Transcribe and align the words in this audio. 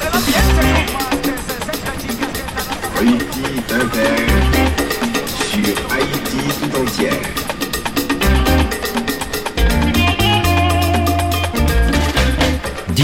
de 0.00 1.58
60 1.62 1.98
chicas 1.98 2.28
que 2.28 2.38
están 2.40 2.66
Haïti 2.98 3.42
Inter 3.56 3.84
sur 5.50 5.74
Haïti 5.92 6.42
tout 6.60 6.76
entière. 6.82 7.49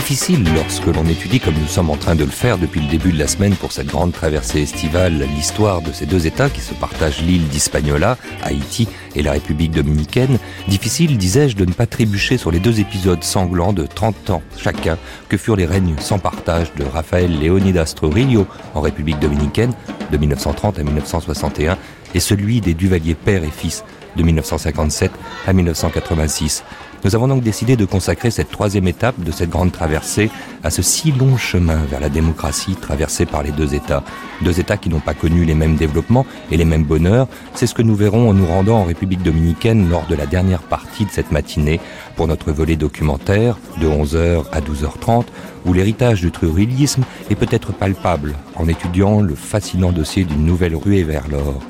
Difficile 0.09 0.45
lorsque 0.55 0.87
l'on 0.87 1.05
étudie, 1.07 1.41
comme 1.41 1.57
nous 1.61 1.67
sommes 1.67 1.91
en 1.91 1.97
train 1.97 2.15
de 2.15 2.23
le 2.23 2.31
faire 2.31 2.59
depuis 2.59 2.81
le 2.81 2.87
début 2.87 3.11
de 3.11 3.19
la 3.19 3.27
semaine 3.27 3.57
pour 3.57 3.73
cette 3.73 3.89
grande 3.89 4.13
traversée 4.13 4.63
estivale, 4.63 5.27
l'histoire 5.35 5.83
de 5.83 5.91
ces 5.91 6.07
deux 6.07 6.29
États 6.29 6.49
qui 6.49 6.61
se 6.61 6.75
partagent 6.75 7.23
l'île 7.23 7.49
d'Hispaniola, 7.49 8.17
Haïti 8.45 8.87
et 9.17 9.23
la 9.25 9.33
République 9.33 9.73
dominicaine. 9.73 10.39
Difficile, 10.69 11.19
disais-je, 11.19 11.57
de 11.57 11.65
ne 11.65 11.73
pas 11.73 11.87
trébucher 11.87 12.39
sur 12.39 12.53
les 12.53 12.61
deux 12.61 12.79
épisodes 12.79 13.25
sanglants 13.25 13.73
de 13.73 13.85
30 13.85 14.31
ans 14.31 14.43
chacun 14.57 14.97
que 15.29 15.37
furent 15.37 15.57
les 15.57 15.67
règnes 15.67 15.97
sans 15.99 16.21
partage 16.21 16.73
de 16.75 16.85
Rafael 16.85 17.41
Leonidas 17.41 17.95
Trujillo 17.97 18.47
en 18.75 18.83
République 18.83 19.19
dominicaine 19.19 19.73
de 20.13 20.19
1930 20.19 20.79
à 20.79 20.85
1961 20.85 21.79
et 22.15 22.21
celui 22.21 22.61
des 22.61 22.75
Duvalier 22.75 23.17
père 23.17 23.43
et 23.43 23.51
fils 23.51 23.83
de 24.17 24.23
1957 24.23 25.11
à 25.47 25.53
1986. 25.53 26.65
Nous 27.07 27.15
avons 27.15 27.29
donc 27.29 27.45
décidé 27.45 27.77
de 27.77 27.85
consacrer 27.85 28.33
cette 28.33 28.51
troisième 28.51 28.89
étape 28.89 29.23
de 29.23 29.31
cette 29.31 29.49
grande 29.49 29.71
traversée 29.71 30.29
à 30.65 30.71
ce 30.71 30.83
si 30.83 31.13
long 31.13 31.37
chemin 31.37 31.77
vers 31.89 32.01
la 32.01 32.09
démocratie 32.09 32.75
traversé 32.75 33.27
par 33.27 33.45
les 33.45 33.53
deux 33.53 33.77
États. 33.77 34.03
Deux 34.43 34.59
États 34.59 34.77
qui 34.77 34.89
n'ont 34.89 34.99
pas 34.99 35.15
connu 35.15 35.45
les 35.45 35.55
mêmes 35.55 35.77
développements 35.77 36.27
et 36.51 36.57
les 36.57 36.65
mêmes 36.65 36.83
bonheurs. 36.83 37.29
C'est 37.55 37.69
ce 37.69 37.75
que 37.75 37.83
nous 37.83 37.95
verrons 37.95 38.29
en 38.29 38.35
nous 38.35 38.49
rendant 38.49 38.79
en 38.79 38.85
République 38.85 39.23
dominicaine 39.23 39.89
lors 39.89 40.05
de 40.09 40.17
la 40.17 40.27
dernière 40.27 40.63
partie 40.63 41.05
de 41.05 41.11
cette 41.13 41.31
matinée 41.31 41.79
pour 42.17 42.27
notre 42.27 42.51
volet 42.51 42.75
documentaire 42.75 43.57
de 43.81 43.87
11h 43.87 44.47
à 44.51 44.61
12h30 44.61 45.27
où 45.65 45.73
l'héritage 45.73 46.23
du 46.23 46.33
trurillisme 46.33 47.05
est 47.31 47.37
peut-être 47.37 47.73
palpable 47.73 48.35
en 48.57 48.67
étudiant 48.67 49.21
le 49.21 49.37
fascinant 49.37 49.93
dossier 49.93 50.25
d'une 50.25 50.45
nouvelle 50.45 50.75
ruée 50.75 51.05
vers 51.05 51.29
l'or. 51.29 51.63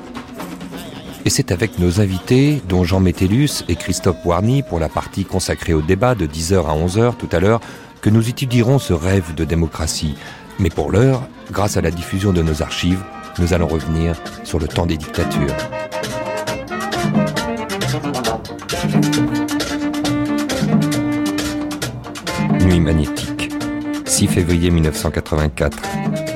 Et 1.25 1.29
c'est 1.29 1.51
avec 1.51 1.79
nos 1.79 1.99
invités, 1.99 2.61
dont 2.67 2.83
Jean 2.83 2.99
Métellus 2.99 3.63
et 3.67 3.75
Christophe 3.75 4.25
Warny, 4.25 4.63
pour 4.63 4.79
la 4.79 4.89
partie 4.89 5.25
consacrée 5.25 5.73
au 5.73 5.81
débat 5.81 6.15
de 6.15 6.25
10h 6.25 6.65
à 6.65 6.75
11h 6.75 7.15
tout 7.17 7.29
à 7.31 7.39
l'heure, 7.39 7.59
que 8.01 8.09
nous 8.09 8.29
étudierons 8.29 8.79
ce 8.79 8.93
rêve 8.93 9.35
de 9.35 9.43
démocratie. 9.43 10.15
Mais 10.59 10.69
pour 10.69 10.91
l'heure, 10.91 11.27
grâce 11.51 11.77
à 11.77 11.81
la 11.81 11.91
diffusion 11.91 12.33
de 12.33 12.41
nos 12.41 12.61
archives, 12.61 13.03
nous 13.39 13.53
allons 13.53 13.67
revenir 13.67 14.15
sur 14.43 14.59
le 14.59 14.67
temps 14.67 14.85
des 14.85 14.97
dictatures. 14.97 15.55
Nuit 22.61 22.79
magnétique. 22.79 23.51
6 24.05 24.27
février 24.27 24.71
1984. 24.71 25.77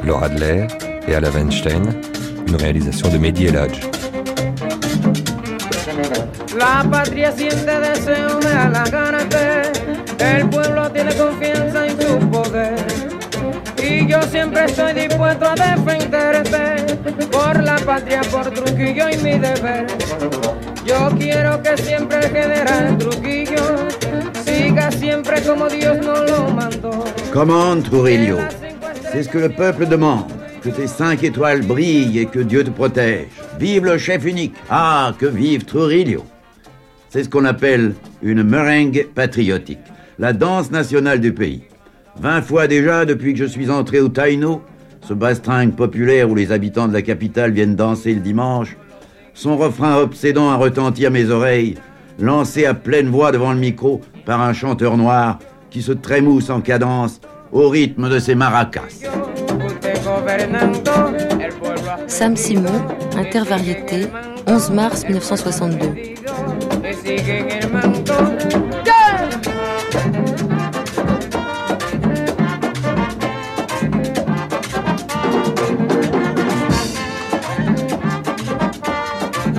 Laura 0.04 0.26
Adler 0.26 0.68
et 1.08 1.16
Ala 1.16 1.30
Weinstein. 1.32 1.82
Une 2.48 2.56
réalisation 2.56 3.10
de 3.10 3.18
Mehdi 3.18 3.46
El 3.46 3.58
Hadj. 3.58 3.91
La 6.58 6.86
patria 6.90 7.32
siente 7.32 7.80
deseo 7.80 8.40
de 8.40 8.50
halagarte, 8.50 9.72
el 10.20 10.50
pueblo 10.50 10.92
tiene 10.92 11.14
confianza 11.16 11.88
en 11.88 11.98
tu 11.98 12.30
poder. 12.30 12.76
Y 13.82 14.06
yo 14.08 14.22
siempre 14.24 14.66
estoy 14.66 14.94
dispuesto 14.94 15.46
a 15.46 15.56
defenderte 15.56 16.96
por 17.32 17.64
la 17.64 17.78
patria, 17.78 18.22
por 18.30 18.50
Trujillo 18.52 19.10
y 19.10 19.18
mi 19.18 19.40
deber. 19.40 19.88
Yo 20.86 21.10
quiero 21.18 21.62
que 21.64 21.78
siempre 21.78 22.18
el 22.18 22.30
general 22.32 22.98
Trujillo 22.98 23.88
siga 24.44 24.92
siempre 24.92 25.42
como 25.44 25.70
Dios 25.70 25.98
nos 26.06 26.30
lo 26.30 26.50
mandó. 26.50 27.06
Commande 27.32 27.90
Trujillo. 27.90 28.38
C'est 29.12 29.24
ce 29.24 29.30
que 29.30 29.40
le 29.40 29.50
peuple 29.50 29.88
demande. 29.88 30.32
Que 30.62 30.70
tes 30.70 30.88
cinq 30.88 31.24
étoiles 31.24 31.66
brillent 31.66 32.18
et 32.18 32.26
que 32.28 32.40
Dieu 32.40 32.64
te 32.64 32.70
protège. 32.70 33.30
Vive 33.58 33.86
le 33.86 33.98
chef 33.98 34.26
unique. 34.26 34.54
Ah, 34.70 35.14
que 35.18 35.26
vive 35.26 35.66
Trujillo. 35.66 36.24
C'est 37.12 37.26
ce 37.26 37.30
qu'on 37.30 37.44
appelle 37.44 37.94
une 38.24 38.42
meringue 38.42 39.06
patriotique. 39.14 39.82
La 40.18 40.32
danse 40.32 40.72
nationale 40.72 41.20
du 41.20 41.34
pays. 41.34 41.64
Vingt 42.18 42.42
fois 42.42 42.68
déjà 42.68 43.04
depuis 43.04 43.34
que 43.34 43.40
je 43.40 43.46
suis 43.46 43.70
entré 43.70 44.00
au 44.00 44.08
Taino, 44.08 44.62
ce 45.02 45.14
bastringue 45.14 45.76
populaire 45.76 46.30
où 46.30 46.36
les 46.36 46.54
habitants 46.54 46.88
de 46.88 46.94
la 46.94 47.02
capitale 47.02 47.52
viennent 47.52 47.76
danser 47.76 48.14
le 48.14 48.22
dimanche, 48.22 48.78
son 49.34 49.58
refrain 49.58 49.98
obsédant 49.98 50.52
a 50.52 50.56
retenti 50.56 51.06
à 51.06 51.10
mes 51.10 51.30
oreilles, 51.30 51.76
lancé 52.18 52.66
à 52.66 52.74
pleine 52.74 53.10
voix 53.10 53.34
devant 53.34 53.52
le 53.52 53.60
micro 53.60 54.00
par 54.26 54.42
un 54.42 54.54
chanteur 54.54 54.96
noir 54.96 55.38
qui 55.70 55.82
se 55.82 55.92
trémousse 55.92 56.50
en 56.50 56.62
cadence 56.62 57.20
au 57.52 57.68
rythme 57.68 58.10
de 58.10 58.20
ses 58.20 58.36
maracas. 58.36 58.88
Sam 62.08 62.38
Simon, 62.38 62.82
Intervariété, 63.18 64.08
11 64.48 64.72
mars 64.72 65.04
1962. 65.04 66.21
Sigue 67.04 67.40
en 67.40 67.52
el 67.52 67.72
manto. 67.72 68.14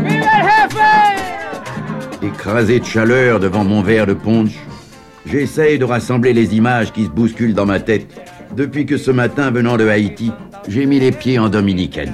¡Viva 0.03 0.33
el 0.39 0.45
jefe! 0.49 0.93
Écrasé 2.23 2.81
de 2.81 2.85
chaleur 2.85 3.41
devant 3.41 3.65
mon 3.65 3.83
verre 3.83 4.07
de 4.07 4.15
punch, 4.15 4.53
j'essaye 5.27 5.79
de 5.79 5.85
rassembler 5.85 6.33
les 6.33 6.55
images 6.55 6.93
qui 6.93 7.05
se 7.05 7.11
bousculent 7.11 7.55
dans 7.55 7.67
ma 7.67 7.81
tête 7.81 8.07
depuis 8.55 8.85
que 8.85 8.99
ce 8.99 9.11
matin, 9.11 9.51
venant 9.51 9.79
de 9.79 9.89
Haïti, 9.89 10.31
j'ai 10.69 10.85
mis 10.85 11.01
les 11.01 11.11
pieds 11.11 11.39
en 11.39 11.49
Dominicaine. 11.49 12.13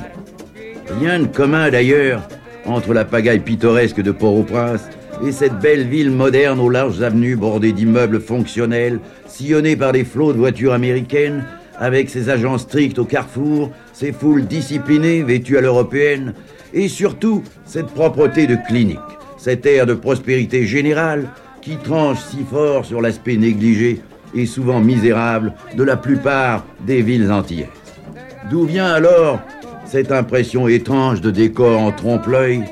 Rien 1.01 1.19
de 1.19 1.27
commun 1.27 1.69
d'ailleurs 1.71 2.23
entre 2.65 2.95
la 2.95 3.05
pagaille 3.05 3.41
pittoresque 3.41 4.01
de 4.01 4.13
Port-au-Prince 4.13 4.89
et 5.25 5.33
cette 5.33 5.59
belle 5.59 5.87
ville 5.87 6.11
moderne 6.11 6.61
aux 6.61 6.71
larges 6.71 7.03
avenues 7.03 7.37
bordées 7.37 7.73
d'immeubles 7.73 8.21
fonctionnels, 8.21 9.01
sillonnée 9.27 9.77
par 9.77 9.93
des 9.93 10.05
flots 10.05 10.33
de 10.33 10.39
voitures 10.39 10.73
américaines, 10.73 11.45
avec 11.79 12.11
ses 12.11 12.29
agents 12.29 12.59
stricts 12.59 12.99
au 12.99 13.05
carrefour, 13.05 13.71
ses 13.93 14.13
foules 14.13 14.47
disciplinées 14.47 15.23
vêtues 15.23 15.59
à 15.59 15.61
l'européenne, 15.61 16.35
et 16.73 16.89
surtout 16.89 17.43
cette 17.65 17.87
propreté 17.89 18.47
de 18.47 18.57
clinique, 18.67 18.99
cet 19.39 19.67
air 19.67 19.87
de 19.87 19.95
prospérité 19.95 20.67
générale 20.67 21.29
qui 21.63 21.77
tranche 21.77 22.19
si 22.19 22.45
fort 22.45 22.85
sur 22.85 23.01
l'aspect 23.01 23.37
négligé 23.37 24.01
et 24.35 24.47
souvent 24.47 24.81
misérable 24.81 25.55
de 25.77 25.83
la 25.83 25.97
plupart 25.97 26.65
des 26.87 27.03
villes 27.03 27.31
antillaises. 27.33 27.69
D'où 28.51 28.65
vient 28.65 28.87
alors 28.87 29.41
cette 29.85 30.13
impression 30.13 30.69
étrange 30.69 31.21
de 31.21 31.31
décor 31.31 31.81
en 31.81 31.93
trompe-l'œil, 31.93 32.65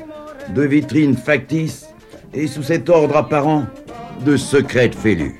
de 0.53 0.61
vitrines 0.61 1.17
factices 1.17 1.86
et 2.37 2.45
sous 2.47 2.61
cet 2.61 2.87
ordre 2.89 3.17
apparent 3.17 3.63
de 4.23 4.37
secrètes 4.37 4.93
fêlures 4.95 5.31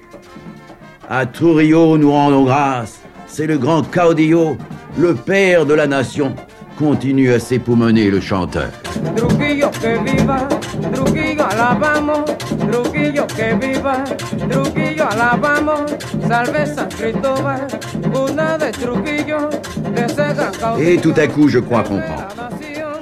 À 1.07 1.25
Trujillo, 1.27 1.97
nous 1.97 2.11
rendons 2.11 2.43
grâce. 2.43 2.99
C'est 3.27 3.45
le 3.45 3.57
grand 3.57 3.83
caudillo, 3.83 4.57
le 4.97 5.13
père 5.13 5.65
de 5.65 5.75
la 5.75 5.85
nation, 5.85 6.33
continue 6.79 7.31
à 7.31 7.39
s'époumoner 7.39 8.09
le 8.09 8.19
chanteur. 8.19 8.71
Trujillo 9.15 9.69
que 9.69 10.09
viva, 10.09 10.47
Trujillo 10.93 11.43
alabamos, 11.51 12.25
Trujillo 12.71 13.25
que 13.27 13.65
viva, 13.65 14.03
Trujillo 14.49 15.03
alabamos, 15.11 15.85
salve 16.27 16.65
San 16.65 16.89
Cristóbal, 16.89 17.67
una 18.11 18.57
de 18.57 18.71
Trujillo, 18.71 19.49
de 19.95 20.01
ese 20.01 20.33
gran 20.35 20.51
caudillo 20.59 20.89
Et 20.89 20.97
tout 20.97 21.13
à 21.15 21.27
coup, 21.27 21.47
je 21.47 21.59
crois 21.59 21.83
comprendre. 21.83 22.27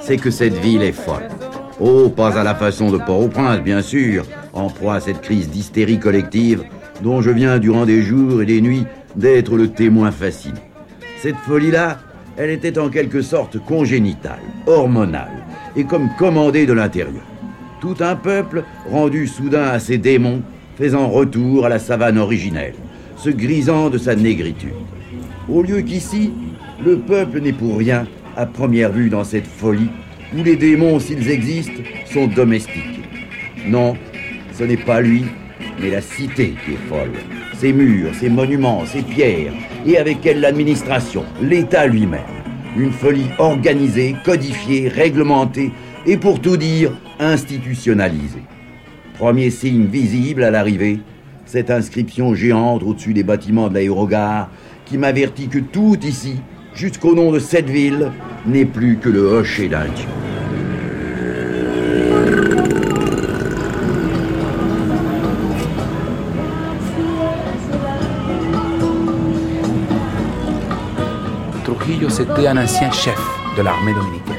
c'est 0.01 0.17
que 0.17 0.29
cette 0.31 0.55
ville 0.55 0.83
est 0.83 0.91
folle. 0.91 1.29
Oh, 1.79 2.09
pas 2.09 2.37
à 2.39 2.43
la 2.43 2.55
façon 2.55 2.89
de 2.89 2.97
Port-au-Prince, 2.97 3.61
bien 3.61 3.81
sûr, 3.81 4.25
en 4.53 4.69
proie 4.69 4.95
à 4.95 4.99
cette 5.01 5.21
crise 5.21 5.49
d'hystérie 5.49 5.99
collective 5.99 6.63
dont 7.01 7.21
je 7.21 7.31
viens 7.31 7.59
durant 7.59 7.85
des 7.85 8.01
jours 8.01 8.41
et 8.41 8.45
des 8.45 8.61
nuits 8.61 8.85
d'être 9.15 9.57
le 9.57 9.67
témoin 9.67 10.11
fasciné. 10.11 10.59
Cette 11.21 11.37
folie-là, 11.37 11.99
Elle 12.37 12.49
était 12.49 12.77
en 12.77 12.89
quelque 12.89 13.21
sorte 13.21 13.57
congénitale, 13.59 14.41
hormonale, 14.67 15.45
et 15.77 15.85
comme 15.85 16.09
commandée 16.17 16.65
de 16.65 16.73
l'intérieur. 16.73 17.23
Tout 17.79 17.95
un 18.01 18.15
peuple 18.15 18.65
rendu 18.89 19.27
soudain 19.27 19.69
à 19.69 19.79
ses 19.79 19.97
démons, 19.97 20.41
faisant 20.77 21.07
retour 21.07 21.65
à 21.65 21.69
la 21.69 21.79
savane 21.79 22.17
originelle, 22.17 22.75
se 23.15 23.29
grisant 23.29 23.89
de 23.89 23.97
sa 23.97 24.15
négritude. 24.15 24.73
Au 25.47 25.61
lieu 25.61 25.79
qu'ici, 25.81 26.33
le 26.83 26.97
peuple 26.97 27.39
n'est 27.39 27.53
pour 27.53 27.77
rien, 27.77 28.05
à 28.35 28.45
première 28.45 28.91
vue, 28.91 29.09
dans 29.09 29.23
cette 29.23 29.47
folie, 29.47 29.89
où 30.33 30.43
les 30.43 30.55
démons, 30.55 30.99
s'ils 30.99 31.29
existent, 31.29 31.81
sont 32.05 32.27
domestiqués. 32.27 33.01
Non, 33.67 33.95
ce 34.53 34.63
n'est 34.63 34.77
pas 34.77 35.01
lui, 35.01 35.25
mais 35.81 35.89
la 35.89 36.01
cité 36.01 36.55
qui 36.65 36.73
est 36.73 36.89
folle. 36.89 37.13
Ses 37.57 37.73
murs, 37.73 38.13
ses 38.15 38.29
monuments, 38.29 38.85
ses 38.85 39.01
pierres, 39.01 39.53
et 39.85 39.97
avec 39.97 40.25
elle 40.25 40.41
l'administration, 40.41 41.25
l'État 41.41 41.87
lui-même. 41.87 42.21
Une 42.77 42.91
folie 42.91 43.29
organisée, 43.37 44.15
codifiée, 44.23 44.89
réglementée, 44.89 45.71
et 46.05 46.17
pour 46.17 46.41
tout 46.41 46.57
dire, 46.57 46.91
institutionnalisée. 47.19 48.43
Premier 49.17 49.49
signe 49.49 49.85
visible 49.85 50.43
à 50.43 50.51
l'arrivée, 50.51 50.99
cette 51.45 51.71
inscription 51.71 52.35
géante 52.35 52.83
au-dessus 52.83 53.13
des 53.13 53.23
bâtiments 53.23 53.69
de 53.69 53.75
l'aérogare 53.75 54.49
qui 54.85 54.97
m'avertit 54.97 55.47
que 55.47 55.59
tout 55.59 55.97
ici, 56.03 56.35
jusqu'au 56.73 57.15
nom 57.15 57.31
de 57.31 57.39
cette 57.39 57.69
ville, 57.69 58.11
n'est 58.45 58.65
plus 58.65 58.97
que 58.97 59.09
le 59.09 59.21
hocher 59.21 59.67
d'un 59.67 59.85
dieu. 59.85 60.07
Trujillo, 71.63 72.09
c'était 72.09 72.47
un 72.47 72.57
ancien 72.57 72.91
chef 72.91 73.19
de 73.57 73.61
l'armée 73.61 73.93
dominicaine 73.93 74.35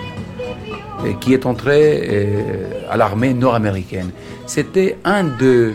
qui 1.14 1.34
est 1.34 1.46
entré 1.46 2.08
euh, 2.08 2.70
à 2.90 2.96
l'armée 2.96 3.34
nord-américaine. 3.34 4.10
C'était 4.46 4.98
un 5.04 5.24
de. 5.24 5.74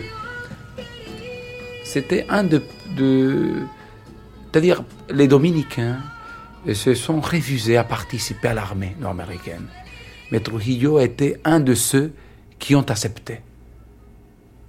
C'était 1.84 2.26
un 2.28 2.44
de 2.44 2.62
C'est-à-dire, 4.50 4.82
les 5.10 5.28
Dominicains 5.28 5.98
se 6.72 6.94
sont 6.94 7.20
refusés 7.20 7.76
à 7.76 7.84
participer 7.84 8.48
à 8.48 8.54
l'armée 8.54 8.96
nord-américaine. 9.00 9.66
Mais 10.30 10.40
Trujillo 10.40 10.98
était 10.98 11.40
un 11.44 11.60
de 11.60 11.74
ceux 11.74 12.12
qui 12.58 12.74
ont 12.74 12.88
accepté. 12.88 13.40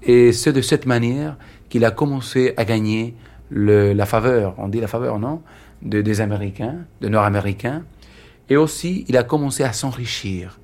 Et 0.01 0.33
c'est 0.33 0.53
de 0.53 0.61
cette 0.61 0.85
manière 0.85 1.37
qu'il 1.69 1.85
a 1.85 1.91
commencé 1.91 2.53
à 2.57 2.65
gagner 2.65 3.15
le, 3.49 3.93
la 3.93 4.05
faveur, 4.05 4.55
on 4.57 4.67
dit 4.67 4.79
la 4.79 4.87
faveur, 4.87 5.19
non 5.19 5.41
de, 5.81 6.01
Des 6.01 6.21
Américains, 6.21 6.79
des 7.01 7.09
Nord-Américains. 7.09 7.83
Et 8.49 8.57
aussi, 8.57 9.05
il 9.07 9.15
a 9.15 9.23
commencé 9.23 9.63
à 9.63 9.73
s'enrichir. 9.73 10.59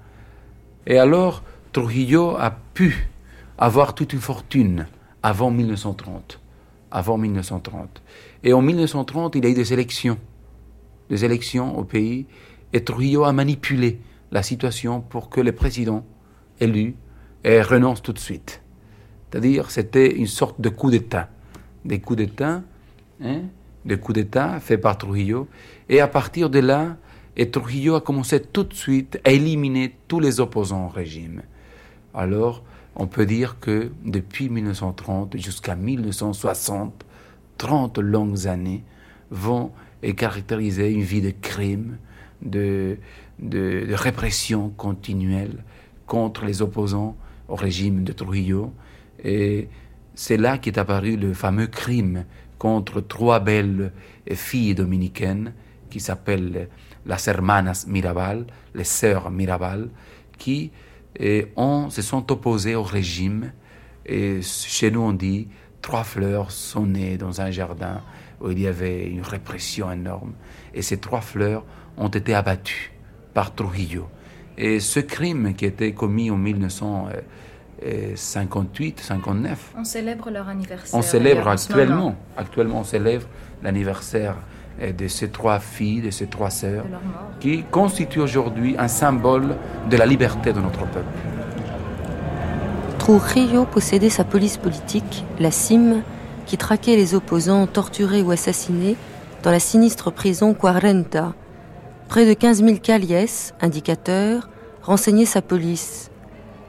Et 0.87 0.97
alors, 0.97 1.43
Trujillo 1.71 2.35
a 2.37 2.51
pu 2.73 3.07
avoir 3.57 3.93
toute 3.93 4.13
une 4.13 4.19
fortune 4.19 4.87
avant 5.21 5.51
1930. 5.51 6.39
Avant 6.91 7.17
1930. 7.17 8.01
Et 8.43 8.53
en 8.53 8.61
1930, 8.61 9.35
il 9.35 9.45
a 9.45 9.49
eu 9.49 9.53
des 9.53 9.73
élections. 9.73 10.17
Des 11.09 11.25
élections 11.25 11.77
au 11.77 11.83
pays. 11.83 12.25
Et 12.73 12.83
Trujillo 12.83 13.23
a 13.23 13.33
manipulé 13.33 13.99
la 14.31 14.43
situation 14.43 15.01
pour 15.01 15.29
que 15.29 15.41
le 15.41 15.51
président 15.51 16.05
élu 16.59 16.95
renonce 17.43 18.01
tout 18.01 18.13
de 18.13 18.19
suite. 18.19 18.61
C'est-à-dire, 19.29 19.71
c'était 19.71 20.15
une 20.15 20.27
sorte 20.27 20.59
de 20.61 20.69
coup 20.69 20.91
d'État. 20.91 21.29
Des 21.85 21.99
coups 21.99 22.17
d'État, 22.17 22.61
hein, 23.23 23.41
des 23.85 23.97
coups 23.97 24.15
d'État 24.15 24.59
faits 24.59 24.81
par 24.81 24.97
Trujillo. 24.97 25.47
Et 25.87 26.01
à 26.01 26.07
partir 26.07 26.49
de 26.49 26.59
là, 26.59 26.97
et 27.37 27.49
Trujillo 27.49 27.95
a 27.95 28.01
commencé 28.01 28.41
tout 28.41 28.63
de 28.63 28.73
suite 28.73 29.19
à 29.23 29.31
éliminer 29.31 29.95
tous 30.07 30.19
les 30.19 30.39
opposants 30.39 30.87
au 30.87 30.89
régime. 30.89 31.41
Alors, 32.13 32.63
on 32.95 33.07
peut 33.07 33.25
dire 33.25 33.59
que 33.61 33.91
depuis 34.03 34.49
1930 34.49 35.37
jusqu'à 35.37 35.75
1960, 35.75 37.05
30 37.57 37.99
longues 37.99 38.47
années 38.47 38.83
vont 39.31 39.71
caractériser 40.01 40.91
une 40.91 41.01
vie 41.01 41.21
de 41.21 41.31
crime, 41.31 41.97
de, 42.41 42.97
de, 43.39 43.87
répression 43.91 44.69
continuelle 44.69 45.63
contre 46.05 46.45
les 46.45 46.61
opposants 46.61 47.17
au 47.47 47.55
régime 47.55 48.03
de 48.03 48.13
Trujillo. 48.13 48.73
Et 49.23 49.67
c'est 50.15 50.37
là 50.37 50.57
qu'est 50.57 50.77
apparu 50.77 51.17
le 51.17 51.33
fameux 51.33 51.67
crime 51.67 52.25
contre 52.57 53.01
trois 53.01 53.39
belles 53.39 53.91
filles 54.31 54.75
dominicaines 54.75 55.53
qui 55.89 55.99
s'appellent 55.99 56.69
las 57.05 57.27
hermanas 57.27 57.85
Mirabal, 57.87 58.45
les 58.75 58.83
sœurs 58.83 59.31
Mirabal, 59.31 59.89
qui 60.37 60.71
et 61.17 61.51
on, 61.55 61.89
se 61.89 62.01
sont 62.01 62.31
opposés 62.31 62.75
au 62.75 62.83
régime. 62.83 63.51
Et 64.05 64.41
chez 64.41 64.91
nous, 64.91 65.01
on 65.01 65.13
dit 65.13 65.47
trois 65.81 66.03
fleurs 66.03 66.51
sont 66.51 66.85
nées 66.85 67.17
dans 67.17 67.41
un 67.41 67.51
jardin 67.51 68.01
où 68.41 68.51
il 68.51 68.59
y 68.59 68.67
avait 68.67 69.07
une 69.07 69.21
répression 69.21 69.89
énorme. 69.91 70.33
Et 70.73 70.81
ces 70.81 70.97
trois 70.97 71.21
fleurs 71.21 71.63
ont 71.97 72.07
été 72.07 72.33
abattues 72.33 72.91
par 73.33 73.53
Trujillo. 73.53 74.07
Et 74.57 74.79
ce 74.79 74.99
crime 74.99 75.53
qui 75.53 75.65
a 75.65 75.67
été 75.69 75.93
commis 75.93 76.31
en 76.31 76.37
1958, 76.37 78.99
59. 78.99 79.73
On 79.77 79.83
célèbre 79.83 80.29
leur 80.29 80.47
anniversaire. 80.49 80.97
On 80.97 81.01
célèbre 81.01 81.47
actuellement. 81.47 82.15
Actuellement, 82.37 82.81
on 82.81 82.83
célèbre 82.83 83.25
l'anniversaire 83.63 84.35
de 84.97 85.07
ces 85.07 85.29
trois 85.29 85.59
filles, 85.59 86.01
de 86.01 86.09
ces 86.09 86.27
trois 86.27 86.49
sœurs, 86.49 86.85
qui 87.39 87.63
constituent 87.63 88.21
aujourd'hui 88.21 88.75
un 88.77 88.87
symbole 88.87 89.57
de 89.89 89.97
la 89.97 90.05
liberté 90.05 90.53
de 90.53 90.61
notre 90.61 90.85
peuple. 90.85 91.05
Trujillo 92.97 93.65
possédait 93.65 94.09
sa 94.09 94.23
police 94.23 94.55
politique, 94.57 95.25
la 95.39 95.51
CIM, 95.51 96.01
qui 96.49 96.57
traquait 96.57 96.95
les 96.95 97.13
opposants 97.13 97.67
torturés 97.67 98.23
ou 98.23 98.31
assassinés 98.31 98.95
dans 99.43 99.51
la 99.51 99.59
sinistre 99.59 100.11
prison 100.11 100.55
Quarenta. 100.55 101.35
Près 102.07 102.25
de 102.25 102.33
15 102.33 102.63
000 102.63 102.77
caliès, 102.77 103.53
indicateurs, 103.61 104.49
renseignaient 104.81 105.25
sa 105.25 105.43
police. 105.43 106.09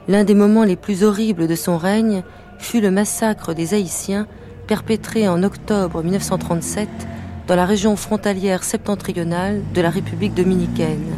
L'un 0.07 0.23
des 0.23 0.35
moments 0.35 0.65
les 0.65 0.75
plus 0.75 1.03
horribles 1.03 1.47
de 1.47 1.55
son 1.55 1.79
règne 1.79 2.21
fut 2.59 2.79
le 2.79 2.91
massacre 2.91 3.55
des 3.55 3.73
Haïtiens 3.73 4.27
perpétré 4.67 5.27
en 5.27 5.41
octobre 5.41 6.03
1937 6.03 6.87
dans 7.47 7.55
la 7.55 7.65
région 7.65 7.95
frontalière 7.95 8.63
septentrionale 8.63 9.63
de 9.73 9.81
la 9.81 9.89
République 9.89 10.35
dominicaine, 10.35 11.15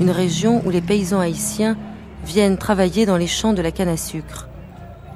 une 0.00 0.10
région 0.10 0.62
où 0.64 0.70
les 0.70 0.80
paysans 0.80 1.20
haïtiens 1.20 1.76
viennent 2.24 2.56
travailler 2.56 3.04
dans 3.04 3.18
les 3.18 3.26
champs 3.26 3.52
de 3.52 3.60
la 3.60 3.72
canne 3.72 3.90
à 3.90 3.98
sucre. 3.98 4.48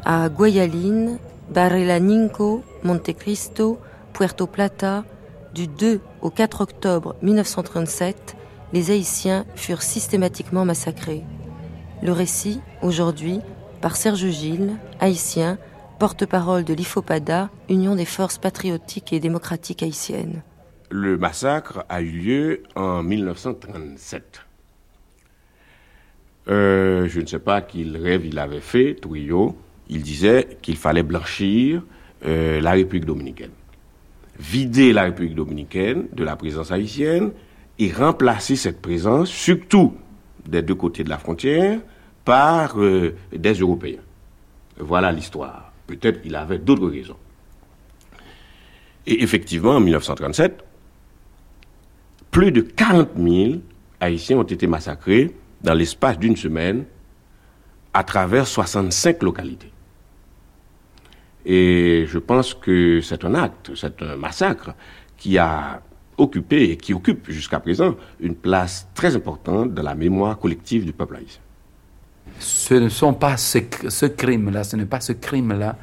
À 0.05 0.29
Guayaline, 0.29 1.19
Barrelaninco, 1.51 2.63
Montecristo, 2.83 3.79
Puerto 4.13 4.47
Plata, 4.47 5.05
du 5.55 5.67
2 5.67 6.01
au 6.21 6.31
4 6.31 6.61
octobre 6.61 7.17
1937, 7.23 8.37
les 8.73 8.91
Haïtiens 8.91 9.47
furent 9.55 9.83
systématiquement 9.83 10.65
massacrés. 10.65 11.25
Le 12.03 12.13
récit, 12.13 12.61
aujourd'hui, 12.83 13.41
par 13.81 13.97
Serge 13.97 14.29
Gilles, 14.29 14.77
haïtien, 15.01 15.59
porte-parole 15.99 16.65
de 16.65 16.75
l'IFOPADA, 16.75 17.51
Union 17.69 17.97
des 17.97 18.05
forces 18.05 18.39
patriotiques 18.39 19.13
et 19.13 19.21
démocratiques 19.21 19.83
haïtiennes. 19.83 20.43
Le 20.91 21.17
massacre 21.17 21.85
a 21.89 22.01
eu 22.03 22.11
lieu 22.11 22.63
en 22.77 23.03
1937. 23.03 24.45
Euh, 26.49 27.09
je 27.09 27.21
ne 27.21 27.27
sais 27.27 27.39
pas 27.39 27.61
quel 27.61 27.97
rêve 27.97 28.25
il 28.25 28.39
avait 28.39 28.61
fait, 28.61 28.95
Trujillo. 28.95 29.57
Il 29.89 30.03
disait 30.03 30.59
qu'il 30.63 30.77
fallait 30.77 31.03
blanchir 31.03 31.83
euh, 32.25 32.61
la 32.61 32.73
République 32.73 33.05
dominicaine, 33.05 33.51
vider 34.39 34.93
la 34.93 35.05
République 35.05 35.35
dominicaine 35.35 36.07
de 36.13 36.25
la 36.25 36.37
présence 36.37 36.71
haïtienne 36.71 37.33
et 37.79 37.93
remplacer 37.93 38.57
cette 38.57 38.83
présence, 38.83 39.31
surtout 39.31 39.95
des 40.47 40.63
deux 40.63 40.75
côtés 40.75 41.05
de 41.05 41.09
la 41.09 41.19
frontière, 41.19 41.81
par 42.25 42.79
euh, 42.79 43.15
des 43.35 43.55
Européens. 43.55 44.01
Voilà 44.79 45.13
l'histoire. 45.13 45.73
Peut-être 45.87 46.21
qu'il 46.23 46.37
avait 46.37 46.59
d'autres 46.59 46.89
raisons. 46.89 47.17
Et 49.07 49.23
effectivement, 49.23 49.77
en 49.77 49.81
1937, 49.81 50.63
plus 52.31 52.53
de 52.53 52.61
40 52.61 53.11
000 53.17 53.53
Haïtiens 54.01 54.39
ont 54.39 54.43
été 54.43 54.67
massacrés 54.67 55.35
dans 55.63 55.75
l'espace 55.75 56.19
d'une 56.19 56.37
semaine 56.37 56.85
à 57.93 58.05
travers 58.05 58.47
65 58.47 59.23
localités. 59.23 59.73
Et 61.49 62.05
je 62.07 62.19
pense 62.19 62.55
que 62.55 63.01
c'est 63.01 63.25
un 63.25 63.35
acte, 63.35 63.73
c'est 63.75 64.01
un 64.03 64.17
massacre 64.17 64.75
qui 65.17 65.37
a 65.39 65.83
occupé 66.17 66.71
et 66.71 66.77
qui 66.77 66.95
occupe 66.95 67.31
jusqu'à 67.31 67.59
présent 67.59 67.97
une 68.21 68.37
place 68.37 68.87
très 68.95 69.17
importante 69.17 69.75
dans 69.75 69.83
la 69.83 69.95
mémoire 69.97 70.39
collective 70.39 70.85
du 70.85 70.93
peuple 70.93 71.17
haïtien 71.17 71.41
ce 72.39 72.75
ne 72.75 72.89
sont 72.89 73.15
pas 73.15 73.37
ce, 73.37 74.07
crime-là, 74.07 74.65
ce 74.65 74.77
n'est 74.77 74.87
pas 74.87 75.01
ce 75.01 75.13
crime-là 75.13 75.77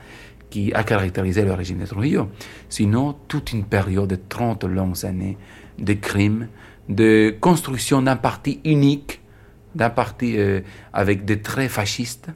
qui 0.50 0.74
a 0.74 0.84
caractérisé 0.84 1.43
le 1.43 1.53
régime 1.53 1.79
de 1.79 1.86
Trujillo, 1.86 2.29
sinon 2.69 3.15
toute 3.27 3.51
une 3.51 3.65
période 3.65 4.10
de 4.10 4.15
30 4.15 4.63
longues 4.65 5.05
années 5.05 5.38
de 5.79 5.93
crimes, 5.93 6.48
de 6.88 7.36
construction 7.41 8.01
d'un 8.01 8.15
parti 8.15 8.62
unique, 8.63 9.22
d'un 9.74 9.89
parti 9.89 10.38
euh, 10.38 10.62
avec 10.93 11.25
des 11.25 11.41
traits 11.41 11.69
fascistes. 11.69 12.29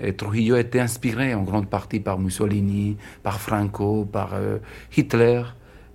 Et 0.00 0.14
Trujillo 0.14 0.56
était 0.56 0.80
inspiré 0.80 1.34
en 1.34 1.42
grande 1.42 1.68
partie 1.68 2.00
par 2.00 2.18
Mussolini, 2.18 2.96
par 3.22 3.40
Franco, 3.40 4.04
par 4.04 4.34
euh, 4.34 4.58
Hitler, 4.96 5.42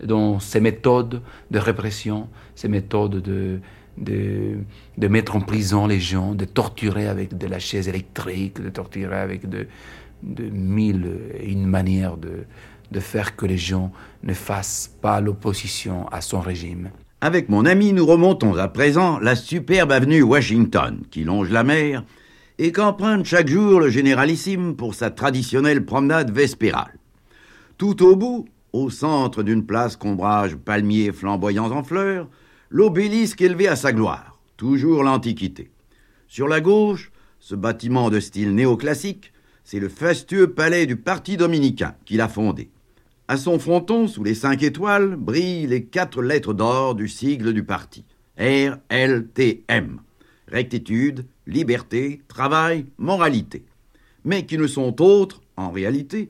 dans 0.04 0.40
ses 0.40 0.60
méthodes 0.60 1.22
de 1.52 1.60
répression, 1.60 2.30
ses 2.56 2.68
méthodes 2.68 3.22
de, 3.22 3.60
de, 3.98 5.08
mettre 5.08 5.36
en 5.36 5.42
prison 5.42 5.88
les 5.88 6.00
gens, 6.00 6.34
de 6.34 6.46
torturer 6.46 7.08
avec 7.08 7.38
de 7.38 7.48
la 7.48 7.60
chaise 7.60 7.88
électrique, 7.88 8.62
de 8.62 8.70
torturer 8.70 9.18
avec 9.18 9.50
de, 9.50 9.68
de 10.24 10.50
mille 10.50 11.08
et 11.40 11.52
une 11.52 11.66
manières 11.66 12.18
de, 12.18 12.46
de 12.92 13.00
faire 13.00 13.36
que 13.36 13.46
les 13.46 13.58
gens 13.58 13.92
ne 14.24 14.34
fassent 14.34 14.96
pas 15.02 15.20
l'opposition 15.22 16.08
à 16.10 16.22
son 16.22 16.40
régime. 16.40 16.92
Avec 17.20 17.50
mon 17.50 17.66
ami, 17.66 17.94
nous 17.94 18.06
remontons 18.06 18.56
à 18.56 18.68
présent 18.68 19.18
la 19.20 19.36
superbe 19.36 19.92
avenue 19.92 20.22
Washington 20.22 21.02
qui 21.10 21.24
longe 21.24 21.50
la 21.50 21.64
mer 21.64 22.04
et 22.60 22.72
qu'emprunte 22.72 23.26
chaque 23.26 23.48
jour 23.48 23.80
le 23.80 23.90
généralissime 23.90 24.76
pour 24.76 24.96
sa 24.96 25.12
traditionnelle 25.12 25.86
promenade 25.86 26.32
vespérale. 26.32 26.98
Tout 27.78 28.04
au 28.04 28.16
bout, 28.16 28.46
au 28.74 28.90
centre 28.90 29.44
d'une 29.44 29.66
place 29.66 29.96
combrage 29.96 30.56
palmiers 30.56 31.12
flamboyants 31.12 31.72
en 31.72 31.84
fleurs, 31.84 32.28
l'obélisque 32.70 33.42
élevé 33.42 33.68
à 33.68 33.76
sa 33.76 33.94
gloire, 33.94 34.40
toujours 34.58 35.04
l'Antiquité. 35.04 35.70
Sur 36.28 36.48
la 36.48 36.60
gauche, 36.60 37.12
ce 37.40 37.56
bâtiment 37.56 38.10
de 38.10 38.20
style 38.20 38.56
néoclassique, 38.56 39.32
c'est 39.64 39.80
le 39.80 39.90
fastueux 39.90 40.52
palais 40.52 40.86
du 40.86 40.96
Parti 40.96 41.38
dominicain 41.38 41.96
qu'il 42.06 42.22
a 42.22 42.28
fondé. 42.28 42.70
À 43.28 43.38
son 43.38 43.60
fronton, 43.60 44.08
sous 44.08 44.24
les 44.24 44.36
cinq 44.36 44.64
étoiles, 44.64 45.16
brillent 45.18 45.68
les 45.68 45.84
quatre 45.84 46.22
lettres 46.22 46.54
d'or 46.54 46.96
du 46.96 47.10
sigle 47.10 47.54
du 47.54 47.64
parti. 47.64 48.06
RLTM. 48.40 50.00
Rectitude, 50.48 51.26
liberté, 51.48 52.22
travail, 52.28 52.86
moralité. 53.00 53.66
Mais 54.24 54.46
qui 54.46 54.58
ne 54.58 54.68
sont 54.68 55.02
autres, 55.02 55.42
en 55.56 55.72
réalité, 55.72 56.30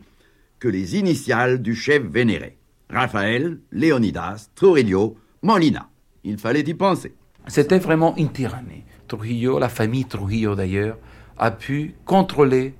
que 0.59 0.69
les 0.69 0.95
initiales 0.95 1.61
du 1.61 1.75
chef 1.75 2.03
vénéré. 2.03 2.57
Raphaël, 2.89 3.59
Léonidas, 3.73 4.49
Trujillo, 4.55 5.17
Molina. 5.41 5.89
Il 6.23 6.37
fallait 6.37 6.61
y 6.61 6.73
penser. 6.73 7.13
C'était 7.47 7.79
vraiment 7.79 8.15
une 8.15 8.31
tyrannie. 8.31 8.83
Trujillo, 9.07 9.59
la 9.59 9.69
famille 9.69 10.05
Trujillo 10.05 10.55
d'ailleurs, 10.55 10.97
a 11.37 11.51
pu 11.51 11.95
contrôler 12.05 12.73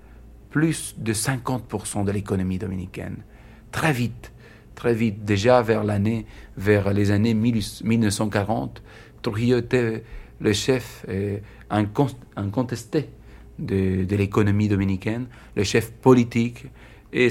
plus 0.50 0.96
de 0.98 1.13
50% 1.13 2.06
de 2.06 2.12
l'économie 2.12 2.58
dominicaine 2.58 3.24
très 3.72 3.94
vite, 3.94 4.32
très 4.75 4.94
vite, 4.94 5.24
déjà 5.24 5.62
vers 5.62 5.84
l'année, 5.84 6.25
vers 6.58 6.94
les 6.94 7.12
années 7.12 7.34
1940, 7.36 8.82
Trujillo 9.22 9.60
était 9.60 10.03
le 10.39 10.53
chef 10.53 11.06
incontesté 11.70 13.10
de, 13.60 14.03
de 14.03 14.15
l'économie 14.15 14.67
dominicaine, 14.67 15.27
le 15.56 15.63
chef 15.63 15.91
politique, 15.91 16.65
et 17.13 17.29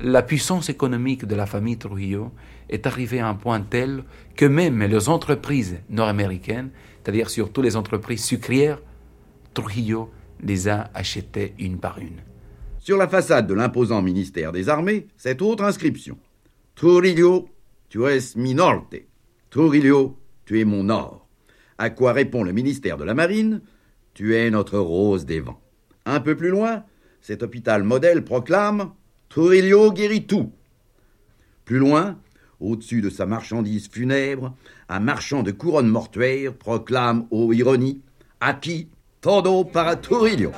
la 0.00 0.22
puissance 0.22 0.68
économique 0.68 1.24
de 1.24 1.34
la 1.34 1.46
famille 1.46 1.78
Trujillo 1.78 2.32
est 2.68 2.86
arrivée 2.86 3.20
à 3.20 3.28
un 3.28 3.34
point 3.34 3.60
tel 3.60 4.04
que 4.34 4.44
même 4.44 4.82
les 4.82 5.08
entreprises 5.08 5.78
nord-américaines, 5.88 6.70
c'est-à-dire 7.02 7.30
surtout 7.30 7.62
les 7.62 7.76
entreprises 7.76 8.24
sucrières, 8.24 8.82
Trujillo 9.54 10.10
les 10.42 10.68
a 10.68 10.90
achetées 10.92 11.54
une 11.58 11.78
par 11.78 11.98
une. 11.98 12.20
Sur 12.78 12.98
la 12.98 13.08
façade 13.08 13.46
de 13.46 13.54
l'imposant 13.54 14.02
ministère 14.02 14.52
des 14.52 14.68
Armées, 14.68 15.06
cette 15.16 15.40
autre 15.40 15.64
inscription. 15.64 16.18
Trujillo, 16.74 17.48
tu 17.88 18.04
es 18.04 18.36
mi 18.36 18.54
norte. 18.54 18.96
Trujillo, 19.48 20.18
tu 20.44 20.60
es 20.60 20.64
mon 20.64 20.84
nord. 20.84 21.25
À 21.78 21.90
quoi 21.90 22.12
répond 22.12 22.42
le 22.42 22.52
ministère 22.52 22.96
de 22.96 23.04
la 23.04 23.14
Marine 23.14 23.60
Tu 24.14 24.36
es 24.36 24.50
notre 24.50 24.78
rose 24.78 25.26
des 25.26 25.40
vents. 25.40 25.60
Un 26.04 26.20
peu 26.20 26.36
plus 26.36 26.48
loin, 26.48 26.84
cet 27.20 27.42
hôpital 27.42 27.82
modèle 27.82 28.24
proclame 28.24 28.92
Trujillo 29.28 29.92
guérit 29.92 30.26
tout. 30.26 30.52
Plus 31.64 31.78
loin, 31.78 32.18
au-dessus 32.60 33.02
de 33.02 33.10
sa 33.10 33.26
marchandise 33.26 33.88
funèbre, 33.88 34.54
un 34.88 35.00
marchand 35.00 35.42
de 35.42 35.50
couronnes 35.50 35.88
mortuaires 35.88 36.54
proclame, 36.54 37.26
ô 37.30 37.52
ironie, 37.52 38.00
qui 38.60 38.88
todo 39.20 39.64
para 39.64 39.96
Trujillo. 39.96 40.52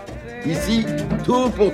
Ici, 0.44 0.84
tout 1.24 1.50
pour 1.56 1.72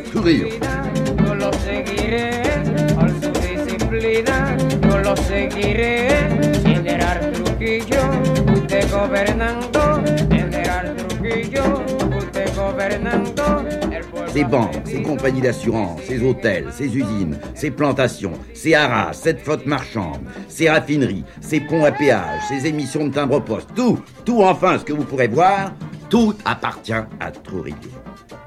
Trujillo. 11.25 11.63
Ces 14.29 14.45
banques, 14.45 14.83
ces 14.85 15.03
compagnies 15.03 15.41
d'assurance, 15.41 16.01
ces 16.03 16.23
hôtels, 16.23 16.67
ces 16.71 16.87
usines, 16.87 17.39
ces 17.55 17.71
plantations, 17.71 18.33
ces 18.53 18.75
haras, 18.75 19.13
cette 19.13 19.41
flotte 19.41 19.67
marchande, 19.67 20.21
ces 20.49 20.69
raffineries, 20.69 21.25
ces 21.41 21.61
ponts 21.61 21.85
à 21.85 21.93
péage, 21.93 22.43
ces 22.49 22.67
émissions 22.67 23.07
de 23.07 23.13
timbre-poste, 23.13 23.69
tout, 23.75 23.99
tout 24.25 24.43
enfin 24.43 24.79
ce 24.79 24.85
que 24.85 24.93
vous 24.93 25.05
pourrez 25.05 25.29
voir, 25.29 25.73
tout 26.11 26.35
appartient 26.45 26.93
à 26.93 27.31
Trujillo. 27.45 27.77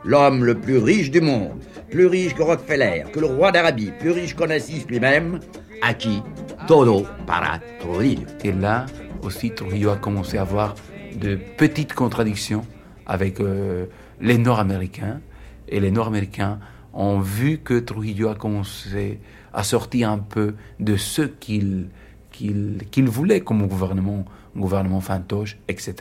L'homme 0.03 0.43
le 0.43 0.55
plus 0.55 0.77
riche 0.77 1.11
du 1.11 1.21
monde, 1.21 1.59
plus 1.89 2.05
riche 2.05 2.35
que 2.35 2.43
Rockefeller, 2.43 3.05
que 3.13 3.19
le 3.19 3.27
roi 3.27 3.51
d'Arabie, 3.51 3.91
plus 3.99 4.11
riche 4.11 4.35
qu'Onassis 4.35 4.85
lui-même, 4.87 5.39
à 5.81 5.93
qui 5.93 6.21
todo 6.67 7.05
para 7.25 7.59
Trujillo. 7.79 8.23
Et 8.43 8.51
là 8.51 8.85
aussi, 9.27 9.51
Trujillo 9.51 9.91
a 9.91 9.97
commencé 9.97 10.37
à 10.37 10.41
avoir 10.41 10.75
de 11.15 11.37
petites 11.57 11.93
contradictions 11.93 12.65
avec 13.05 13.39
euh, 13.39 13.85
les 14.19 14.37
Nord-Américains. 14.37 15.21
Et 15.67 15.79
les 15.79 15.91
Nord-Américains 15.91 16.59
ont 16.93 17.19
vu 17.19 17.59
que 17.59 17.77
Trujillo 17.79 18.29
a 18.29 18.35
commencé 18.35 19.19
à 19.53 19.63
sortir 19.63 20.09
un 20.09 20.19
peu 20.19 20.55
de 20.79 20.97
ce 20.97 21.21
qu'il 21.21 21.89
qu'il 22.31 23.09
voulait 23.09 23.41
comme 23.41 23.65
gouvernement, 23.67 24.23
gouvernement 24.55 25.01
fantoche, 25.01 25.57
etc. 25.67 25.95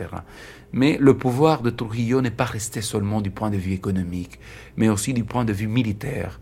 Mais 0.71 0.99
le 1.01 1.17
pouvoir 1.17 1.63
de 1.63 1.71
Trujillo 1.71 2.21
n'est 2.21 2.31
pas 2.31 2.45
resté 2.45 2.83
seulement 2.83 3.23
du 3.23 3.31
point 3.31 3.51
de 3.51 3.57
vue 3.57 3.73
économique, 3.73 4.39
mais 4.77 4.91
aussi 4.91 5.15
du 5.15 5.25
point 5.25 5.47
de 5.47 5.55
vue 5.55 5.67
militaire. 5.67 6.39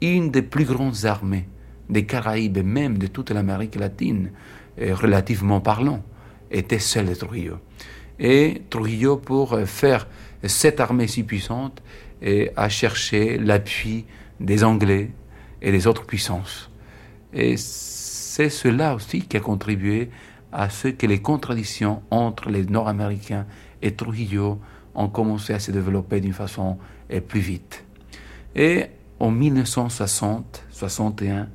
Une 0.00 0.30
des 0.30 0.40
plus 0.40 0.64
grandes 0.64 1.04
armées 1.04 1.46
des 1.90 2.06
Caraïbes 2.06 2.56
et 2.56 2.62
même 2.62 2.96
de 2.96 3.06
toute 3.06 3.30
l'Amérique 3.30 3.74
latine, 3.74 4.30
euh, 4.80 4.94
relativement 4.94 5.60
parlant, 5.60 6.02
était 6.54 6.78
celle 6.78 7.06
de 7.06 7.14
Trujillo. 7.14 7.58
Et 8.18 8.62
Trujillo, 8.70 9.16
pour 9.16 9.58
faire 9.66 10.06
cette 10.44 10.80
armée 10.80 11.08
si 11.08 11.24
puissante, 11.24 11.82
a 12.56 12.68
cherché 12.68 13.38
l'appui 13.38 14.04
des 14.40 14.64
Anglais 14.64 15.10
et 15.60 15.70
des 15.72 15.86
autres 15.86 16.06
puissances. 16.06 16.70
Et 17.32 17.56
c'est 17.56 18.50
cela 18.50 18.94
aussi 18.94 19.22
qui 19.22 19.36
a 19.36 19.40
contribué 19.40 20.10
à 20.52 20.70
ce 20.70 20.88
que 20.88 21.06
les 21.06 21.20
contradictions 21.20 22.02
entre 22.10 22.48
les 22.48 22.64
Nord-Américains 22.64 23.46
et 23.82 23.92
Trujillo 23.92 24.58
ont 24.94 25.08
commencé 25.08 25.52
à 25.52 25.58
se 25.58 25.72
développer 25.72 26.20
d'une 26.20 26.32
façon 26.32 26.78
eh, 27.10 27.20
plus 27.20 27.40
vite. 27.40 27.84
Et 28.54 28.84
en 29.18 29.32
1960-61, 29.32 31.46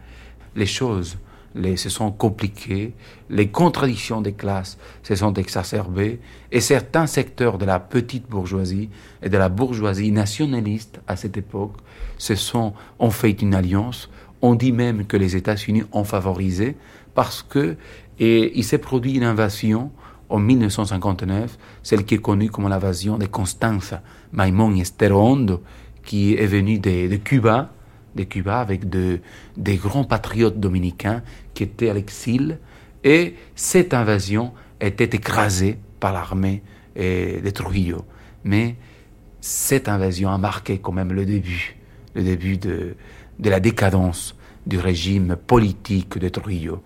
les 0.56 0.66
choses 0.66 1.18
les, 1.60 1.78
se 1.78 1.90
sont 1.90 2.12
compliquées, 2.12 2.94
les 3.30 3.50
contradictions 3.50 4.22
des 4.22 4.34
classes 4.34 4.78
se 5.04 5.16
sont 5.16 5.34
exacerbées, 5.34 6.20
et 6.52 6.62
certains 6.62 7.08
secteurs 7.08 7.58
de 7.58 7.66
la 7.66 7.80
petite 7.80 8.28
bourgeoisie 8.28 8.90
et 9.22 9.30
de 9.30 9.38
la 9.38 9.50
bourgeoisie 9.50 10.12
nationaliste 10.12 11.00
à 11.08 11.16
cette 11.16 11.38
époque 11.38 11.78
se 12.18 12.36
sont, 12.36 12.74
ont 12.98 13.12
fait 13.12 13.42
une 13.42 13.54
alliance. 13.54 14.10
On 14.42 14.56
dit 14.56 14.72
même 14.72 15.06
que 15.06 15.18
les 15.18 15.36
États-Unis 15.36 15.84
ont 15.92 16.06
favorisé 16.06 16.78
parce 17.14 17.44
que 17.44 17.78
et 18.20 18.52
il 18.58 18.64
s'est 18.64 18.80
produit 18.80 19.16
une 19.16 19.24
invasion 19.24 19.92
en 20.30 20.40
1959, 20.40 21.58
celle 21.82 22.06
qui 22.06 22.16
est 22.16 22.22
connue 22.22 22.50
comme 22.50 22.68
l'invasion 22.68 23.18
de 23.18 23.26
Constanza 23.26 24.02
Maimón 24.32 24.76
y 24.76 24.82
Estero 24.82 25.38
qui 26.04 26.36
est 26.36 26.46
venue 26.46 26.80
de, 26.80 27.16
Cuba, 27.18 27.72
de 28.16 28.24
Cuba 28.24 28.60
avec 28.60 28.90
de, 28.90 29.20
des 29.58 29.76
grands 29.76 30.04
patriotes 30.04 30.60
dominicains 30.60 31.22
qui 31.54 31.64
étaient 31.64 31.90
à 31.90 31.94
l'exil. 31.94 32.60
Et 33.04 33.36
cette 33.56 33.94
invasion 33.94 34.54
était 34.82 35.16
écrasée 35.16 35.78
par 36.00 36.14
l'armée 36.14 36.62
eh, 36.96 37.42
de 37.42 37.50
Trujillo. 37.50 38.06
Mais 38.44 38.76
cette 39.42 39.88
invasion 39.88 40.30
a 40.30 40.38
marqué 40.38 40.80
quand 40.80 40.92
même 40.92 41.14
le 41.14 41.26
début, 41.26 41.76
le 42.16 42.24
début 42.24 42.58
de, 42.58 42.96
de 43.40 43.50
la 43.50 43.60
décadence 43.60 44.36
du 44.66 44.78
régime 44.78 45.36
politique 45.36 46.18
de 46.18 46.30
Trujillo. 46.30 46.82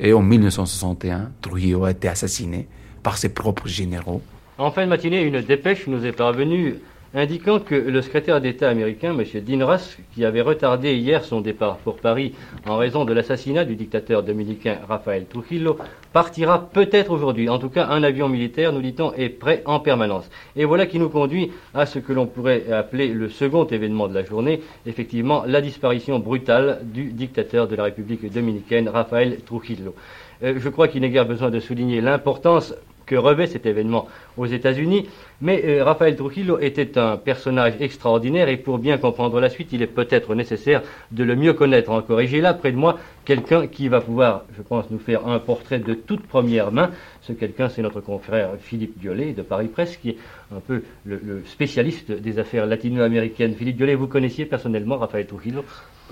Et 0.00 0.12
en 0.12 0.22
1961, 0.22 1.30
Trujillo 1.40 1.84
a 1.84 1.92
été 1.92 2.08
assassiné 2.08 2.66
par 3.02 3.18
ses 3.18 3.28
propres 3.28 3.68
généraux. 3.68 4.22
En 4.58 4.70
fin 4.70 4.84
de 4.84 4.88
matinée, 4.88 5.22
une 5.22 5.40
dépêche 5.40 5.86
nous 5.86 6.04
est 6.04 6.12
parvenue 6.12 6.76
indiquant 7.14 7.60
que 7.60 7.74
le 7.74 8.02
secrétaire 8.02 8.40
d'État 8.40 8.68
américain, 8.68 9.16
M. 9.18 9.40
Dinras, 9.40 9.96
qui 10.14 10.24
avait 10.24 10.40
retardé 10.40 10.94
hier 10.94 11.24
son 11.24 11.40
départ 11.40 11.76
pour 11.78 11.96
Paris 11.96 12.34
en 12.66 12.76
raison 12.76 13.04
de 13.04 13.12
l'assassinat 13.12 13.64
du 13.64 13.76
dictateur 13.76 14.22
dominicain 14.22 14.78
Rafael 14.88 15.26
Trujillo, 15.26 15.76
partira 16.12 16.68
peut-être 16.72 17.10
aujourd'hui. 17.10 17.48
En 17.48 17.58
tout 17.58 17.68
cas, 17.68 17.88
un 17.88 18.02
avion 18.02 18.28
militaire, 18.28 18.72
nous 18.72 18.80
dit-on, 18.80 19.12
est 19.14 19.28
prêt 19.28 19.62
en 19.66 19.80
permanence. 19.80 20.28
Et 20.56 20.64
voilà 20.64 20.86
qui 20.86 20.98
nous 20.98 21.08
conduit 21.08 21.52
à 21.74 21.86
ce 21.86 21.98
que 21.98 22.12
l'on 22.12 22.26
pourrait 22.26 22.72
appeler 22.72 23.08
le 23.08 23.28
second 23.28 23.66
événement 23.66 24.08
de 24.08 24.14
la 24.14 24.24
journée, 24.24 24.62
effectivement 24.86 25.44
la 25.46 25.60
disparition 25.60 26.18
brutale 26.18 26.80
du 26.82 27.12
dictateur 27.12 27.68
de 27.68 27.76
la 27.76 27.84
République 27.84 28.30
dominicaine, 28.32 28.88
Rafael 28.88 29.40
Trujillo. 29.44 29.94
Euh, 30.42 30.54
je 30.58 30.68
crois 30.68 30.88
qu'il 30.88 31.02
n'est 31.02 31.10
guère 31.10 31.26
besoin 31.26 31.50
de 31.50 31.60
souligner 31.60 32.00
l'importance 32.00 32.74
revêt 33.16 33.46
cet 33.46 33.66
événement 33.66 34.08
aux 34.36 34.46
États-Unis. 34.46 35.08
Mais 35.40 35.62
euh, 35.64 35.84
Rafael 35.84 36.14
Trujillo 36.16 36.58
était 36.60 36.98
un 36.98 37.16
personnage 37.16 37.74
extraordinaire 37.80 38.48
et 38.48 38.56
pour 38.56 38.78
bien 38.78 38.96
comprendre 38.98 39.40
la 39.40 39.48
suite, 39.48 39.72
il 39.72 39.82
est 39.82 39.86
peut-être 39.86 40.34
nécessaire 40.34 40.82
de 41.10 41.24
le 41.24 41.34
mieux 41.34 41.52
connaître 41.52 41.90
encore. 41.90 42.20
Et 42.20 42.26
j'ai 42.26 42.40
là 42.40 42.54
près 42.54 42.72
de 42.72 42.76
moi 42.76 42.98
quelqu'un 43.24 43.66
qui 43.66 43.88
va 43.88 44.00
pouvoir, 44.00 44.44
je 44.56 44.62
pense, 44.62 44.90
nous 44.90 44.98
faire 44.98 45.26
un 45.26 45.38
portrait 45.38 45.78
de 45.78 45.94
toute 45.94 46.26
première 46.26 46.72
main. 46.72 46.90
Ce 47.22 47.32
quelqu'un, 47.32 47.68
c'est 47.68 47.82
notre 47.82 48.00
confrère 48.00 48.50
Philippe 48.60 48.98
Diollet 48.98 49.32
de 49.32 49.42
Paris 49.42 49.68
Presse, 49.68 49.96
qui 49.96 50.10
est 50.10 50.16
un 50.54 50.60
peu 50.60 50.82
le, 51.04 51.42
spécialiste 51.46 52.12
des 52.12 52.38
affaires 52.38 52.66
latino-américaines. 52.66 53.54
Philippe 53.54 53.76
Diollet, 53.76 53.94
vous 53.94 54.08
connaissiez 54.08 54.44
personnellement 54.44 54.98
Rafael 54.98 55.26
Trujillo? 55.26 55.64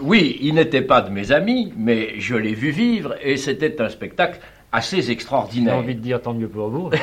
Oui, 0.03 0.39
il 0.41 0.55
n'était 0.55 0.83
pas 0.83 1.03
de 1.03 1.11
mes 1.11 1.31
amis, 1.31 1.73
mais 1.77 2.15
je 2.19 2.35
l'ai 2.35 2.55
vu 2.55 2.71
vivre 2.71 3.17
et 3.23 3.37
c'était 3.37 3.83
un 3.83 3.89
spectacle 3.89 4.41
assez 4.73 5.11
extraordinaire. 5.11 5.75
J'ai 5.75 5.81
envie 5.81 5.95
de 5.95 6.01
dire 6.01 6.21
tant 6.23 6.35
mieux 6.35 6.49
pour 6.49 6.69
vous. 6.69 6.91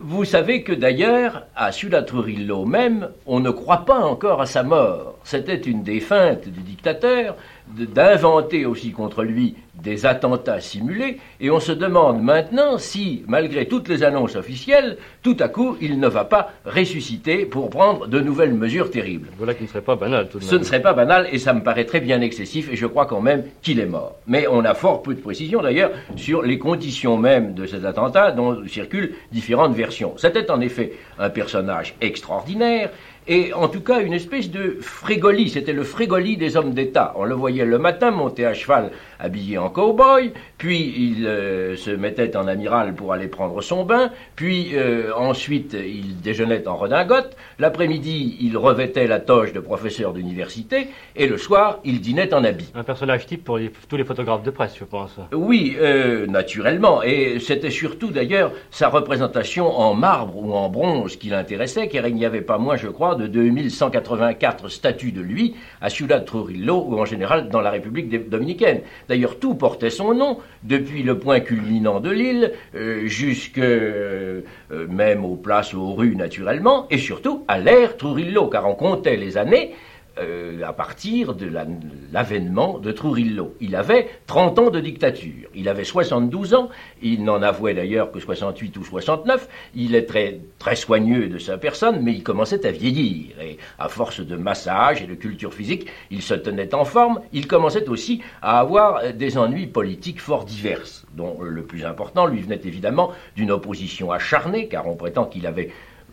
Vous 0.00 0.24
savez 0.24 0.62
que 0.62 0.72
d'ailleurs, 0.72 1.46
à 1.56 1.72
Ciudad 1.72 2.06
Trujillo 2.06 2.64
même, 2.64 3.10
on 3.26 3.40
ne 3.40 3.50
croit 3.50 3.84
pas 3.84 3.98
encore 3.98 4.40
à 4.40 4.46
sa 4.46 4.62
mort. 4.62 5.18
C'était 5.24 5.56
une 5.56 5.82
des 5.82 5.98
feintes 5.98 6.48
du 6.48 6.60
dictateur 6.60 7.34
d'inventer 7.76 8.66
aussi 8.66 8.92
contre 8.92 9.22
lui 9.24 9.54
des 9.82 10.06
attentats 10.06 10.60
simulés, 10.60 11.18
et 11.40 11.50
on 11.50 11.60
se 11.60 11.70
demande 11.72 12.20
maintenant 12.20 12.78
si, 12.78 13.22
malgré 13.28 13.66
toutes 13.66 13.88
les 13.88 14.02
annonces 14.02 14.34
officielles, 14.34 14.98
tout 15.22 15.36
à 15.38 15.48
coup, 15.48 15.76
il 15.80 16.00
ne 16.00 16.08
va 16.08 16.24
pas 16.24 16.50
ressusciter 16.64 17.46
pour 17.46 17.70
prendre 17.70 18.08
de 18.08 18.20
nouvelles 18.20 18.54
mesures 18.54 18.90
terribles. 18.90 19.28
Voilà 19.38 19.54
qui 19.54 19.62
ne 19.62 19.68
serait 19.68 19.80
pas 19.80 19.94
banal 19.94 20.28
tout 20.28 20.38
de 20.38 20.42
même. 20.42 20.50
Ce 20.50 20.56
ne 20.56 20.64
serait 20.64 20.82
pas 20.82 20.94
banal, 20.94 21.28
et 21.30 21.38
ça 21.38 21.52
me 21.52 21.62
paraît 21.62 21.84
très 21.84 22.00
bien 22.00 22.20
excessif, 22.20 22.72
et 22.72 22.76
je 22.76 22.86
crois 22.86 23.06
quand 23.06 23.20
même 23.20 23.44
qu'il 23.62 23.78
est 23.78 23.86
mort. 23.86 24.16
Mais 24.26 24.46
on 24.48 24.64
a 24.64 24.74
fort 24.74 25.02
peu 25.02 25.14
de 25.14 25.20
précisions 25.20 25.62
d'ailleurs 25.62 25.92
sur 26.16 26.42
les 26.42 26.58
conditions 26.58 27.16
même 27.16 27.54
de 27.54 27.66
cet 27.66 27.84
attentat 27.84 28.32
dont 28.32 28.66
circulent 28.66 29.14
différentes 29.30 29.74
versions. 29.74 30.14
C'était 30.16 30.50
en 30.50 30.60
effet 30.60 30.92
un 31.18 31.30
personnage 31.30 31.94
extraordinaire, 32.00 32.90
et 33.28 33.52
en 33.52 33.68
tout 33.68 33.82
cas 33.82 34.00
une 34.00 34.14
espèce 34.14 34.50
de 34.50 34.78
frégoli. 34.80 35.50
C'était 35.50 35.72
le 35.72 35.84
frégoli 35.84 36.36
des 36.36 36.56
hommes 36.56 36.72
d'État. 36.72 37.12
On 37.16 37.24
le 37.24 37.34
voyait 37.34 37.64
le 37.64 37.78
matin 37.78 38.10
monter 38.10 38.46
à 38.46 38.54
cheval 38.54 38.90
habillé 39.20 39.58
en 39.58 39.68
cow-boy, 39.68 40.32
puis 40.58 40.92
il 40.96 41.26
euh, 41.26 41.76
se 41.76 41.90
mettait 41.90 42.36
en 42.36 42.46
amiral 42.48 42.94
pour 42.94 43.12
aller 43.12 43.28
prendre 43.28 43.60
son 43.62 43.84
bain, 43.84 44.10
puis 44.36 44.70
euh, 44.74 45.12
ensuite 45.16 45.74
il 45.74 46.20
déjeunait 46.20 46.66
en 46.68 46.76
redingote, 46.76 47.36
l'après-midi 47.58 48.36
il 48.40 48.56
revêtait 48.56 49.06
la 49.06 49.20
toge 49.20 49.52
de 49.52 49.60
professeur 49.60 50.12
d'université, 50.12 50.88
et 51.16 51.26
le 51.26 51.38
soir 51.38 51.78
il 51.84 52.00
dînait 52.00 52.34
en 52.34 52.42
habit. 52.44 52.70
Un 52.74 52.82
personnage 52.84 53.26
type 53.26 53.44
pour 53.44 53.58
les- 53.58 53.70
tous 53.88 53.96
les 53.96 54.04
photographes 54.04 54.42
de 54.42 54.50
presse, 54.50 54.74
je 54.78 54.84
pense. 54.84 55.16
Oui, 55.32 55.76
euh, 55.80 56.26
naturellement. 56.26 57.02
Et 57.02 57.38
c'était 57.40 57.70
surtout 57.70 58.08
d'ailleurs 58.10 58.52
sa 58.70 58.88
représentation 58.88 59.66
en 59.78 59.94
marbre 59.94 60.36
ou 60.36 60.52
en 60.54 60.68
bronze 60.68 61.16
qui 61.16 61.28
l'intéressait, 61.28 61.88
car 61.88 62.06
il 62.08 62.14
n'y 62.16 62.24
avait 62.26 62.40
pas 62.40 62.58
moins, 62.58 62.76
je 62.76 62.88
crois, 62.88 63.14
de 63.14 63.26
2184 63.26 64.68
statues 64.68 65.12
de 65.12 65.20
lui 65.20 65.54
à 65.80 65.90
Ciudad 65.90 66.24
Trujillo 66.24 66.84
ou 66.88 66.98
en 66.98 67.04
général 67.04 67.48
dans 67.48 67.60
la 67.60 67.70
République 67.70 68.28
dominicaine. 68.28 68.80
D'ailleurs, 69.08 69.38
tout 69.38 69.54
portait 69.54 69.90
son 69.90 70.14
nom, 70.14 70.38
depuis 70.62 71.02
le 71.02 71.18
point 71.18 71.40
culminant 71.40 72.00
de 72.00 72.10
l'île 72.10 72.52
euh, 72.74 73.06
jusque 73.06 73.58
euh, 73.58 74.40
euh, 74.72 74.86
même 74.88 75.24
aux 75.24 75.36
places, 75.36 75.74
aux 75.74 75.92
rues 75.94 76.16
naturellement, 76.16 76.86
et 76.90 76.98
surtout 76.98 77.44
à 77.48 77.58
l'ère 77.58 77.96
Trujillo, 77.96 78.48
car 78.48 78.68
on 78.68 78.74
comptait 78.74 79.16
les 79.16 79.36
années 79.36 79.74
euh, 80.20 80.60
à 80.64 80.72
partir 80.72 81.34
de 81.34 81.46
la- 81.46 81.66
l'avènement 82.12 82.78
de 82.78 82.92
Trujillo. 82.92 83.54
Il 83.60 83.76
avait 83.76 84.08
30 84.26 84.58
ans 84.58 84.70
de 84.70 84.80
dictature. 84.80 85.48
Il 85.54 85.68
avait 85.68 85.84
72 85.84 86.54
ans. 86.54 86.68
Il 87.02 87.24
n'en 87.24 87.42
avouait 87.42 87.74
d'ailleurs 87.74 88.10
que 88.10 88.20
68 88.20 88.76
ou 88.76 88.84
69. 88.84 89.48
Il 89.74 89.94
est 89.94 90.04
très, 90.06 90.40
très 90.58 90.76
soigneux 90.76 91.28
de 91.28 91.38
sa 91.38 91.58
personne, 91.58 92.00
mais 92.02 92.12
il 92.12 92.22
commençait 92.22 92.66
à 92.66 92.70
vieillir. 92.70 93.40
Et 93.40 93.58
à 93.78 93.88
force 93.88 94.20
de 94.20 94.36
massage 94.36 95.02
et 95.02 95.06
de 95.06 95.14
culture 95.14 95.54
physique, 95.54 95.86
il 96.10 96.22
se 96.22 96.34
tenait 96.34 96.74
en 96.74 96.84
forme. 96.84 97.20
Il 97.32 97.46
commençait 97.46 97.88
aussi 97.88 98.22
à 98.42 98.60
avoir 98.60 99.12
des 99.12 99.38
ennuis 99.38 99.66
politiques 99.66 100.20
fort 100.20 100.44
divers, 100.44 100.82
dont 101.14 101.38
le 101.42 101.62
plus 101.62 101.84
important 101.84 102.26
lui 102.26 102.40
venait 102.40 102.60
évidemment 102.64 103.12
d'une 103.36 103.50
opposition 103.50 104.10
acharnée, 104.12 104.68
car 104.68 104.86
on 104.88 104.96
prétend 104.96 105.24
qu'il 105.26 105.46
avait 105.46 105.70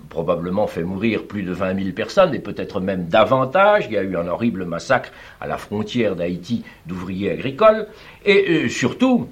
probablement 0.10 0.68
fait 0.68 0.84
mourir 0.84 1.24
plus 1.24 1.44
de 1.44 1.52
20 1.52 1.80
000 1.80 1.92
personnes 1.92 2.34
et 2.34 2.40
peut-être 2.40 2.80
même 2.80 3.08
davantage. 3.08 3.86
Il 3.88 3.94
y 3.94 3.98
a 3.98 4.04
eu 4.04 4.16
un 4.16 4.28
horrible 4.28 4.66
massacre 4.66 5.12
à 5.42 5.48
la 5.48 5.58
frontière 5.58 6.16
d'Haïti 6.16 6.64
d'ouvriers 6.86 7.32
agricoles. 7.32 7.88
Et 8.26 8.66
euh, 8.66 8.70
surtout, 8.70 9.28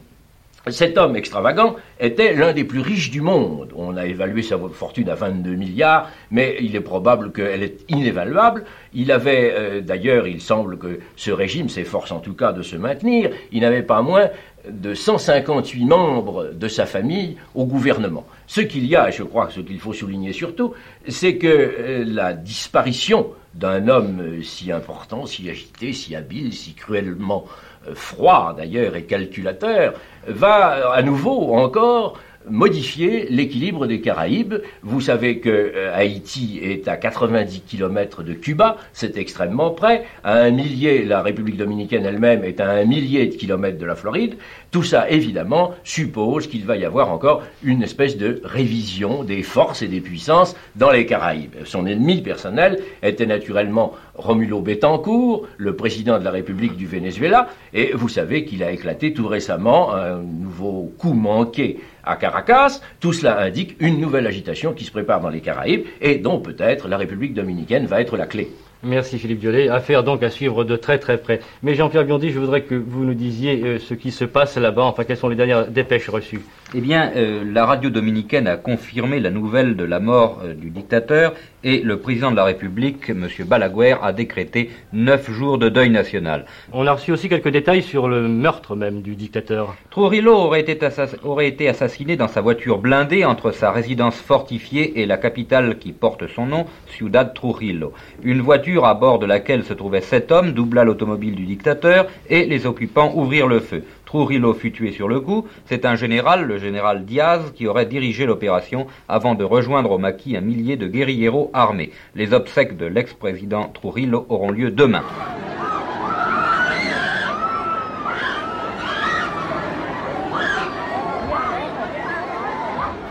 cet 0.70 0.98
homme 0.98 1.16
extravagant 1.16 1.76
était 2.00 2.34
l'un 2.34 2.54
des 2.54 2.64
plus 2.64 2.80
riches 2.80 3.12
du 3.12 3.20
monde. 3.20 3.74
On 3.76 3.98
a 3.98 4.06
évalué 4.06 4.42
sa 4.44 4.58
fortune 4.72 5.10
à 5.10 5.16
22 5.16 5.56
milliards, 5.56 6.10
mais 6.32 6.58
il 6.62 6.76
est 6.76 6.82
probable 6.82 7.34
qu'elle 7.34 7.64
est 7.64 7.84
inévaluable. 7.90 8.64
Il 8.94 9.12
avait, 9.12 9.54
euh, 9.54 9.82
d'ailleurs, 9.82 10.26
il 10.26 10.40
semble 10.40 10.78
que 10.78 11.00
ce 11.18 11.32
régime 11.32 11.68
s'efforce 11.68 12.12
en 12.12 12.20
tout 12.20 12.34
cas 12.34 12.54
de 12.54 12.62
se 12.62 12.78
maintenir, 12.78 13.32
il 13.52 13.62
n'avait 13.62 13.84
pas 13.84 14.02
moins 14.02 14.30
de 14.70 14.94
158 14.94 15.86
membres 15.86 16.52
de 16.54 16.68
sa 16.68 16.86
famille 16.86 17.36
au 17.54 17.66
gouvernement. 17.66 18.26
Ce 18.48 18.62
qu'il 18.62 18.86
y 18.86 18.96
a, 18.96 19.10
et 19.10 19.12
je 19.12 19.24
crois 19.24 19.50
ce 19.50 19.60
qu'il 19.60 19.80
faut 19.80 19.94
souligner 19.94 20.32
surtout, 20.32 20.74
c'est 21.08 21.38
que 21.38 21.48
euh, 21.48 22.04
la 22.06 22.34
disparition 22.34 23.28
d'un 23.54 23.88
homme 23.88 24.20
euh, 24.22 24.42
si 24.42 24.72
important, 24.72 25.26
si 25.26 25.50
agité, 25.50 25.94
si 25.94 26.16
habile, 26.16 26.54
si 26.54 26.74
cruellement 26.74 27.46
froid 27.94 28.54
d'ailleurs 28.58 28.96
et 28.96 29.04
calculateur, 29.04 29.94
va 30.28 30.92
à 30.92 31.02
nouveau 31.02 31.54
encore 31.54 32.18
modifier 32.50 33.28
l'équilibre 33.30 33.88
des 33.88 34.02
Caraïbes. 34.02 34.56
Vous 34.82 35.02
savez 35.02 35.40
que 35.40 35.50
euh, 35.50 35.96
Haïti 35.96 36.60
est 36.62 36.88
à 36.88 36.98
90 36.98 37.62
km 37.62 38.24
de 38.24 38.34
Cuba, 38.34 38.78
c'est 38.94 39.18
extrêmement 39.18 39.72
près. 39.72 40.06
À 40.24 40.34
un 40.34 40.52
millier, 40.52 41.06
la 41.06 41.22
République 41.22 41.58
dominicaine 41.58 42.06
elle-même 42.06 42.44
est 42.44 42.60
à 42.60 42.70
un 42.70 42.86
millier 42.86 43.28
de 43.28 43.36
kilomètres 43.36 43.78
de 43.78 43.86
la 43.86 43.96
Floride. 43.96 44.36
Tout 44.72 44.84
ça, 44.84 45.10
évidemment, 45.10 45.74
suppose 45.84 46.48
qu'il 46.48 46.66
va 46.66 46.78
y 46.78 46.86
avoir 46.86 47.12
encore 47.12 47.44
une 47.64 47.84
espèce 47.84 48.18
de 48.18 48.42
révision 48.44 49.24
des 49.24 49.44
forces 49.44 49.82
et 49.82 49.88
des 49.88 50.02
puissances 50.02 50.56
dans 50.76 50.92
les 50.92 51.06
Caraïbes. 51.06 51.56
Son 51.66 51.86
ennemi 51.86 52.22
personnel 52.22 52.80
était 53.02 53.26
naturellement 53.26 53.94
Romulo 54.16 54.62
Betancourt, 54.62 55.48
le 55.58 55.76
président 55.76 56.20
de 56.20 56.24
la 56.24 56.32
République 56.32 56.76
du 56.76 56.86
Venezuela, 56.86 57.50
et 57.74 57.92
vous 57.94 58.10
savez 58.10 58.46
qu'il 58.46 58.64
a 58.64 58.72
éclaté 58.72 59.14
tout 59.14 59.28
récemment 59.28 59.94
un 59.94 60.18
nouveau 60.18 60.94
coup 60.98 61.14
manqué 61.14 61.80
à 62.04 62.16
Caracas. 62.16 62.82
Tout 63.00 63.14
cela 63.14 63.40
indique 63.42 63.76
une 63.80 64.00
nouvelle 64.00 64.28
agitation 64.28 64.74
qui 64.74 64.86
se 64.86 64.92
prépare 64.92 65.22
dans 65.22 65.30
les 65.30 65.42
Caraïbes 65.42 65.86
et 66.02 66.18
dont 66.18 66.40
peut-être 66.40 66.88
la 66.88 66.98
République 66.98 67.34
dominicaine 67.34 67.86
va 67.86 68.02
être 68.02 68.18
la 68.18 68.28
clé. 68.28 68.50
Merci 68.84 69.18
Philippe 69.18 69.40
Diollet. 69.40 69.70
Affaire 69.70 70.04
donc 70.04 70.24
à 70.24 70.30
suivre 70.30 70.66
de 70.66 70.76
très 70.76 71.00
très 71.00 71.18
près. 71.18 71.40
Mais 71.62 71.74
Jean-Pierre 71.74 72.04
Biondi, 72.04 72.32
je 72.32 72.40
voudrais 72.40 72.64
que 72.64 72.76
vous 72.76 73.06
nous 73.06 73.14
disiez 73.14 73.64
euh, 73.64 73.80
ce 73.80 73.94
qui 73.94 74.12
se 74.12 74.26
passe 74.26 74.58
là-bas, 74.58 74.84
enfin 74.84 75.06
quelles 75.06 75.18
sont 75.18 75.30
les 75.30 75.38
dernières 75.38 75.68
dépêches 75.68 76.10
reçues? 76.10 76.42
Eh 76.76 76.82
bien, 76.82 77.12
euh, 77.16 77.44
la 77.46 77.68
radio 77.68 77.92
dominicaine 77.92 78.48
a 78.48 78.58
confirmé 78.58 79.20
la 79.20 79.30
nouvelle 79.30 79.76
de 79.76 79.84
la 79.84 80.00
mort 80.00 80.42
euh, 80.44 80.56
du 80.56 80.72
dictateur 80.72 81.34
et 81.64 81.82
le 81.82 82.00
président 82.00 82.32
de 82.32 82.36
la 82.36 82.46
République, 82.46 83.12
M. 83.12 83.28
Balaguer, 83.46 83.96
a 84.02 84.12
décrété 84.12 84.72
neuf 84.92 85.30
jours 85.32 85.60
de 85.60 85.70
deuil 85.70 85.92
national. 85.92 86.46
On 86.72 86.88
a 86.88 86.94
reçu 86.94 87.12
aussi 87.12 87.30
quelques 87.30 87.50
détails 87.50 87.84
sur 87.84 88.08
le 88.08 88.28
meurtre 88.28 88.76
même 88.76 89.04
du 89.04 89.16
dictateur. 89.16 89.76
Trujillo 89.92 90.34
aurait 90.34 90.62
été, 90.62 90.74
assass- 90.84 91.16
aurait 91.24 91.48
été 91.48 91.70
assassiné 91.70 92.16
dans 92.18 92.28
sa 92.28 92.42
voiture 92.42 92.80
blindée 92.80 93.24
entre 93.24 93.52
sa 93.52 93.72
résidence 93.72 94.16
fortifiée 94.20 95.00
et 95.00 95.06
la 95.06 95.18
capitale 95.18 95.78
qui 95.78 95.92
porte 95.92 96.28
son 96.28 96.48
nom, 96.48 96.66
Ciudad 96.88 97.36
Trujillo. 97.36 97.94
Une 98.24 98.42
voiture 98.42 98.86
à 98.86 98.96
bord 98.96 99.20
de 99.20 99.28
laquelle 99.28 99.64
se 99.64 99.74
trouvaient 99.74 100.02
sept 100.02 100.32
hommes 100.32 100.54
doubla 100.54 100.84
l'automobile 100.84 101.36
du 101.36 101.46
dictateur 101.46 102.08
et 102.32 102.46
les 102.46 102.66
occupants 102.66 103.14
ouvrirent 103.16 103.48
le 103.48 103.60
feu. 103.60 103.84
Trujillo 104.14 104.54
fut 104.54 104.72
tué 104.72 104.92
sur 104.92 105.08
le 105.08 105.20
coup. 105.22 105.48
C'est 105.66 105.86
un 105.86 105.96
général, 105.96 106.46
le 106.46 106.60
général 106.60 107.04
Diaz, 107.04 107.52
qui 107.56 107.66
aurait 107.66 107.88
dirigé 107.88 108.28
l'opération 108.28 108.86
avant 109.10 109.34
de 109.34 109.44
rejoindre 109.44 109.90
au 109.90 109.98
maquis 109.98 110.38
un 110.38 110.42
millier 110.42 110.78
de 110.78 110.86
guérilleros 110.86 111.50
armés. 111.52 111.90
Les 112.14 112.32
obsèques 112.32 112.78
de 112.78 112.86
l'ex-président 112.86 113.70
Trujillo 113.74 114.28
auront 114.30 114.52
lieu 114.52 114.70
demain. 114.70 115.02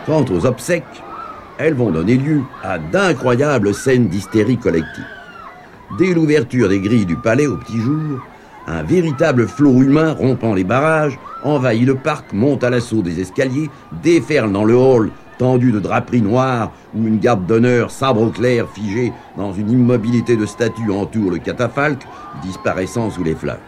Quant 0.05 0.23
aux 0.31 0.45
obsèques, 0.45 1.03
elles 1.57 1.73
vont 1.73 1.91
donner 1.91 2.15
lieu 2.15 2.43
à 2.63 2.79
d'incroyables 2.79 3.73
scènes 3.73 4.07
d'hystérie 4.07 4.57
collective. 4.57 5.03
Dès 5.97 6.13
l'ouverture 6.13 6.69
des 6.69 6.79
grilles 6.79 7.05
du 7.05 7.17
palais 7.17 7.47
au 7.47 7.57
petit 7.57 7.81
jour, 7.81 8.21
un 8.67 8.83
véritable 8.83 9.47
flot 9.47 9.81
humain 9.81 10.13
rompant 10.13 10.53
les 10.53 10.63
barrages 10.63 11.19
envahit 11.43 11.85
le 11.85 11.95
parc, 11.95 12.33
monte 12.33 12.63
à 12.63 12.69
l'assaut 12.69 13.01
des 13.01 13.19
escaliers, 13.19 13.69
déferle 14.01 14.51
dans 14.51 14.63
le 14.63 14.75
hall 14.75 15.11
tendu 15.37 15.71
de 15.71 15.79
draperies 15.79 16.21
noires 16.21 16.71
où 16.95 17.07
une 17.07 17.19
garde 17.19 17.45
d'honneur 17.45 17.91
sabre 17.91 18.31
clair 18.31 18.67
figé 18.69 19.11
dans 19.35 19.51
une 19.51 19.71
immobilité 19.71 20.37
de 20.37 20.45
statue 20.45 20.91
entoure 20.91 21.31
le 21.31 21.39
catafalque, 21.39 22.07
disparaissant 22.41 23.09
sous 23.09 23.23
les 23.23 23.35
fleurs. 23.35 23.59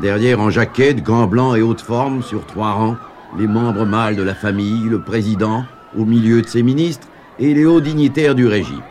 Derrière 0.00 0.40
en 0.40 0.50
jaquette, 0.50 1.02
gants 1.02 1.26
blancs 1.26 1.56
et 1.56 1.62
haute 1.62 1.80
forme, 1.80 2.22
sur 2.22 2.46
trois 2.46 2.72
rangs, 2.72 2.96
les 3.38 3.46
membres 3.46 3.84
mâles 3.84 4.16
de 4.16 4.22
la 4.22 4.34
famille, 4.34 4.88
le 4.88 5.00
président, 5.00 5.64
au 5.98 6.04
milieu 6.04 6.42
de 6.42 6.46
ses 6.46 6.62
ministres, 6.62 7.08
et 7.38 7.54
les 7.54 7.64
hauts 7.64 7.80
dignitaires 7.80 8.34
du 8.34 8.46
régime. 8.46 8.82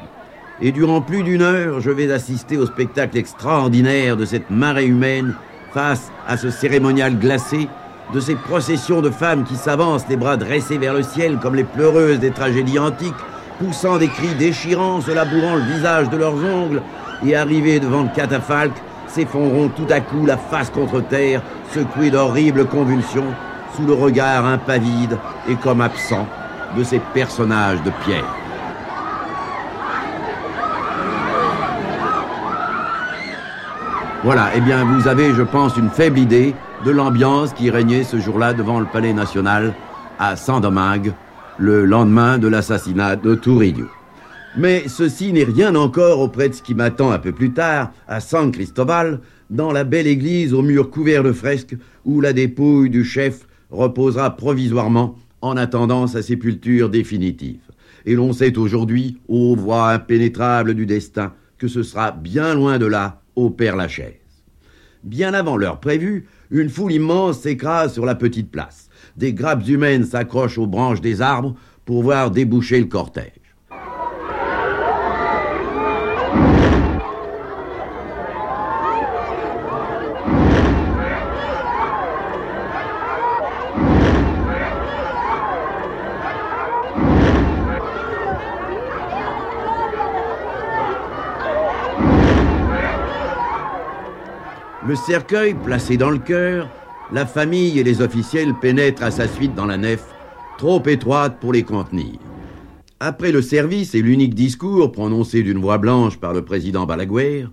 Et 0.61 0.73
durant 0.73 0.99
plus 0.99 1.23
d'une 1.23 1.41
heure, 1.41 1.79
je 1.79 1.89
vais 1.89 2.11
assister 2.11 2.57
au 2.57 2.65
spectacle 2.65 3.17
extraordinaire 3.17 4.17
de 4.17 4.25
cette 4.25 4.49
marée 4.49 4.85
humaine 4.85 5.33
face 5.73 6.11
à 6.27 6.35
ce 6.35 6.49
cérémonial 6.49 7.17
glacé, 7.17 7.69
de 8.13 8.19
ces 8.19 8.35
processions 8.35 9.01
de 9.01 9.09
femmes 9.09 9.45
qui 9.45 9.55
s'avancent 9.55 10.09
les 10.09 10.17
bras 10.17 10.35
dressés 10.35 10.77
vers 10.77 10.93
le 10.93 11.03
ciel 11.03 11.37
comme 11.41 11.55
les 11.55 11.63
pleureuses 11.63 12.19
des 12.19 12.31
tragédies 12.31 12.79
antiques, 12.79 13.13
poussant 13.59 13.97
des 13.97 14.09
cris 14.09 14.35
déchirants, 14.37 14.99
se 14.99 15.11
labourant 15.11 15.55
le 15.55 15.61
visage 15.61 16.09
de 16.09 16.17
leurs 16.17 16.35
ongles, 16.35 16.81
et 17.25 17.35
arrivés 17.35 17.79
devant 17.79 18.03
le 18.03 18.09
catafalque, 18.13 18.81
s'effondreront 19.07 19.69
tout 19.69 19.87
à 19.89 20.01
coup 20.01 20.25
la 20.25 20.37
face 20.37 20.69
contre 20.69 21.01
terre, 21.01 21.41
secoués 21.73 22.11
d'horribles 22.11 22.65
convulsions, 22.65 23.33
sous 23.75 23.85
le 23.85 23.93
regard 23.93 24.45
impavide 24.45 25.17
et 25.47 25.55
comme 25.55 25.81
absent 25.81 26.27
de 26.77 26.83
ces 26.83 26.99
personnages 27.13 27.81
de 27.83 27.91
pierre. 28.03 28.48
Voilà, 34.21 34.51
eh 34.53 34.59
bien 34.59 34.83
vous 34.83 35.07
avez, 35.07 35.33
je 35.33 35.43
pense, 35.43 35.77
une 35.77 35.89
faible 35.89 36.19
idée 36.19 36.53
de 36.83 36.91
l'ambiance 36.91 37.53
qui 37.53 37.69
régnait 37.69 38.03
ce 38.03 38.19
jour-là 38.19 38.53
devant 38.53 38.81
le 38.81 38.85
Palais 38.85 39.13
national 39.13 39.73
à 40.19 40.35
Saint-Domingue, 40.35 41.13
le 41.57 41.85
lendemain 41.85 42.37
de 42.37 42.49
l'assassinat 42.49 43.15
de 43.15 43.35
Touridio. 43.35 43.87
Mais 44.57 44.89
ceci 44.89 45.31
n'est 45.31 45.45
rien 45.45 45.73
encore 45.75 46.19
auprès 46.19 46.49
de 46.49 46.53
ce 46.53 46.61
qui 46.61 46.75
m'attend 46.75 47.11
un 47.11 47.19
peu 47.19 47.31
plus 47.31 47.53
tard 47.53 47.91
à 48.09 48.19
San 48.19 48.51
Cristobal, 48.51 49.21
dans 49.49 49.71
la 49.71 49.85
belle 49.85 50.07
église 50.07 50.53
aux 50.53 50.63
murs 50.63 50.89
couverts 50.89 51.23
de 51.23 51.31
fresques 51.31 51.77
où 52.03 52.19
la 52.19 52.33
dépouille 52.33 52.89
du 52.89 53.05
chef 53.05 53.47
reposera 53.71 54.35
provisoirement 54.35 55.15
en 55.41 55.55
attendant 55.55 56.07
sa 56.07 56.21
sépulture 56.21 56.89
définitive. 56.89 57.61
Et 58.05 58.15
l'on 58.15 58.33
sait 58.33 58.57
aujourd'hui, 58.57 59.17
aux 59.29 59.55
voies 59.55 59.91
impénétrables 59.91 60.73
du 60.73 60.85
destin, 60.85 61.31
que 61.57 61.69
ce 61.69 61.83
sera 61.83 62.11
bien 62.11 62.53
loin 62.53 62.77
de 62.77 62.85
là, 62.85 63.18
au 63.39 63.49
Père 63.49 63.75
Lachaise. 63.75 64.19
Bien 65.03 65.33
avant 65.33 65.55
l'heure 65.55 65.79
prévue, 65.79 66.27
une 66.51 66.69
foule 66.69 66.91
immense 66.91 67.39
s'écrase 67.39 67.93
sur 67.93 68.05
la 68.05 68.15
petite 68.15 68.51
place. 68.51 68.89
Des 69.15 69.33
grappes 69.33 69.67
humaines 69.67 70.03
s'accrochent 70.03 70.57
aux 70.57 70.67
branches 70.67 71.01
des 71.01 71.21
arbres 71.21 71.55
pour 71.85 72.03
voir 72.03 72.31
déboucher 72.31 72.79
le 72.79 72.85
cortège. 72.85 73.38
Le 94.89 94.95
cercueil 94.95 95.53
placé 95.53 95.97
dans 95.97 96.09
le 96.09 96.17
cœur, 96.17 96.67
la 97.13 97.27
famille 97.27 97.77
et 97.77 97.83
les 97.83 98.01
officiels 98.01 98.55
pénètrent 98.59 99.03
à 99.03 99.11
sa 99.11 99.27
suite 99.27 99.53
dans 99.53 99.67
la 99.67 99.77
nef, 99.77 100.03
trop 100.57 100.81
étroite 100.87 101.37
pour 101.39 101.53
les 101.53 101.61
contenir. 101.61 102.17
Après 102.99 103.31
le 103.31 103.43
service 103.43 103.93
et 103.93 104.01
l'unique 104.01 104.33
discours 104.33 104.91
prononcé 104.91 105.43
d'une 105.43 105.59
voix 105.59 105.77
blanche 105.77 106.17
par 106.17 106.33
le 106.33 106.43
président 106.43 106.87
Balaguer, 106.87 107.45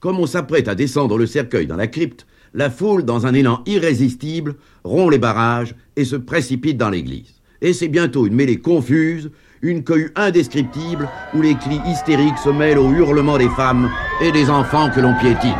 comme 0.00 0.18
on 0.18 0.26
s'apprête 0.26 0.66
à 0.66 0.74
descendre 0.74 1.16
le 1.16 1.26
cercueil 1.26 1.68
dans 1.68 1.76
la 1.76 1.86
crypte, 1.86 2.26
la 2.54 2.70
foule, 2.70 3.04
dans 3.04 3.24
un 3.24 3.34
élan 3.34 3.62
irrésistible, 3.66 4.56
rompt 4.82 5.12
les 5.12 5.18
barrages 5.18 5.76
et 5.94 6.04
se 6.04 6.16
précipite 6.16 6.76
dans 6.76 6.90
l'église. 6.90 7.34
Et 7.62 7.72
c'est 7.72 7.86
bientôt 7.86 8.26
une 8.26 8.34
mêlée 8.34 8.58
confuse, 8.58 9.30
une 9.62 9.84
cohue 9.84 10.10
indescriptible 10.16 11.08
où 11.34 11.40
les 11.40 11.54
cris 11.54 11.80
hystériques 11.86 12.38
se 12.38 12.50
mêlent 12.50 12.78
aux 12.78 12.90
hurlements 12.90 13.38
des 13.38 13.50
femmes 13.50 13.88
et 14.20 14.32
des 14.32 14.50
enfants 14.50 14.90
que 14.90 14.98
l'on 14.98 15.14
piétine. 15.20 15.54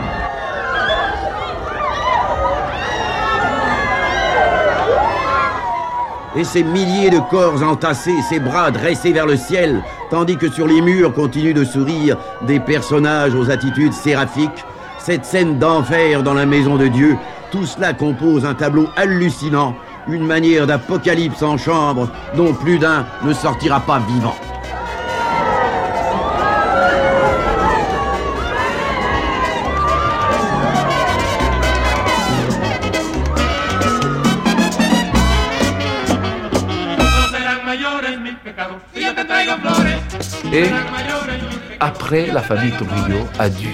Et 6.36 6.44
ces 6.44 6.62
milliers 6.62 7.10
de 7.10 7.18
corps 7.30 7.62
entassés, 7.62 8.22
ces 8.28 8.38
bras 8.38 8.70
dressés 8.70 9.12
vers 9.12 9.26
le 9.26 9.36
ciel, 9.36 9.82
tandis 10.10 10.36
que 10.36 10.50
sur 10.50 10.66
les 10.66 10.80
murs 10.80 11.12
continuent 11.12 11.54
de 11.54 11.64
sourire 11.64 12.16
des 12.42 12.60
personnages 12.60 13.34
aux 13.34 13.50
attitudes 13.50 13.92
séraphiques, 13.92 14.64
cette 14.98 15.24
scène 15.24 15.58
d'enfer 15.58 16.22
dans 16.22 16.34
la 16.34 16.46
maison 16.46 16.76
de 16.76 16.86
Dieu, 16.86 17.16
tout 17.50 17.66
cela 17.66 17.92
compose 17.92 18.44
un 18.44 18.54
tableau 18.54 18.88
hallucinant, 18.96 19.74
une 20.08 20.26
manière 20.26 20.66
d'apocalypse 20.66 21.42
en 21.42 21.56
chambre 21.56 22.08
dont 22.36 22.54
plus 22.54 22.78
d'un 22.78 23.06
ne 23.24 23.32
sortira 23.32 23.80
pas 23.80 23.98
vivant. 23.98 24.36
La 42.10 42.42
famille 42.42 42.72
Trujillo 42.72 43.24
a 43.38 43.48
dû 43.48 43.68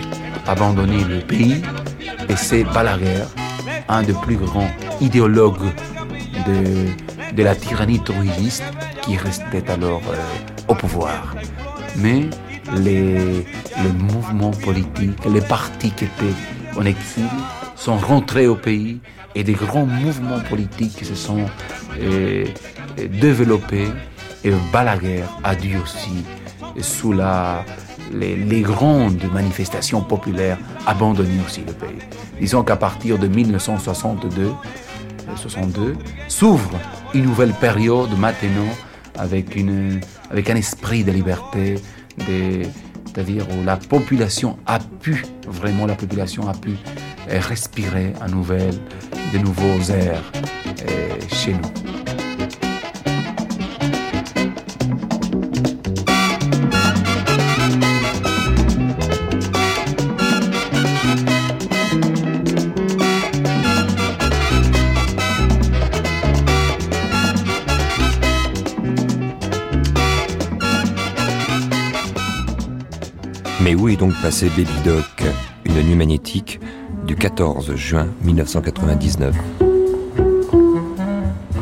abandonner 0.47 1.03
le 1.05 1.21
pays 1.21 1.63
et 2.29 2.37
c'est 2.37 2.65
Balaguer, 2.65 3.25
un 3.89 4.03
des 4.03 4.13
plus 4.13 4.37
grands 4.37 4.69
idéologues 5.01 5.73
de, 6.47 7.35
de 7.35 7.43
la 7.43 7.55
tyrannie 7.55 8.03
trujilliste, 8.03 8.63
qui 9.01 9.17
restait 9.17 9.71
alors 9.71 10.03
euh, 10.11 10.17
au 10.69 10.75
pouvoir. 10.75 11.35
Mais 11.97 12.29
les, 12.77 13.47
les 13.83 13.93
mouvements 13.99 14.51
politiques, 14.51 15.25
les 15.33 15.41
partis 15.41 15.91
qui 15.93 16.05
étaient 16.05 16.79
en 16.79 16.85
exil 16.85 17.25
sont 17.75 17.97
rentrés 17.97 18.47
au 18.47 18.57
pays 18.57 19.01
et 19.35 19.45
des 19.45 19.55
grands 19.55 19.87
mouvements 19.87 20.41
politiques 20.41 21.05
se 21.05 21.15
sont 21.15 21.47
euh, 22.01 22.45
développés 22.99 23.89
et 24.45 24.53
Balaguer 24.73 25.23
a 25.43 25.55
dû 25.55 25.79
aussi 25.79 26.25
sous 26.83 27.13
la, 27.13 27.65
les, 28.13 28.61
grandes 28.61 29.23
manifestations 29.33 30.01
populaires, 30.01 30.59
abandonner 30.87 31.41
aussi 31.45 31.63
le 31.67 31.73
pays. 31.73 31.99
Disons 32.41 32.63
qu'à 32.63 32.77
partir 32.77 33.19
de 33.19 33.27
1962, 33.27 34.53
62, 35.37 35.81
euh, 35.81 35.95
s'ouvre 36.29 36.79
une 37.15 37.25
nouvelle 37.25 37.53
période 37.53 38.17
maintenant 38.19 38.69
avec, 39.19 39.57
une, 39.57 40.01
avec 40.31 40.51
un 40.51 40.57
esprit 40.57 41.05
de 41.05 41.13
liberté, 41.13 41.77
c'est-à-dire 42.19 43.47
où 43.51 43.65
la 43.65 43.77
population 43.77 44.59
a 44.67 44.79
pu, 44.79 45.25
vraiment 45.47 45.87
la 45.87 45.95
population 45.95 46.49
a 46.49 46.53
pu 46.53 46.77
respirer 47.29 48.13
à 48.21 48.29
nouvelle, 48.29 48.79
de 49.33 49.39
nouveaux 49.39 49.91
airs 49.91 50.23
euh, 50.89 51.09
chez 51.29 51.53
nous. 51.55 51.86
Mais 73.61 73.75
où 73.75 73.89
est 73.89 73.97
donc 73.97 74.13
passé 74.21 74.49
Baby 74.51 74.67
Doc, 74.85 75.25
une 75.65 75.81
nuit 75.83 75.95
magnétique 75.95 76.61
du 77.07 77.17
14 77.17 77.75
juin 77.75 78.07
1999 78.23 79.35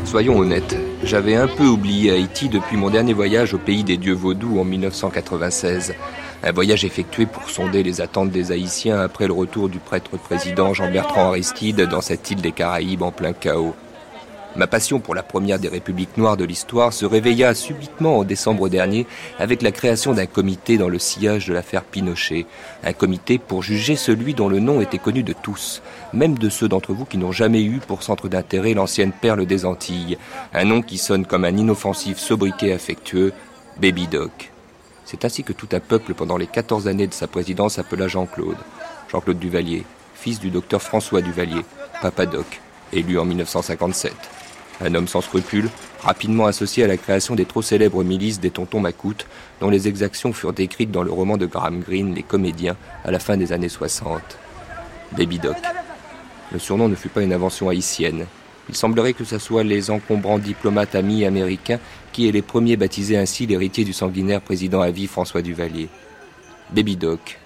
Soyons 0.04 0.38
honnêtes, 0.38 0.76
j'avais 1.04 1.36
un 1.36 1.46
peu 1.46 1.66
oublié 1.66 2.10
Haïti 2.10 2.48
depuis 2.48 2.76
mon 2.76 2.90
dernier 2.90 3.12
voyage 3.12 3.54
au 3.54 3.58
pays 3.58 3.84
des 3.84 3.96
dieux 3.96 4.12
vaudous 4.14 4.58
en 4.58 4.64
1996. 4.64 5.94
Un 6.42 6.52
voyage 6.52 6.84
effectué 6.84 7.26
pour 7.26 7.48
sonder 7.48 7.84
les 7.84 8.00
attentes 8.00 8.30
des 8.30 8.50
Haïtiens 8.50 9.00
après 9.00 9.28
le 9.28 9.32
retour 9.32 9.68
du 9.68 9.78
prêtre 9.78 10.16
président 10.16 10.74
Jean-Bertrand 10.74 11.28
Aristide 11.28 11.82
dans 11.82 12.00
cette 12.00 12.28
île 12.30 12.40
des 12.40 12.52
Caraïbes 12.52 13.02
en 13.02 13.12
plein 13.12 13.32
chaos. 13.32 13.74
Ma 14.56 14.68
passion 14.68 15.00
pour 15.00 15.16
la 15.16 15.24
première 15.24 15.58
des 15.58 15.66
républiques 15.66 16.16
noires 16.16 16.36
de 16.36 16.44
l'histoire 16.44 16.92
se 16.92 17.04
réveilla 17.04 17.54
subitement 17.54 18.18
en 18.18 18.24
décembre 18.24 18.68
dernier 18.68 19.04
avec 19.40 19.62
la 19.62 19.72
création 19.72 20.12
d'un 20.12 20.26
comité 20.26 20.78
dans 20.78 20.88
le 20.88 21.00
sillage 21.00 21.48
de 21.48 21.52
l'affaire 21.52 21.82
Pinochet. 21.82 22.46
Un 22.84 22.92
comité 22.92 23.38
pour 23.38 23.64
juger 23.64 23.96
celui 23.96 24.32
dont 24.32 24.48
le 24.48 24.60
nom 24.60 24.80
était 24.80 24.98
connu 24.98 25.24
de 25.24 25.32
tous, 25.32 25.82
même 26.12 26.38
de 26.38 26.48
ceux 26.48 26.68
d'entre 26.68 26.92
vous 26.92 27.04
qui 27.04 27.18
n'ont 27.18 27.32
jamais 27.32 27.64
eu 27.64 27.80
pour 27.80 28.04
centre 28.04 28.28
d'intérêt 28.28 28.74
l'ancienne 28.74 29.10
perle 29.10 29.44
des 29.44 29.64
Antilles. 29.64 30.18
Un 30.52 30.64
nom 30.64 30.82
qui 30.82 30.98
sonne 30.98 31.26
comme 31.26 31.44
un 31.44 31.56
inoffensif 31.56 32.18
sobriquet 32.18 32.72
affectueux, 32.72 33.32
Baby 33.80 34.06
Doc. 34.06 34.52
C'est 35.04 35.24
ainsi 35.24 35.42
que 35.42 35.52
tout 35.52 35.68
un 35.72 35.80
peuple 35.80 36.14
pendant 36.14 36.36
les 36.36 36.46
14 36.46 36.86
années 36.86 37.08
de 37.08 37.12
sa 37.12 37.26
présidence 37.26 37.80
appela 37.80 38.06
Jean-Claude. 38.06 38.56
Jean-Claude 39.10 39.40
Duvalier, 39.40 39.84
fils 40.14 40.38
du 40.38 40.50
docteur 40.50 40.80
François 40.80 41.22
Duvalier, 41.22 41.62
Papa 42.00 42.24
Doc, 42.24 42.60
élu 42.92 43.18
en 43.18 43.24
1957. 43.24 44.12
Un 44.80 44.94
homme 44.94 45.08
sans 45.08 45.20
scrupules, 45.20 45.68
rapidement 46.02 46.46
associé 46.46 46.84
à 46.84 46.86
la 46.88 46.96
création 46.96 47.34
des 47.34 47.44
trop 47.44 47.62
célèbres 47.62 48.02
milices 48.02 48.40
des 48.40 48.50
tontons 48.50 48.80
Macoutes, 48.80 49.26
dont 49.60 49.70
les 49.70 49.86
exactions 49.88 50.32
furent 50.32 50.52
décrites 50.52 50.90
dans 50.90 51.02
le 51.02 51.12
roman 51.12 51.36
de 51.36 51.46
Graham 51.46 51.80
Greene, 51.80 52.14
Les 52.14 52.22
Comédiens, 52.22 52.76
à 53.04 53.10
la 53.10 53.18
fin 53.18 53.36
des 53.36 53.52
années 53.52 53.68
60. 53.68 54.20
Baby 55.16 55.38
Doc. 55.38 55.56
Le 56.52 56.58
surnom 56.58 56.88
ne 56.88 56.94
fut 56.94 57.08
pas 57.08 57.22
une 57.22 57.32
invention 57.32 57.68
haïtienne. 57.68 58.26
Il 58.68 58.74
semblerait 58.74 59.12
que 59.12 59.24
ce 59.24 59.38
soit 59.38 59.62
les 59.62 59.90
encombrants 59.90 60.38
diplomates 60.38 60.94
amis 60.94 61.24
américains 61.24 61.78
qui 62.12 62.28
aient 62.28 62.32
les 62.32 62.42
premiers 62.42 62.76
baptisé 62.76 63.16
ainsi 63.16 63.46
l'héritier 63.46 63.84
du 63.84 63.92
sanguinaire 63.92 64.40
président 64.40 64.80
à 64.80 64.90
vie 64.90 65.06
François 65.06 65.42
Duvalier. 65.42 65.88
Baby 66.70 66.96
Doc, 66.96 67.38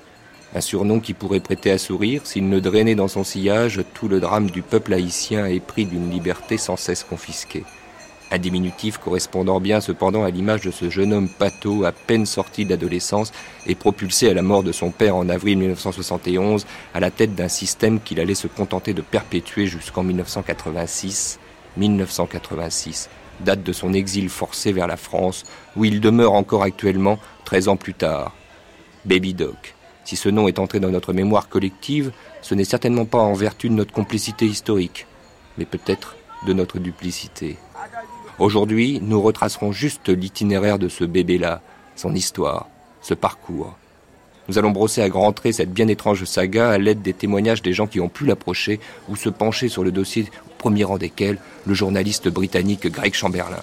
un 0.54 0.60
surnom 0.60 1.00
qui 1.00 1.14
pourrait 1.14 1.40
prêter 1.40 1.70
à 1.70 1.78
sourire 1.78 2.22
s'il 2.24 2.48
ne 2.48 2.60
drainait 2.60 2.94
dans 2.94 3.08
son 3.08 3.24
sillage 3.24 3.82
tout 3.94 4.08
le 4.08 4.20
drame 4.20 4.50
du 4.50 4.62
peuple 4.62 4.94
haïtien 4.94 5.46
épris 5.46 5.86
d'une 5.86 6.10
liberté 6.10 6.56
sans 6.56 6.76
cesse 6.76 7.04
confisquée. 7.04 7.64
Un 8.30 8.38
diminutif 8.38 8.98
correspondant 8.98 9.58
bien 9.58 9.80
cependant 9.80 10.24
à 10.24 10.30
l'image 10.30 10.60
de 10.60 10.70
ce 10.70 10.90
jeune 10.90 11.14
homme 11.14 11.28
pâteau 11.28 11.84
à 11.84 11.92
peine 11.92 12.26
sorti 12.26 12.66
d'adolescence 12.66 13.32
et 13.66 13.74
propulsé 13.74 14.28
à 14.28 14.34
la 14.34 14.42
mort 14.42 14.62
de 14.62 14.72
son 14.72 14.90
père 14.90 15.16
en 15.16 15.28
avril 15.28 15.56
1971 15.58 16.66
à 16.92 17.00
la 17.00 17.10
tête 17.10 17.34
d'un 17.34 17.48
système 17.48 18.00
qu'il 18.00 18.20
allait 18.20 18.34
se 18.34 18.46
contenter 18.46 18.92
de 18.92 19.00
perpétuer 19.02 19.66
jusqu'en 19.66 20.02
1986. 20.02 21.38
1986, 21.78 23.08
date 23.40 23.62
de 23.62 23.72
son 23.72 23.92
exil 23.92 24.28
forcé 24.28 24.72
vers 24.72 24.86
la 24.86 24.96
France, 24.96 25.44
où 25.76 25.84
il 25.84 26.00
demeure 26.00 26.32
encore 26.32 26.62
actuellement 26.62 27.18
13 27.44 27.68
ans 27.68 27.76
plus 27.76 27.94
tard. 27.94 28.34
Baby 29.04 29.32
Doc, 29.32 29.74
si 30.08 30.16
ce 30.16 30.30
nom 30.30 30.48
est 30.48 30.58
entré 30.58 30.80
dans 30.80 30.88
notre 30.88 31.12
mémoire 31.12 31.50
collective, 31.50 32.12
ce 32.40 32.54
n'est 32.54 32.64
certainement 32.64 33.04
pas 33.04 33.18
en 33.18 33.34
vertu 33.34 33.68
de 33.68 33.74
notre 33.74 33.92
complicité 33.92 34.46
historique, 34.46 35.06
mais 35.58 35.66
peut-être 35.66 36.16
de 36.46 36.54
notre 36.54 36.78
duplicité. 36.78 37.58
Aujourd'hui, 38.38 39.00
nous 39.02 39.20
retracerons 39.20 39.70
juste 39.70 40.08
l'itinéraire 40.08 40.78
de 40.78 40.88
ce 40.88 41.04
bébé-là, 41.04 41.60
son 41.94 42.14
histoire, 42.14 42.68
ce 43.02 43.12
parcours. 43.12 43.76
Nous 44.48 44.56
allons 44.56 44.70
brosser 44.70 45.02
à 45.02 45.10
grands 45.10 45.34
traits 45.34 45.56
cette 45.56 45.74
bien 45.74 45.88
étrange 45.88 46.24
saga 46.24 46.70
à 46.70 46.78
l'aide 46.78 47.02
des 47.02 47.12
témoignages 47.12 47.60
des 47.60 47.74
gens 47.74 47.86
qui 47.86 48.00
ont 48.00 48.08
pu 48.08 48.24
l'approcher 48.24 48.80
ou 49.10 49.16
se 49.16 49.28
pencher 49.28 49.68
sur 49.68 49.84
le 49.84 49.92
dossier, 49.92 50.30
au 50.46 50.54
premier 50.56 50.84
rang 50.84 50.96
desquels 50.96 51.36
le 51.66 51.74
journaliste 51.74 52.30
britannique 52.30 52.86
Greg 52.86 53.12
Chamberlain. 53.12 53.60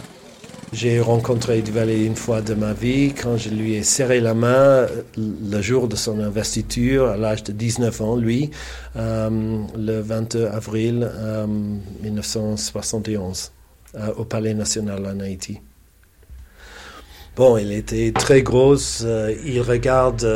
J'ai 0.74 1.00
rencontré 1.00 1.62
Duvalier 1.62 2.06
une 2.06 2.16
fois 2.16 2.42
de 2.42 2.54
ma 2.54 2.74
vie 2.74 3.14
quand 3.14 3.38
je 3.38 3.50
lui 3.50 3.76
ai 3.76 3.84
serré 3.84 4.20
la 4.20 4.34
main 4.34 4.88
le 5.16 5.62
jour 5.62 5.88
de 5.88 5.96
son 5.96 6.20
investiture 6.20 7.08
à 7.08 7.18
l'âge 7.18 7.44
de 7.44 7.52
19 7.52 8.02
ans, 8.02 8.16
lui, 8.16 8.50
euh, 8.96 9.60
le 9.78 10.02
22 10.02 10.48
avril 10.48 11.10
1971 12.02 13.52
euh, 13.96 14.14
au 14.18 14.26
Palais 14.26 14.54
national 14.54 15.06
en 15.06 15.20
Haïti. 15.20 15.62
Bon, 17.36 17.58
il 17.58 17.72
était 17.72 18.12
très 18.12 18.42
gros, 18.42 18.76
euh, 19.04 19.36
il 19.46 19.62
regarde 19.62 20.28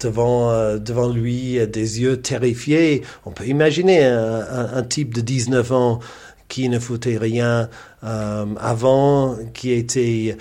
devant, 0.00 0.76
devant 0.76 1.08
lui 1.08 1.66
des 1.66 2.02
yeux 2.02 2.20
terrifiés. 2.20 3.02
On 3.24 3.30
peut 3.30 3.46
imaginer 3.46 4.04
un 4.04 4.82
type 4.82 5.14
de 5.14 5.22
19 5.22 5.72
ans 5.72 6.00
qui 6.48 6.68
ne 6.68 6.78
foutait 6.78 7.18
rien 7.18 7.68
euh, 8.04 8.44
avant, 8.60 9.36
qui 9.54 9.72
était 9.72 10.36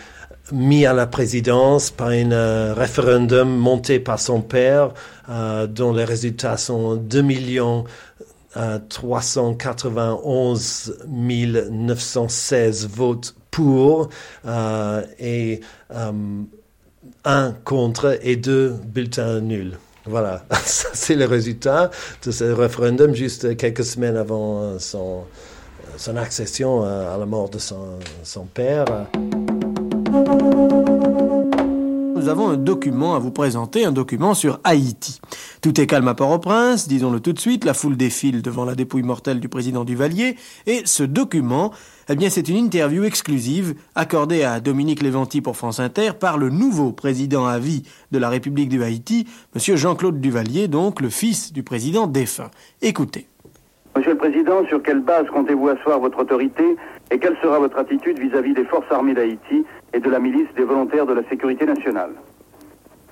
mis 0.52 0.86
à 0.86 0.94
la 0.94 1.08
présidence 1.08 1.90
par 1.90 2.10
un 2.10 2.32
euh, 2.32 2.76
référendum 2.76 3.50
monté 3.50 4.00
par 4.00 4.20
son 4.20 4.42
père, 4.42 4.94
euh, 5.30 5.66
dont 5.68 5.94
les 5.94 6.04
résultats 6.04 6.58
sont 6.58 6.96
2 6.96 7.22
millions 7.22 7.86
391 8.88 10.98
916 11.10 12.88
votes 12.88 13.36
pour 13.52 14.08
et 15.20 15.60
un 17.26 17.52
contre 17.66 18.18
et 18.22 18.38
deux 18.38 18.70
bulletins 18.70 19.42
nuls. 19.42 19.78
Voilà, 20.06 20.46
c'est 20.64 21.16
le 21.16 21.26
résultat 21.26 21.92
de 22.24 22.32
ce 22.32 22.46
référendum 22.46 23.14
juste 23.14 23.58
quelques 23.58 23.84
semaines 23.84 24.16
avant 24.16 24.80
son, 24.80 25.26
son 25.98 26.18
accession 26.18 26.84
à 26.84 27.18
la 27.18 27.26
mort 27.26 27.50
de 27.50 27.60
son, 27.60 28.00
son 28.24 28.46
père. 28.46 28.86
Nous 32.16 32.30
avons 32.32 32.50
un 32.50 32.58
document 32.58 33.14
à 33.14 33.20
vous 33.20 33.30
présenter, 33.30 33.86
un 33.86 33.92
document 33.92 34.34
sur 34.34 34.60
Haïti. 34.64 35.20
Tout 35.62 35.80
est 35.80 35.86
calme 35.86 36.08
à 36.08 36.16
Port-au-Prince, 36.16 36.88
disons-le 36.88 37.20
tout 37.20 37.34
de 37.34 37.40
suite, 37.40 37.66
la 37.66 37.76
foule 37.76 37.98
défile 37.98 38.42
devant 38.42 38.66
la 38.66 38.74
dépouille 38.74 39.04
mortelle 39.04 39.40
du 39.40 39.48
président 39.48 39.84
Duvalier, 39.84 40.36
et 40.66 40.82
ce 40.86 41.04
document, 41.04 41.72
eh 42.10 42.16
bien, 42.16 42.32
c'est 42.32 42.50
une 42.50 42.58
interview 42.58 43.04
exclusive 43.04 43.76
accordée 43.94 44.44
à 44.44 44.60
Dominique 44.60 45.04
Léventi 45.04 45.42
pour 45.42 45.56
France 45.56 45.80
Inter 45.80 46.14
par 46.20 46.40
le 46.40 46.50
nouveau 46.50 46.94
président 46.94 47.46
à 47.46 47.60
vie 47.60 47.84
de 48.12 48.18
la 48.18 48.30
République 48.30 48.70
du 48.70 48.82
Haïti, 48.82 49.28
M. 49.56 49.76
Jean-Claude 49.76 50.20
Duvalier, 50.20 50.68
donc 50.68 51.02
le 51.02 51.10
fils 51.10 51.54
du 51.54 51.62
président 51.62 52.08
défunt. 52.08 52.50
Écoutez. 52.82 53.28
Monsieur 53.96 54.12
le 54.12 54.18
Président, 54.18 54.66
sur 54.66 54.84
quelle 54.84 55.00
base 55.00 55.26
comptez-vous 55.28 55.70
asseoir 55.70 56.00
votre 56.02 56.20
autorité 56.20 56.76
et 57.12 57.18
quelle 57.18 57.38
sera 57.42 57.60
votre 57.60 57.78
attitude 57.78 58.20
vis-à-vis 58.20 58.54
des 58.54 58.66
forces 58.66 58.92
armées 58.92 59.14
d'Haïti 59.14 59.66
et 59.94 60.00
de 60.02 60.10
la 60.10 60.20
milice 60.20 60.50
des 60.58 60.66
volontaires 60.66 61.06
de 61.06 61.14
la 61.14 61.24
sécurité 61.30 61.66
nationale? 61.66 62.12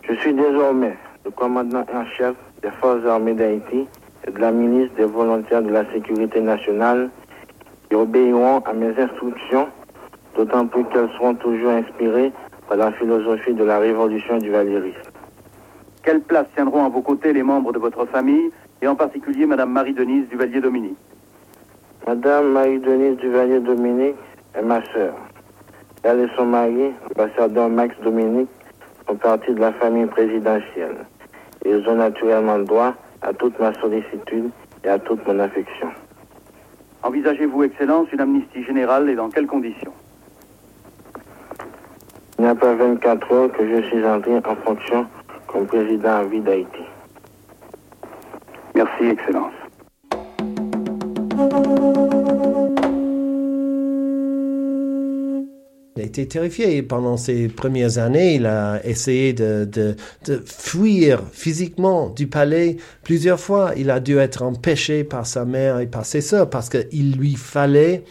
Je 0.02 0.14
suis 0.16 0.34
désormais 0.34 0.98
le 1.24 1.32
commandant 1.32 1.86
en 1.94 2.06
chef 2.18 2.36
des 2.62 2.70
forces 2.82 3.06
armées 3.06 3.34
d'Haïti 3.34 3.88
et 4.28 4.32
de 4.32 4.38
la 4.40 4.52
milice 4.52 4.92
des 4.98 5.06
volontaires 5.06 5.62
de 5.62 5.70
la 5.70 5.90
sécurité 5.94 6.42
nationale 6.42 7.10
qui 7.90 7.96
obéiront 7.96 8.60
à 8.60 8.74
mes 8.74 8.94
instructions, 9.00 9.70
d'autant 10.36 10.68
plus 10.68 10.84
qu'elles 10.86 11.10
seront 11.12 11.36
toujours 11.36 11.72
inspirées 11.72 12.34
par 12.68 12.76
la 12.76 12.92
philosophie 12.92 13.54
de 13.54 13.64
la 13.64 13.80
révolution 13.80 14.38
du 14.38 14.50
valérisme. 14.50 15.00
Quelle 16.04 16.20
place 16.20 16.48
tiendront 16.56 16.86
à 16.86 16.90
vos 16.90 17.02
côtés 17.02 17.32
les 17.32 17.44
membres 17.44 17.72
de 17.72 17.80
votre 17.80 18.06
famille 18.08 18.52
et 18.84 18.88
en 18.88 18.96
particulier 18.96 19.46
Madame 19.46 19.72
Marie-Denise 19.72 20.28
Duvalier-Dominique. 20.28 20.98
Madame 22.06 22.52
Marie-Denise 22.52 23.16
Duvalier-Dominique 23.16 24.18
est 24.56 24.62
ma 24.62 24.84
sœur. 24.92 25.14
Elle 26.04 26.20
et 26.20 26.28
son 26.36 26.46
mari, 26.46 26.92
l'ambassadeur 27.08 27.70
Max 27.70 27.96
Dominique, 28.04 28.50
font 29.08 29.16
partie 29.16 29.54
de 29.54 29.62
la 29.62 29.72
famille 29.72 30.08
présidentielle. 30.08 30.98
Ils 31.66 31.88
ont 31.88 31.96
naturellement 31.96 32.60
droit 32.60 32.94
à 33.22 33.34
toute 33.34 33.58
ma 33.58 33.74
sollicitude 33.76 34.50
et 34.84 34.90
à 34.90 35.00
toute 35.00 35.26
mon 35.26 35.40
affection. 35.40 35.88
Envisagez-vous, 37.04 37.64
Excellence, 37.64 38.12
une 38.12 38.20
amnistie 38.20 38.66
générale 38.66 39.10
et 39.10 39.16
dans 39.16 39.30
quelles 39.30 39.48
conditions? 39.48 39.94
Il 42.38 42.44
n'y 42.44 42.50
a 42.50 42.56
pas 42.56 42.74
24 42.74 43.32
heures 43.32 43.52
que 43.54 43.66
je 43.66 43.82
suis 43.88 44.06
entré 44.06 44.36
en 44.36 44.56
fonction 44.58 45.08
comme 45.48 45.68
président 45.68 46.18
à 46.18 46.24
vie 46.26 46.42
d'Haïti. 46.42 46.84
Merci, 48.76 49.06
Excellence. 49.06 49.54
Il 55.96 56.02
a 56.02 56.06
été 56.06 56.28
terrifié. 56.28 56.82
Pendant 56.82 57.18
ses 57.18 57.48
premières 57.50 58.00
années, 58.00 58.36
il 58.36 58.46
a 58.48 58.84
essayé 58.84 59.34
de, 59.34 59.66
de, 59.66 59.96
de, 60.26 60.42
fuir 60.46 61.22
physiquement 61.32 62.10
du 62.10 62.28
palais 62.28 62.78
plusieurs 63.04 63.40
fois. 63.40 63.74
Il 63.78 63.92
a 63.92 64.00
dû 64.00 64.18
être 64.18 64.42
empêché 64.42 65.04
par 65.04 65.28
sa 65.28 65.46
mère 65.46 65.80
et 65.80 65.88
par 65.88 66.06
ses 66.06 66.22
sœurs 66.22 66.50
parce 66.50 66.70
qu'il 66.70 67.16
lui 67.16 67.36
fallait, 67.36 68.04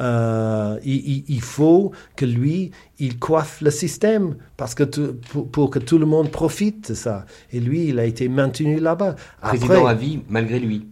euh, 0.00 0.78
il, 0.84 1.24
il, 1.28 1.40
faut 1.40 1.92
que 2.16 2.24
lui, 2.24 2.72
il 2.98 3.18
coiffe 3.18 3.60
le 3.60 3.70
système 3.70 4.36
parce 4.56 4.74
que 4.74 4.84
pour, 4.84 5.48
pour, 5.50 5.70
que 5.70 5.78
tout 5.78 5.98
le 5.98 6.06
monde 6.06 6.30
profite 6.30 6.90
de 6.90 6.94
ça. 6.94 7.26
Et 7.52 7.60
lui, 7.60 7.88
il 7.88 7.98
a 7.98 8.04
été 8.04 8.28
maintenu 8.28 8.80
là-bas. 8.80 9.16
Président 9.40 9.86
à 9.86 9.94
vie, 9.94 10.20
malgré 10.28 10.58
lui. 10.58 10.88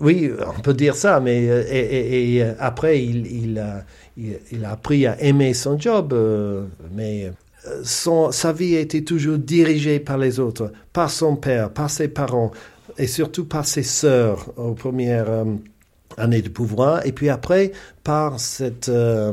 Oui, 0.00 0.30
on 0.56 0.60
peut 0.60 0.74
dire 0.74 0.94
ça, 0.94 1.20
mais 1.20 1.44
et, 1.44 1.78
et, 1.78 2.36
et 2.36 2.42
après, 2.58 3.02
il, 3.02 3.26
il, 3.26 3.58
a, 3.58 3.84
il, 4.16 4.64
a 4.64 4.72
appris 4.72 5.06
à 5.06 5.20
aimer 5.22 5.54
son 5.54 5.78
job, 5.78 6.12
euh, 6.12 6.66
mais 6.94 7.32
son, 7.82 8.30
sa 8.30 8.52
vie 8.52 8.76
a 8.76 8.80
été 8.80 9.04
toujours 9.04 9.38
dirigée 9.38 9.98
par 9.98 10.18
les 10.18 10.38
autres, 10.38 10.72
par 10.92 11.10
son 11.10 11.36
père, 11.36 11.70
par 11.70 11.90
ses 11.90 12.08
parents 12.08 12.50
et 12.98 13.06
surtout 13.06 13.44
par 13.44 13.66
ses 13.66 13.82
sœurs 13.82 14.52
aux 14.56 14.74
premières, 14.74 15.44
années 16.16 16.42
de 16.42 16.48
pouvoir. 16.48 17.04
Et 17.06 17.12
puis 17.12 17.28
après, 17.28 17.72
par 18.04 18.40
cette 18.40 18.88
euh, 18.88 19.32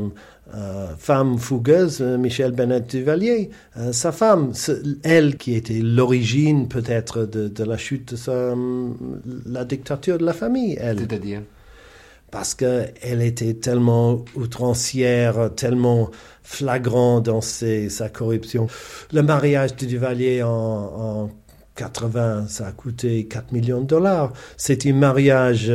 euh, 0.55 0.93
femme 0.99 1.39
fougueuse, 1.39 1.99
euh, 2.01 2.15
Michel 2.17 2.51
Bennett 2.51 2.87
Duvalier, 2.87 3.49
euh, 3.77 3.91
sa 3.91 4.11
femme, 4.11 4.53
elle 5.01 5.37
qui 5.37 5.55
était 5.55 5.79
l'origine 5.81 6.67
peut-être 6.67 7.23
de, 7.25 7.47
de, 7.47 7.63
la 7.63 7.75
chute 7.75 8.11
de 8.11 8.15
sa, 8.15 8.53
la 9.47 9.65
dictature 9.65 10.19
de 10.19 10.25
la 10.25 10.33
famille, 10.33 10.77
elle. 10.79 10.99
C'est-à-dire? 10.99 11.41
Parce 12.29 12.53
qu'elle 12.53 13.21
était 13.21 13.55
tellement 13.55 14.23
outrancière, 14.35 15.49
tellement 15.55 16.11
flagrant 16.43 17.19
dans 17.19 17.41
ses, 17.41 17.89
sa 17.89 18.09
corruption. 18.09 18.67
Le 19.11 19.23
mariage 19.23 19.75
de 19.75 19.87
Duvalier 19.87 20.43
en, 20.43 20.49
en 20.49 21.31
80, 21.77 22.45
ça 22.47 22.67
a 22.67 22.71
coûté 22.71 23.25
4 23.25 23.53
millions 23.53 23.81
de 23.81 23.87
dollars. 23.87 24.33
C'est 24.57 24.85
un 24.85 24.93
mariage 24.93 25.71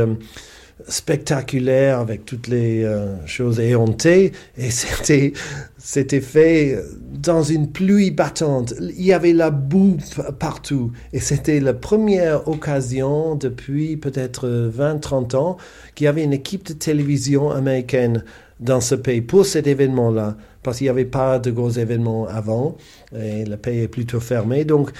spectaculaire 0.86 1.98
avec 1.98 2.24
toutes 2.24 2.46
les 2.46 2.84
euh, 2.84 3.14
choses 3.26 3.58
éhontées 3.60 4.32
et 4.56 4.70
c'était 4.70 5.32
c'était 5.76 6.20
fait 6.20 6.78
dans 7.12 7.42
une 7.42 7.70
pluie 7.70 8.10
battante. 8.10 8.74
Il 8.80 9.04
y 9.04 9.12
avait 9.12 9.32
la 9.32 9.50
boue 9.50 9.96
partout 10.38 10.92
et 11.12 11.20
c'était 11.20 11.60
la 11.60 11.72
première 11.72 12.46
occasion 12.48 13.34
depuis 13.34 13.96
peut-être 13.96 14.48
20-30 14.48 15.36
ans 15.36 15.56
qu'il 15.94 16.04
y 16.04 16.08
avait 16.08 16.24
une 16.24 16.32
équipe 16.32 16.66
de 16.66 16.74
télévision 16.74 17.50
américaine 17.50 18.24
dans 18.60 18.80
ce 18.80 18.94
pays 18.94 19.22
pour 19.22 19.46
cet 19.46 19.66
événement-là 19.66 20.36
parce 20.62 20.78
qu'il 20.78 20.86
n'y 20.86 20.90
avait 20.90 21.04
pas 21.04 21.38
de 21.38 21.50
gros 21.50 21.70
événements 21.70 22.26
avant 22.26 22.76
et 23.16 23.44
le 23.44 23.56
pays 23.56 23.80
est 23.80 23.88
plutôt 23.88 24.20
fermé. 24.20 24.64
Donc 24.64 24.90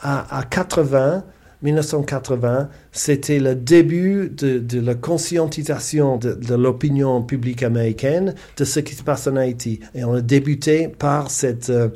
à, 0.00 0.38
à 0.38 0.42
80 0.42 1.24
1980, 1.64 2.68
c'était 2.92 3.40
le 3.40 3.54
début 3.54 4.28
de, 4.28 4.80
la 4.80 4.94
conscientisation 4.94 6.18
de, 6.18 6.54
l'opinion 6.54 7.22
publique 7.22 7.62
américaine 7.62 8.34
de 8.56 8.64
ce 8.64 8.80
qui 8.80 8.94
se 8.94 9.02
passe 9.02 9.26
en 9.26 9.36
Haïti. 9.36 9.80
Et 9.94 10.04
on 10.04 10.14
a 10.14 10.20
débuté 10.20 10.88
par 10.88 11.30
ce 11.30 11.54
euh, 11.70 11.88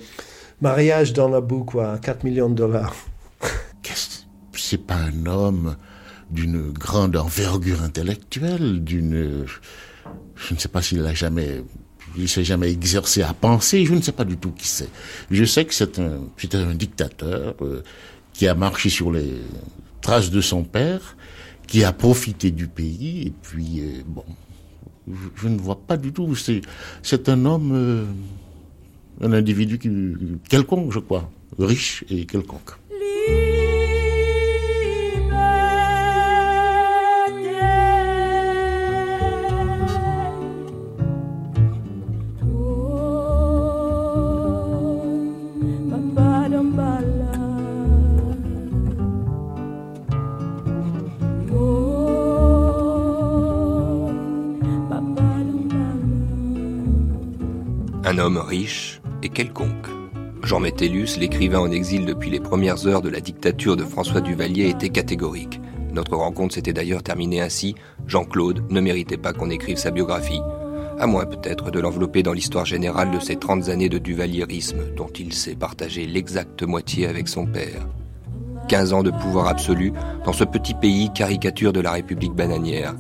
mariage 0.61 1.12
dans 1.12 1.28
la 1.28 1.40
boue, 1.40 1.64
quoi, 1.64 1.98
4 1.98 2.24
millions 2.24 2.48
de 2.48 2.54
dollars. 2.54 2.94
C'est 4.54 4.87
pas 4.87 4.96
un 4.96 5.26
homme 5.26 5.76
d'une 6.31 6.72
grande 6.72 7.16
envergure 7.16 7.83
intellectuelle, 7.83 8.83
d'une... 8.83 9.46
Je 10.35 10.54
ne 10.54 10.59
sais 10.59 10.68
pas 10.68 10.83
s'il 10.83 11.04
a 11.07 11.14
jamais 11.14 11.62
il 12.16 12.28
s'est 12.28 12.44
jamais 12.44 12.70
exercé 12.70 13.22
à 13.22 13.35
penser, 13.35 13.85
je 13.85 13.94
ne 13.94 14.00
sais 14.00 14.12
pas 14.12 14.24
du 14.24 14.37
tout 14.37 14.50
qui 14.50 14.66
c'est. 14.66 14.88
Je 15.31 15.44
sais 15.44 15.64
que 15.64 15.74
c'est 15.74 15.98
un, 15.98 16.20
un 16.54 16.74
dictateur, 16.74 17.54
euh, 17.62 17.83
qui 18.38 18.46
a 18.46 18.55
marché 18.55 18.88
sur 18.88 19.11
les 19.11 19.33
traces 20.01 20.31
de 20.31 20.40
son 20.40 20.62
père, 20.62 21.16
qui 21.66 21.83
a 21.83 21.92
profité 21.92 22.53
du 22.53 22.68
pays, 22.68 23.27
et 23.27 23.33
puis, 23.42 23.81
euh, 23.81 24.03
bon, 24.07 24.22
je, 25.35 25.48
ne 25.48 25.59
vois 25.59 25.81
pas 25.81 25.96
du 25.96 26.12
tout, 26.12 26.37
c'est 26.37 27.29
un 27.29 27.44
homme, 27.44 27.72
euh, 27.74 28.05
un 29.20 29.33
individu 29.33 29.81
quelconque, 30.48 30.92
je 30.92 31.01
crois, 31.01 31.29
riche 31.59 32.05
et 32.11 32.27
quelconque. 32.27 32.79
Riche 58.36 59.00
et 59.22 59.28
quelconque. 59.28 59.86
Jean 60.42 60.60
Métellus, 60.60 61.16
l'écrivain 61.18 61.60
en 61.60 61.70
exil 61.70 62.06
depuis 62.06 62.30
les 62.30 62.40
premières 62.40 62.86
heures 62.86 63.02
de 63.02 63.08
la 63.08 63.20
dictature 63.20 63.76
de 63.76 63.84
François 63.84 64.20
Duvalier, 64.20 64.68
était 64.68 64.88
catégorique. 64.88 65.60
Notre 65.92 66.16
rencontre 66.16 66.54
s'était 66.54 66.72
d'ailleurs 66.72 67.02
terminée 67.02 67.40
ainsi. 67.40 67.74
Jean-Claude 68.06 68.62
ne 68.70 68.80
méritait 68.80 69.16
pas 69.16 69.32
qu'on 69.32 69.50
écrive 69.50 69.78
sa 69.78 69.90
biographie, 69.90 70.40
à 70.98 71.06
moins 71.06 71.26
peut-être 71.26 71.70
de 71.70 71.80
l'envelopper 71.80 72.22
dans 72.22 72.32
l'histoire 72.32 72.64
générale 72.66 73.10
de 73.10 73.20
ces 73.20 73.36
30 73.36 73.68
années 73.68 73.88
de 73.88 73.98
duvalierisme 73.98 74.94
dont 74.96 75.08
il 75.18 75.32
s'est 75.32 75.54
partagé 75.54 76.06
l'exacte 76.06 76.62
moitié 76.62 77.06
avec 77.06 77.28
son 77.28 77.46
père. 77.46 77.86
15 78.68 78.92
ans 78.92 79.02
de 79.02 79.10
pouvoir 79.10 79.48
absolu 79.48 79.92
dans 80.24 80.32
ce 80.32 80.44
petit 80.44 80.74
pays 80.74 81.10
caricature 81.12 81.72
de 81.72 81.80
la 81.80 81.92
République 81.92 82.34
bananière. 82.34 82.94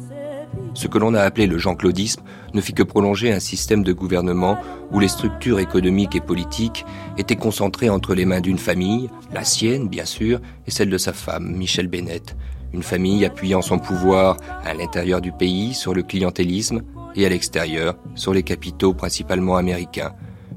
Ce 0.74 0.86
que 0.86 0.98
l'on 0.98 1.14
a 1.14 1.22
appelé 1.22 1.46
le 1.46 1.58
Jean-Claudisme 1.58 2.22
ne 2.54 2.60
fit 2.60 2.72
que 2.72 2.82
prolonger 2.82 3.32
un 3.32 3.40
système 3.40 3.82
de 3.82 3.92
gouvernement 3.92 4.58
où 4.92 5.00
les 5.00 5.08
structures 5.08 5.58
économiques 5.58 6.14
et 6.14 6.20
politiques 6.20 6.84
étaient 7.16 7.36
concentrées 7.36 7.90
entre 7.90 8.14
les 8.14 8.24
mains 8.24 8.40
d'une 8.40 8.58
famille, 8.58 9.10
la 9.32 9.44
sienne 9.44 9.88
bien 9.88 10.04
sûr, 10.04 10.40
et 10.66 10.70
celle 10.70 10.90
de 10.90 10.98
sa 10.98 11.12
femme, 11.12 11.56
Michel 11.56 11.88
Bennett. 11.88 12.36
Une 12.72 12.82
famille 12.82 13.24
appuyant 13.24 13.62
son 13.62 13.78
pouvoir 13.78 14.36
à 14.64 14.74
l'intérieur 14.74 15.20
du 15.20 15.32
pays 15.32 15.74
sur 15.74 15.94
le 15.94 16.02
clientélisme 16.02 16.82
et 17.16 17.24
à 17.24 17.28
l'extérieur 17.28 17.96
sur 18.14 18.34
les 18.34 18.42
capitaux 18.42 18.92
principalement 18.92 19.56
américains. 19.56 20.12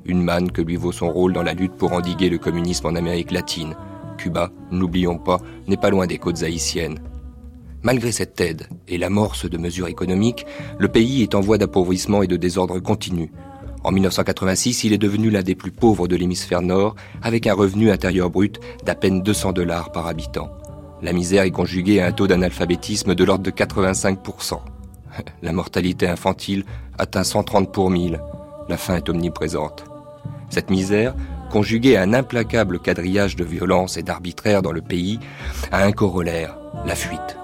Une 0.05 0.21
manne 0.21 0.51
que 0.51 0.61
lui 0.61 0.75
vaut 0.75 0.91
son 0.91 1.09
rôle 1.09 1.33
dans 1.33 1.43
la 1.43 1.53
lutte 1.53 1.73
pour 1.73 1.93
endiguer 1.93 2.29
le 2.29 2.37
communisme 2.37 2.87
en 2.87 2.95
Amérique 2.95 3.31
latine. 3.31 3.75
Cuba, 4.17 4.51
n'oublions 4.71 5.17
pas, 5.17 5.39
n'est 5.67 5.77
pas 5.77 5.89
loin 5.89 6.05
des 6.05 6.17
côtes 6.17 6.43
haïtiennes. 6.43 6.99
Malgré 7.83 8.11
cette 8.11 8.39
aide 8.39 8.67
et 8.87 8.97
l'amorce 8.97 9.49
de 9.49 9.57
mesures 9.57 9.87
économiques, 9.87 10.45
le 10.77 10.87
pays 10.87 11.23
est 11.23 11.33
en 11.33 11.41
voie 11.41 11.57
d'appauvrissement 11.57 12.21
et 12.21 12.27
de 12.27 12.37
désordre 12.37 12.79
continu. 12.79 13.31
En 13.83 13.91
1986, 13.91 14.83
il 14.83 14.93
est 14.93 14.99
devenu 14.99 15.31
l'un 15.31 15.41
des 15.41 15.55
plus 15.55 15.71
pauvres 15.71 16.07
de 16.07 16.15
l'hémisphère 16.15 16.61
nord, 16.61 16.95
avec 17.23 17.47
un 17.47 17.55
revenu 17.55 17.89
intérieur 17.89 18.29
brut 18.29 18.59
d'à 18.85 18.93
peine 18.93 19.23
200 19.23 19.53
dollars 19.53 19.91
par 19.91 20.05
habitant. 20.05 20.51
La 21.01 21.13
misère 21.13 21.43
est 21.43 21.51
conjuguée 21.51 21.99
à 21.99 22.05
un 22.05 22.11
taux 22.11 22.27
d'analphabétisme 22.27 23.15
de 23.15 23.23
l'ordre 23.23 23.43
de 23.43 23.49
85%. 23.49 24.59
La 25.41 25.51
mortalité 25.51 26.07
infantile 26.07 26.63
atteint 26.99 27.23
130 27.23 27.71
pour 27.73 27.89
1000. 27.89 28.21
La 28.69 28.77
faim 28.77 28.97
est 28.97 29.09
omniprésente. 29.09 29.85
Cette 30.51 30.69
misère, 30.69 31.15
conjuguée 31.49 31.97
à 31.97 32.03
un 32.03 32.13
implacable 32.13 32.77
quadrillage 32.77 33.35
de 33.35 33.43
violence 33.43 33.97
et 33.97 34.03
d'arbitraire 34.03 34.61
dans 34.61 34.71
le 34.71 34.81
pays, 34.81 35.19
a 35.71 35.83
un 35.83 35.91
corollaire, 35.91 36.59
la 36.85 36.95
fuite. 36.95 37.40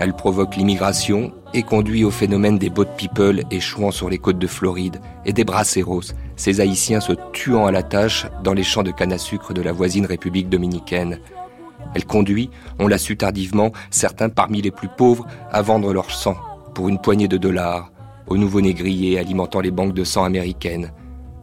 Elle 0.00 0.14
provoque 0.14 0.56
l'immigration 0.56 1.30
et 1.52 1.62
conduit 1.62 2.04
au 2.04 2.10
phénomène 2.10 2.56
des 2.56 2.70
boat 2.70 2.86
people 2.96 3.44
échouant 3.50 3.90
sur 3.90 4.08
les 4.08 4.16
côtes 4.16 4.38
de 4.38 4.46
Floride 4.46 4.98
et 5.26 5.34
des 5.34 5.44
braceros, 5.44 6.14
ces 6.36 6.62
Haïtiens 6.62 7.00
se 7.00 7.12
tuant 7.34 7.66
à 7.66 7.70
la 7.70 7.82
tâche 7.82 8.26
dans 8.42 8.54
les 8.54 8.62
champs 8.62 8.82
de 8.82 8.92
canne 8.92 9.12
à 9.12 9.18
sucre 9.18 9.52
de 9.52 9.60
la 9.60 9.72
voisine 9.72 10.06
République 10.06 10.48
dominicaine. 10.48 11.20
Elle 11.94 12.06
conduit, 12.06 12.48
on 12.78 12.88
l'a 12.88 12.96
su 12.96 13.18
tardivement, 13.18 13.72
certains 13.90 14.30
parmi 14.30 14.62
les 14.62 14.70
plus 14.70 14.88
pauvres 14.88 15.26
à 15.52 15.60
vendre 15.60 15.92
leur 15.92 16.10
sang 16.10 16.36
pour 16.74 16.88
une 16.88 16.98
poignée 16.98 17.28
de 17.28 17.36
dollars 17.36 17.92
aux 18.26 18.38
nouveaux 18.38 18.62
négriers 18.62 19.18
alimentant 19.18 19.60
les 19.60 19.70
banques 19.70 19.92
de 19.92 20.04
sang 20.04 20.24
américaines. 20.24 20.92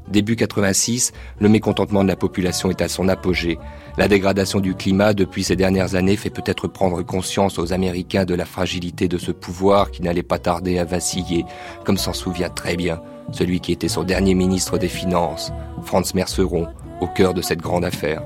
Début 0.07 0.35
86, 0.35 1.11
le 1.39 1.49
mécontentement 1.49 2.03
de 2.03 2.09
la 2.09 2.15
population 2.15 2.69
est 2.69 2.81
à 2.81 2.87
son 2.87 3.09
apogée. 3.09 3.59
La 3.97 4.07
dégradation 4.07 4.59
du 4.59 4.73
climat 4.73 5.13
depuis 5.13 5.43
ces 5.43 5.55
dernières 5.55 5.95
années 5.95 6.15
fait 6.15 6.29
peut-être 6.29 6.67
prendre 6.67 7.01
conscience 7.01 7.59
aux 7.59 7.73
Américains 7.73 8.25
de 8.25 8.35
la 8.35 8.45
fragilité 8.45 9.07
de 9.07 9.17
ce 9.17 9.31
pouvoir 9.31 9.91
qui 9.91 10.01
n'allait 10.01 10.23
pas 10.23 10.39
tarder 10.39 10.79
à 10.79 10.85
vaciller, 10.85 11.45
comme 11.83 11.97
s'en 11.97 12.13
souvient 12.13 12.49
très 12.49 12.75
bien 12.75 13.01
celui 13.31 13.59
qui 13.59 13.71
était 13.71 13.87
son 13.87 14.03
dernier 14.03 14.33
ministre 14.33 14.77
des 14.77 14.87
Finances, 14.87 15.51
Franz 15.83 16.13
Merceron, 16.15 16.67
au 17.01 17.07
cœur 17.07 17.33
de 17.33 17.41
cette 17.41 17.61
grande 17.61 17.85
affaire. 17.85 18.23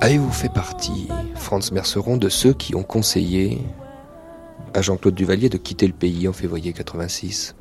Avez-vous 0.00 0.32
fait 0.32 0.52
partie, 0.52 1.08
Franz 1.34 1.72
Merceron, 1.72 2.18
de 2.18 2.28
ceux 2.28 2.52
qui 2.52 2.74
ont 2.74 2.82
conseillé 2.82 3.62
à 4.74 4.82
Jean-Claude 4.82 5.14
Duvalier 5.14 5.48
de 5.48 5.56
quitter 5.56 5.86
le 5.86 5.92
pays 5.92 6.28
en 6.28 6.32
février 6.32 6.72
86 6.72 7.54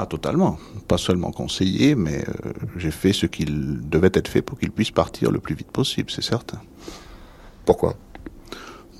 ah, 0.00 0.06
totalement. 0.06 0.58
Pas 0.86 0.96
seulement 0.96 1.32
conseillé, 1.32 1.96
mais 1.96 2.24
euh, 2.28 2.52
j'ai 2.76 2.92
fait 2.92 3.12
ce 3.12 3.26
qu'il 3.26 3.88
devait 3.88 4.12
être 4.14 4.28
fait 4.28 4.42
pour 4.42 4.56
qu'il 4.56 4.70
puisse 4.70 4.92
partir 4.92 5.32
le 5.32 5.40
plus 5.40 5.56
vite 5.56 5.72
possible, 5.72 6.08
c'est 6.08 6.22
certain. 6.22 6.60
Pourquoi? 7.64 7.96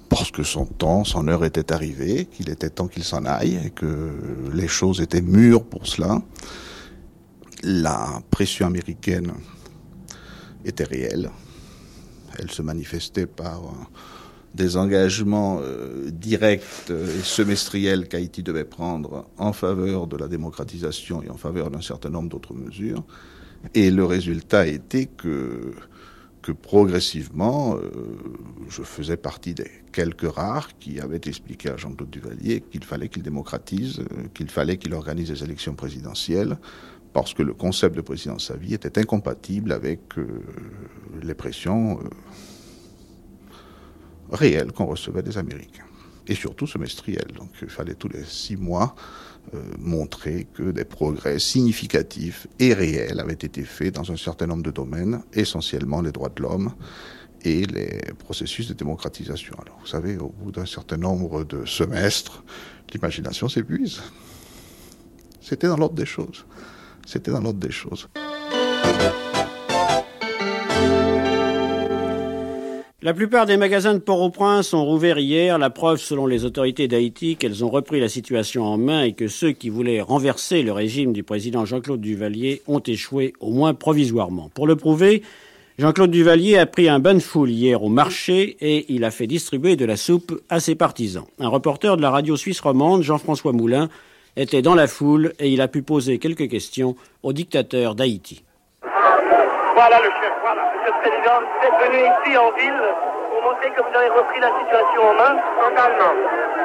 Parce 0.09 0.33
que 0.33 0.43
son 0.43 0.67
temps, 0.67 1.05
son 1.05 1.29
heure 1.29 1.45
était 1.45 1.73
arrivée, 1.73 2.25
qu'il 2.27 2.51
était 2.51 2.69
temps 2.69 2.89
qu'il 2.89 3.05
s'en 3.05 3.27
aille 3.27 3.61
et 3.65 3.71
que 3.71 4.51
les 4.53 4.67
choses 4.67 5.01
étaient 5.01 5.23
mûres 5.23 5.63
pour 5.63 5.87
cela. 5.87 6.21
La 7.63 8.21
pression 8.33 8.67
américaine 8.67 9.33
était 10.65 10.83
réelle. 10.83 11.31
Elle 12.41 12.51
se 12.51 12.63
manifestait 12.63 13.27
par 13.27 13.63
des 14.55 14.77
engagements 14.77 15.61
euh, 15.63 16.11
directs 16.11 16.63
et 16.91 17.23
semestriels 17.23 18.09
qu'Haïti 18.09 18.43
devait 18.43 18.65
prendre 18.65 19.27
en 19.37 19.53
faveur 19.53 20.07
de 20.07 20.17
la 20.17 20.29
démocratisation 20.29 21.23
et 21.23 21.31
en 21.31 21.37
faveur 21.37 21.71
d'un 21.71 21.83
certain 21.83 22.11
nombre 22.11 22.29
d'autres 22.29 22.55
mesures. 22.55 23.05
Et 23.75 23.91
le 23.91 24.05
résultat 24.05 24.67
était 24.67 25.07
que 25.07 25.73
que 26.41 26.53
progressivement, 26.53 27.77
euh, 27.77 27.91
je 28.71 28.83
faisais 28.83 29.19
partie 29.19 29.53
des 29.53 29.71
quelques 29.93 30.33
rares 30.33 30.79
qui 30.79 30.99
avaient 30.99 31.21
expliqué 31.27 31.69
à 31.69 31.77
Jean-Claude 31.77 32.09
Duvalier 32.09 32.63
qu'il 32.63 32.85
fallait 32.85 33.09
qu'il 33.09 33.23
démocratise, 33.23 33.99
euh, 34.01 34.29
qu'il 34.33 34.49
fallait 34.49 34.79
qu'il 34.79 34.95
organise 34.95 35.29
des 35.29 35.45
élections 35.45 35.75
présidentielles, 35.75 36.57
parce 37.13 37.35
que 37.35 37.43
le 37.43 37.53
concept 37.53 37.97
de 37.97 38.01
président 38.01 38.39
Savie 38.39 38.73
était 38.73 38.99
incompatible 38.99 39.73
avec 39.73 40.01
les 41.21 41.35
pressions 41.35 41.99
réelles 44.33 44.73
qu'on 44.73 44.87
recevait 44.87 45.23
des 45.23 45.39
Américains, 45.39 45.87
et 46.27 46.35
surtout 46.35 46.67
semestrielles. 46.67 47.33
Donc 47.37 47.51
il 47.63 47.71
fallait 47.71 47.95
tous 47.95 48.09
les 48.09 48.25
six 48.25 48.57
mois 48.57 48.95
euh, 49.55 49.63
montrer 49.79 50.47
que 50.53 50.71
des 50.73 50.85
progrès 50.85 51.39
significatifs 51.39 52.47
et 52.59 52.75
réels 52.75 53.19
avaient 53.19 53.33
été 53.33 53.63
faits 53.63 53.95
dans 53.95 54.11
un 54.13 54.17
certain 54.17 54.47
nombre 54.47 54.63
de 54.63 54.71
domaines, 54.71 55.23
essentiellement 55.33 56.03
les 56.03 56.13
droits 56.13 56.29
de 56.29 56.43
l'homme 56.43 56.75
et 57.43 57.65
les 57.67 58.01
processus 58.19 58.69
de 58.69 58.75
démocratisation. 58.75 59.55
Alors, 59.63 59.79
vous 59.81 59.87
savez, 59.87 60.19
au 60.19 60.29
bout 60.29 60.51
d'un 60.51 60.67
certain 60.67 60.97
nombre 60.97 61.45
de 61.45 61.65
semestres, 61.65 62.43
l'imagination 62.93 63.49
s'épuise. 63.49 64.03
C'était 65.41 65.69
dans 65.69 65.77
l'ordre 65.77 65.95
des 65.95 66.07
choses. 66.07 66.45
C'était 67.07 67.31
dans 67.31 67.41
l'ordre 67.41 67.61
des 67.61 67.71
choses. 67.71 68.09
La 73.09 73.15
plupart 73.15 73.47
des 73.47 73.57
magasins 73.57 73.95
de 73.95 74.01
Port-au-Prince 74.01 74.75
ont 74.75 74.85
rouvert 74.85 75.17
hier, 75.19 75.57
la 75.57 75.71
preuve 75.71 75.99
selon 75.99 76.27
les 76.27 76.45
autorités 76.45 76.89
d'Haïti 76.89 77.37
qu'elles 77.37 77.65
ont 77.65 77.71
repris 77.71 78.01
la 78.01 78.11
situation 78.11 78.65
en 78.65 78.77
main 78.77 79.03
et 79.03 79.15
que 79.15 79.29
ceux 79.29 79.53
qui 79.53 79.71
voulaient 79.71 80.03
renverser 80.03 80.63
le 80.63 80.73
régime 80.73 81.15
du 81.15 81.23
président 81.23 81.65
Jean-Claude 81.65 82.03
Duvalier 82.03 82.61
ont 82.67 82.81
échoué, 82.81 83.33
au 83.41 83.51
moins 83.51 83.73
provisoirement. 83.73 84.51
Pour 84.53 84.67
le 84.67 84.77
prouver, 84.77 85.23
Jean-Claude 85.79 86.11
Duvalier 86.11 86.59
a 86.59 86.67
pris 86.67 86.91
un 86.91 86.99
bain 86.99 87.15
de 87.15 87.21
foule 87.21 87.49
hier 87.49 87.83
au 87.83 87.89
marché 87.89 88.59
et 88.61 88.85
il 88.93 89.05
a 89.05 89.11
fait 89.11 89.27
distribuer 89.27 89.77
de 89.77 89.87
la 89.87 89.97
soupe 89.97 90.43
à 90.51 90.61
ses 90.61 90.75
partisans. 90.75 91.25
Un 91.39 91.49
reporter 91.49 91.97
de 91.97 92.03
la 92.03 92.11
radio 92.11 92.37
suisse 92.37 92.61
romande, 92.61 93.01
Jean-François 93.05 93.53
Moulin, 93.53 93.89
était 94.37 94.61
dans 94.61 94.75
la 94.75 94.87
foule 94.87 95.33
et 95.39 95.51
il 95.51 95.63
a 95.63 95.69
pu 95.69 95.81
poser 95.81 96.19
quelques 96.19 96.51
questions 96.51 96.95
au 97.23 97.33
dictateur 97.33 97.95
d'Haïti. 97.95 98.43
Voilà 99.79 100.01
le 100.01 100.11
chef, 100.11 100.33
voilà. 100.43 100.63
Monsieur 100.75 100.91
le 100.91 100.99
Président, 101.07 101.39
vous 101.39 101.63
êtes 101.63 101.79
venu 101.87 102.03
ici 102.03 102.37
en 102.37 102.51
ville 102.51 102.83
pour 103.31 103.43
montrer 103.43 103.71
que 103.71 103.81
vous 103.81 103.95
avez 103.95 104.09
repris 104.09 104.41
la 104.41 104.51
situation 104.59 105.03
en 105.07 105.15
main 105.15 105.39
Totalement. 105.55 106.15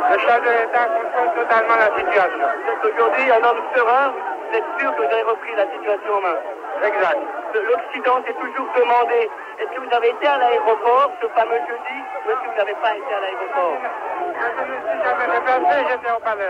Le 0.09 0.17
chef 0.17 0.41
de 0.41 0.49
l'État 0.49 0.85
contrôle 0.89 1.29
totalement 1.37 1.77
la 1.77 1.93
situation. 1.93 2.41
Vous 2.41 2.71
êtes 2.73 2.85
aujourd'hui 2.89 3.29
un 3.29 3.43
homme 3.45 3.61
serein, 3.75 4.13
vous 4.17 4.57
êtes 4.57 4.65
sûr 4.79 4.95
que 4.95 5.01
vous 5.05 5.13
avez 5.13 5.21
repris 5.29 5.53
la 5.55 5.69
situation 5.69 6.09
en 6.09 6.21
main 6.21 6.37
Exact. 6.89 7.21
L'Occident 7.53 8.17
s'est 8.25 8.33
toujours 8.33 8.67
demandé 8.81 9.29
est-ce 9.59 9.69
que 9.69 9.79
vous 9.85 9.93
avez 9.93 10.09
été 10.09 10.25
à 10.25 10.37
l'aéroport? 10.39 11.11
Ce 11.21 11.27
fameux 11.37 11.61
jeudi 11.69 11.99
ou 12.25 12.31
est-ce 12.31 12.39
que 12.41 12.49
vous 12.49 12.57
n'avez 12.57 12.77
pas 12.81 12.97
été 12.97 13.13
à 13.13 13.19
l'aéroport? 13.21 13.77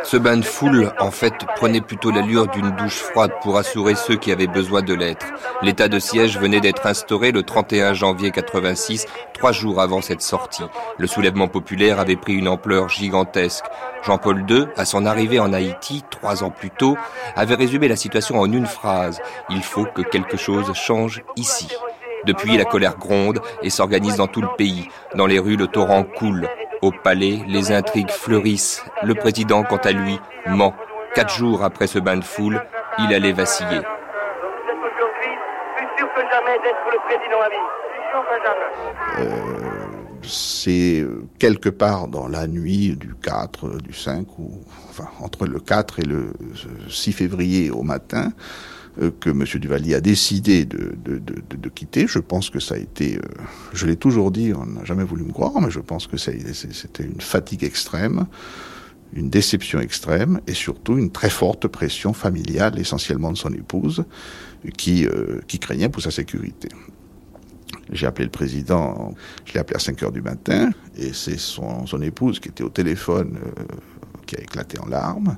Ce 0.03 0.17
bain 0.17 0.37
de 0.37 0.45
foule, 0.45 0.91
en 0.99 1.11
fait, 1.11 1.33
prenait 1.55 1.81
plutôt 1.81 2.11
l'allure 2.11 2.47
d'une 2.47 2.71
douche 2.71 2.99
froide 2.99 3.31
pour 3.41 3.57
assurer 3.57 3.95
ceux 3.95 4.15
qui 4.15 4.31
avaient 4.31 4.47
besoin 4.47 4.81
de 4.81 4.93
l'être. 4.93 5.27
L'état 5.61 5.87
de 5.87 5.99
siège 5.99 6.37
venait 6.37 6.59
d'être 6.59 6.85
instauré 6.85 7.31
le 7.31 7.43
31 7.43 7.93
janvier 7.93 8.31
86, 8.31 9.05
trois 9.33 9.51
jours 9.51 9.81
avant 9.81 10.01
cette 10.01 10.21
sortie. 10.21 10.63
Le 10.97 11.07
soulèvement 11.07 11.47
populaire 11.47 11.99
avait 11.99 12.15
pris 12.15 12.33
une 12.33 12.47
ampleur 12.47 12.89
gigantesque. 12.89 13.65
Jean-Paul 14.03 14.45
II, 14.49 14.67
à 14.77 14.85
son 14.85 15.05
arrivée 15.05 15.39
en 15.39 15.53
Haïti, 15.53 16.03
trois 16.09 16.43
ans 16.43 16.51
plus 16.51 16.69
tôt, 16.69 16.97
avait 17.35 17.55
résumé 17.55 17.87
la 17.87 17.95
situation 17.95 18.39
en 18.39 18.51
une 18.51 18.67
phrase. 18.67 19.21
Il 19.49 19.63
faut 19.63 19.85
que 19.85 20.01
quelque 20.01 20.37
chose 20.37 20.71
change 20.73 21.23
ici. 21.35 21.69
Depuis, 22.25 22.57
la 22.57 22.65
colère 22.65 22.97
gronde 22.97 23.41
et 23.61 23.69
s'organise 23.69 24.17
dans 24.17 24.27
tout 24.27 24.41
le 24.41 24.55
pays. 24.57 24.87
Dans 25.15 25.25
les 25.25 25.39
rues, 25.39 25.57
le 25.57 25.67
torrent 25.67 26.03
coule. 26.03 26.47
Au 26.83 26.91
palais, 26.91 27.39
les 27.47 27.71
intrigues 27.71 28.11
fleurissent. 28.11 28.83
Le 29.03 29.15
président, 29.15 29.63
quant 29.63 29.77
à 29.77 29.93
lui, 29.93 30.19
ment. 30.45 30.75
Quatre 31.15 31.33
jours 31.33 31.63
après 31.63 31.87
ce 31.87 31.97
bain 31.97 32.17
de 32.17 32.25
foule, 32.25 32.61
il 32.99 33.13
allait 33.13 33.31
vaciller. 33.31 33.79
Euh, 39.17 39.29
c'est 40.23 41.05
quelque 41.39 41.69
part 41.69 42.09
dans 42.09 42.27
la 42.27 42.47
nuit 42.47 42.97
du 42.97 43.15
4, 43.15 43.77
du 43.77 43.93
5, 43.93 44.27
ou 44.37 44.51
enfin 44.89 45.07
entre 45.21 45.45
le 45.45 45.61
4 45.61 46.01
et 46.01 46.05
le 46.05 46.33
6 46.89 47.13
février 47.13 47.71
au 47.71 47.83
matin, 47.83 48.33
que 48.95 49.29
M. 49.29 49.43
Duvalier 49.59 49.95
a 49.95 50.01
décidé 50.01 50.65
de, 50.65 50.95
de, 51.03 51.19
de, 51.19 51.69
quitter. 51.69 52.05
Je 52.07 52.19
pense 52.19 52.49
que 52.49 52.59
ça 52.59 52.75
a 52.75 52.77
été, 52.77 53.17
euh, 53.17 53.21
je 53.73 53.87
l'ai 53.87 53.95
toujours 53.95 54.31
dit, 54.31 54.53
on 54.55 54.65
n'a 54.65 54.83
jamais 54.83 55.03
voulu 55.03 55.23
me 55.23 55.31
croire, 55.31 55.59
mais 55.61 55.71
je 55.71 55.79
pense 55.79 56.07
que 56.07 56.17
c'était 56.17 57.03
une 57.03 57.19
fatigue 57.19 57.63
extrême, 57.63 58.27
une 59.13 59.29
déception 59.29 59.79
extrême, 59.79 60.41
et 60.47 60.53
surtout 60.53 60.97
une 60.97 61.11
très 61.11 61.29
forte 61.29 61.67
pression 61.67 62.13
familiale, 62.13 62.77
essentiellement 62.79 63.31
de 63.31 63.37
son 63.37 63.53
épouse, 63.53 64.05
qui, 64.77 65.05
euh, 65.07 65.39
qui 65.47 65.59
craignait 65.59 65.89
pour 65.89 66.03
sa 66.03 66.11
sécurité. 66.11 66.69
J'ai 67.91 68.05
appelé 68.05 68.25
le 68.25 68.31
président, 68.31 69.13
je 69.45 69.53
l'ai 69.53 69.59
appelé 69.59 69.75
à 69.75 69.79
5 69.79 70.03
heures 70.03 70.11
du 70.11 70.21
matin, 70.21 70.69
et 70.95 71.13
c'est 71.13 71.39
son, 71.39 71.85
son 71.87 72.01
épouse 72.01 72.39
qui 72.39 72.49
était 72.49 72.63
au 72.63 72.69
téléphone 72.69 73.39
euh, 73.43 73.63
qui 74.25 74.35
a 74.35 74.41
éclaté 74.41 74.79
en 74.79 74.85
larmes 74.85 75.37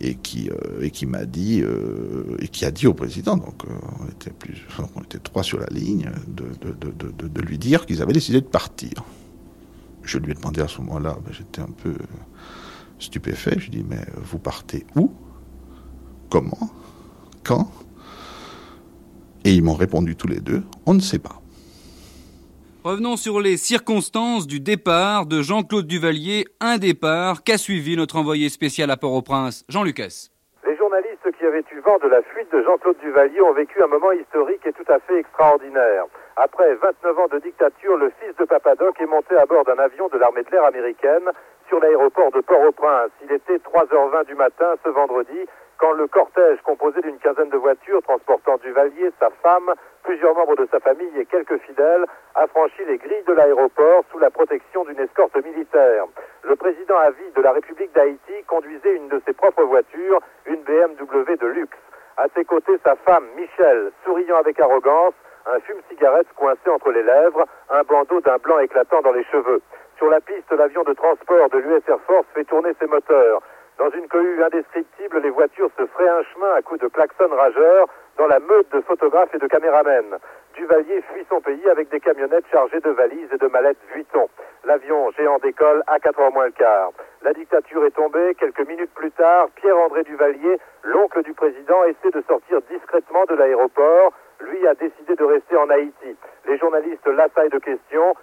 et 0.00 0.16
qui 0.16 0.50
euh, 0.50 0.82
et 0.82 0.90
qui 0.90 1.06
m'a 1.06 1.24
dit 1.24 1.60
euh, 1.62 2.36
et 2.40 2.48
qui 2.48 2.64
a 2.64 2.70
dit 2.70 2.86
au 2.86 2.94
président 2.94 3.36
donc 3.36 3.64
euh, 3.64 3.72
on 4.00 4.08
était 4.08 4.30
plus 4.30 4.66
on 4.96 5.00
était 5.02 5.18
trois 5.18 5.42
sur 5.42 5.58
la 5.58 5.66
ligne 5.66 6.10
de 6.26 6.46
de, 6.60 6.90
de, 6.90 7.28
de, 7.28 7.40
lui 7.40 7.58
dire 7.58 7.86
qu'ils 7.86 8.02
avaient 8.02 8.12
décidé 8.12 8.40
de 8.40 8.46
partir. 8.46 8.92
Je 10.02 10.18
lui 10.18 10.32
ai 10.32 10.34
demandé 10.34 10.60
à 10.60 10.68
ce 10.68 10.80
moment-là, 10.82 11.16
ben, 11.24 11.32
j'étais 11.32 11.62
un 11.62 11.70
peu 11.82 11.94
stupéfait. 12.98 13.54
Je 13.58 13.70
lui 13.70 13.78
ai 13.78 13.82
dit 13.82 13.86
mais 13.88 14.04
vous 14.22 14.38
partez 14.38 14.84
où? 14.96 15.10
Comment? 16.28 16.70
Quand? 17.42 17.70
Et 19.44 19.54
ils 19.54 19.62
m'ont 19.62 19.74
répondu 19.74 20.16
tous 20.16 20.28
les 20.28 20.40
deux 20.40 20.64
on 20.86 20.94
ne 20.94 21.00
sait 21.00 21.18
pas. 21.18 21.40
Revenons 22.84 23.16
sur 23.16 23.40
les 23.40 23.56
circonstances 23.56 24.46
du 24.46 24.60
départ 24.60 25.24
de 25.24 25.40
Jean-Claude 25.40 25.86
Duvalier, 25.86 26.44
un 26.60 26.76
départ 26.76 27.42
qu'a 27.42 27.56
suivi 27.56 27.96
notre 27.96 28.16
envoyé 28.16 28.50
spécial 28.50 28.90
à 28.90 28.98
Port-au-Prince, 28.98 29.64
Jean 29.70 29.84
Lucas. 29.84 30.28
Les 30.68 30.76
journalistes 30.76 31.32
qui 31.38 31.46
avaient 31.46 31.64
eu 31.72 31.80
vent 31.80 31.96
de 31.96 32.08
la 32.08 32.20
fuite 32.20 32.52
de 32.52 32.62
Jean-Claude 32.62 32.98
Duvalier 33.00 33.40
ont 33.40 33.54
vécu 33.54 33.82
un 33.82 33.86
moment 33.86 34.12
historique 34.12 34.60
et 34.66 34.72
tout 34.74 34.84
à 34.92 34.98
fait 35.00 35.18
extraordinaire. 35.18 36.04
Après 36.36 36.74
29 36.74 37.18
ans 37.20 37.28
de 37.32 37.38
dictature, 37.38 37.96
le 37.96 38.12
fils 38.20 38.36
de 38.36 38.44
Papadoc 38.44 39.00
est 39.00 39.06
monté 39.06 39.34
à 39.34 39.46
bord 39.46 39.64
d'un 39.64 39.78
avion 39.78 40.08
de 40.08 40.18
l'armée 40.18 40.42
de 40.42 40.50
l'air 40.50 40.64
américaine 40.64 41.30
sur 41.68 41.80
l'aéroport 41.80 42.30
de 42.32 42.40
Port-au-Prince. 42.40 43.10
Il 43.22 43.32
était 43.32 43.56
3h20 43.56 44.26
du 44.26 44.34
matin 44.34 44.74
ce 44.84 44.88
vendredi 44.88 45.46
quand 45.78 45.92
le 45.92 46.06
cortège 46.06 46.60
composé 46.62 47.00
d'une 47.02 47.18
quinzaine 47.18 47.50
de 47.50 47.56
voitures 47.56 48.02
transportant 48.02 48.56
Duvalier, 48.58 49.10
sa 49.18 49.30
femme, 49.42 49.72
plusieurs 50.02 50.34
membres 50.34 50.56
de 50.56 50.68
sa 50.70 50.80
famille 50.80 51.18
et 51.18 51.26
quelques 51.26 51.58
fidèles 51.58 52.06
a 52.34 52.46
franchi 52.46 52.84
les 52.86 52.98
grilles 52.98 53.24
de 53.26 53.32
l'aéroport 53.32 54.04
sous 54.10 54.18
la 54.18 54.30
protection 54.30 54.84
d'une 54.84 55.00
escorte 55.00 55.36
militaire. 55.44 56.04
Le 56.42 56.56
président 56.56 56.96
à 56.98 57.10
vie 57.10 57.30
de 57.34 57.42
la 57.42 57.52
République 57.52 57.92
d'Haïti 57.92 58.44
conduisait 58.46 58.94
une 58.96 59.08
de 59.08 59.20
ses 59.26 59.32
propres 59.32 59.64
voitures, 59.64 60.20
une 60.46 60.62
BMW 60.62 61.36
de 61.36 61.46
luxe. 61.46 61.78
À 62.16 62.26
ses 62.36 62.44
côtés, 62.44 62.78
sa 62.84 62.94
femme, 62.96 63.24
Michel, 63.36 63.90
souriant 64.04 64.36
avec 64.36 64.60
arrogance, 64.60 65.14
un 65.46 65.60
fume-cigarette 65.60 66.28
coincé 66.36 66.70
entre 66.70 66.92
les 66.92 67.02
lèvres, 67.02 67.44
un 67.70 67.82
bandeau 67.82 68.20
d'un 68.20 68.38
blanc 68.38 68.58
éclatant 68.60 69.02
dans 69.02 69.12
les 69.12 69.24
cheveux. 69.24 69.60
Sur 69.96 70.10
la 70.10 70.20
piste, 70.20 70.50
l'avion 70.50 70.82
de 70.82 70.92
transport 70.92 71.48
de 71.50 71.58
l'US 71.58 71.82
Air 71.88 72.00
Force 72.06 72.26
fait 72.34 72.44
tourner 72.44 72.72
ses 72.80 72.86
moteurs. 72.86 73.40
Dans 73.78 73.90
une 73.90 74.08
cohue 74.08 74.42
indescriptible, 74.42 75.18
les 75.18 75.30
voitures 75.30 75.70
se 75.78 75.86
fraient 75.86 76.08
un 76.08 76.22
chemin 76.32 76.52
à 76.54 76.62
coups 76.62 76.80
de 76.80 76.88
klaxons 76.88 77.28
rageurs 77.28 77.88
dans 78.18 78.26
la 78.26 78.38
meute 78.38 78.70
de 78.72 78.80
photographes 78.82 79.34
et 79.34 79.38
de 79.38 79.46
caméramens. 79.46 80.18
Duvalier 80.54 81.02
fuit 81.12 81.26
son 81.28 81.40
pays 81.40 81.68
avec 81.68 81.88
des 81.90 81.98
camionnettes 82.00 82.46
chargées 82.50 82.80
de 82.80 82.90
valises 82.90 83.28
et 83.32 83.38
de 83.38 83.48
mallettes 83.48 83.78
Vuitton. 83.92 84.28
L'avion 84.64 85.10
géant 85.12 85.38
décolle 85.38 85.82
à 85.86 85.98
4 85.98 86.20
heures 86.20 86.32
moins 86.32 86.46
le 86.46 86.52
quart. 86.52 86.90
La 87.22 87.32
dictature 87.32 87.84
est 87.84 87.90
tombée. 87.90 88.34
Quelques 88.38 88.66
minutes 88.66 88.94
plus 88.94 89.10
tard, 89.10 89.48
Pierre-André 89.56 90.04
Duvalier, 90.04 90.58
l'oncle 90.84 91.22
du 91.22 91.34
président, 91.34 91.82
essaie 91.84 92.10
de 92.12 92.22
sortir 92.28 92.60
discrètement 92.70 93.24
de 93.28 93.34
l'aéroport. 93.34 94.12
Lui 94.40 94.66
a 94.66 94.74
décidé 94.74 95.16
de 95.16 95.24
rester 95.24 95.56
en 95.56 95.68
Haïti. 95.70 96.16
Les 96.46 96.58
journalistes 96.58 97.06
l'assaillent 97.06 97.50
de 97.50 97.58
questions. 97.58 98.14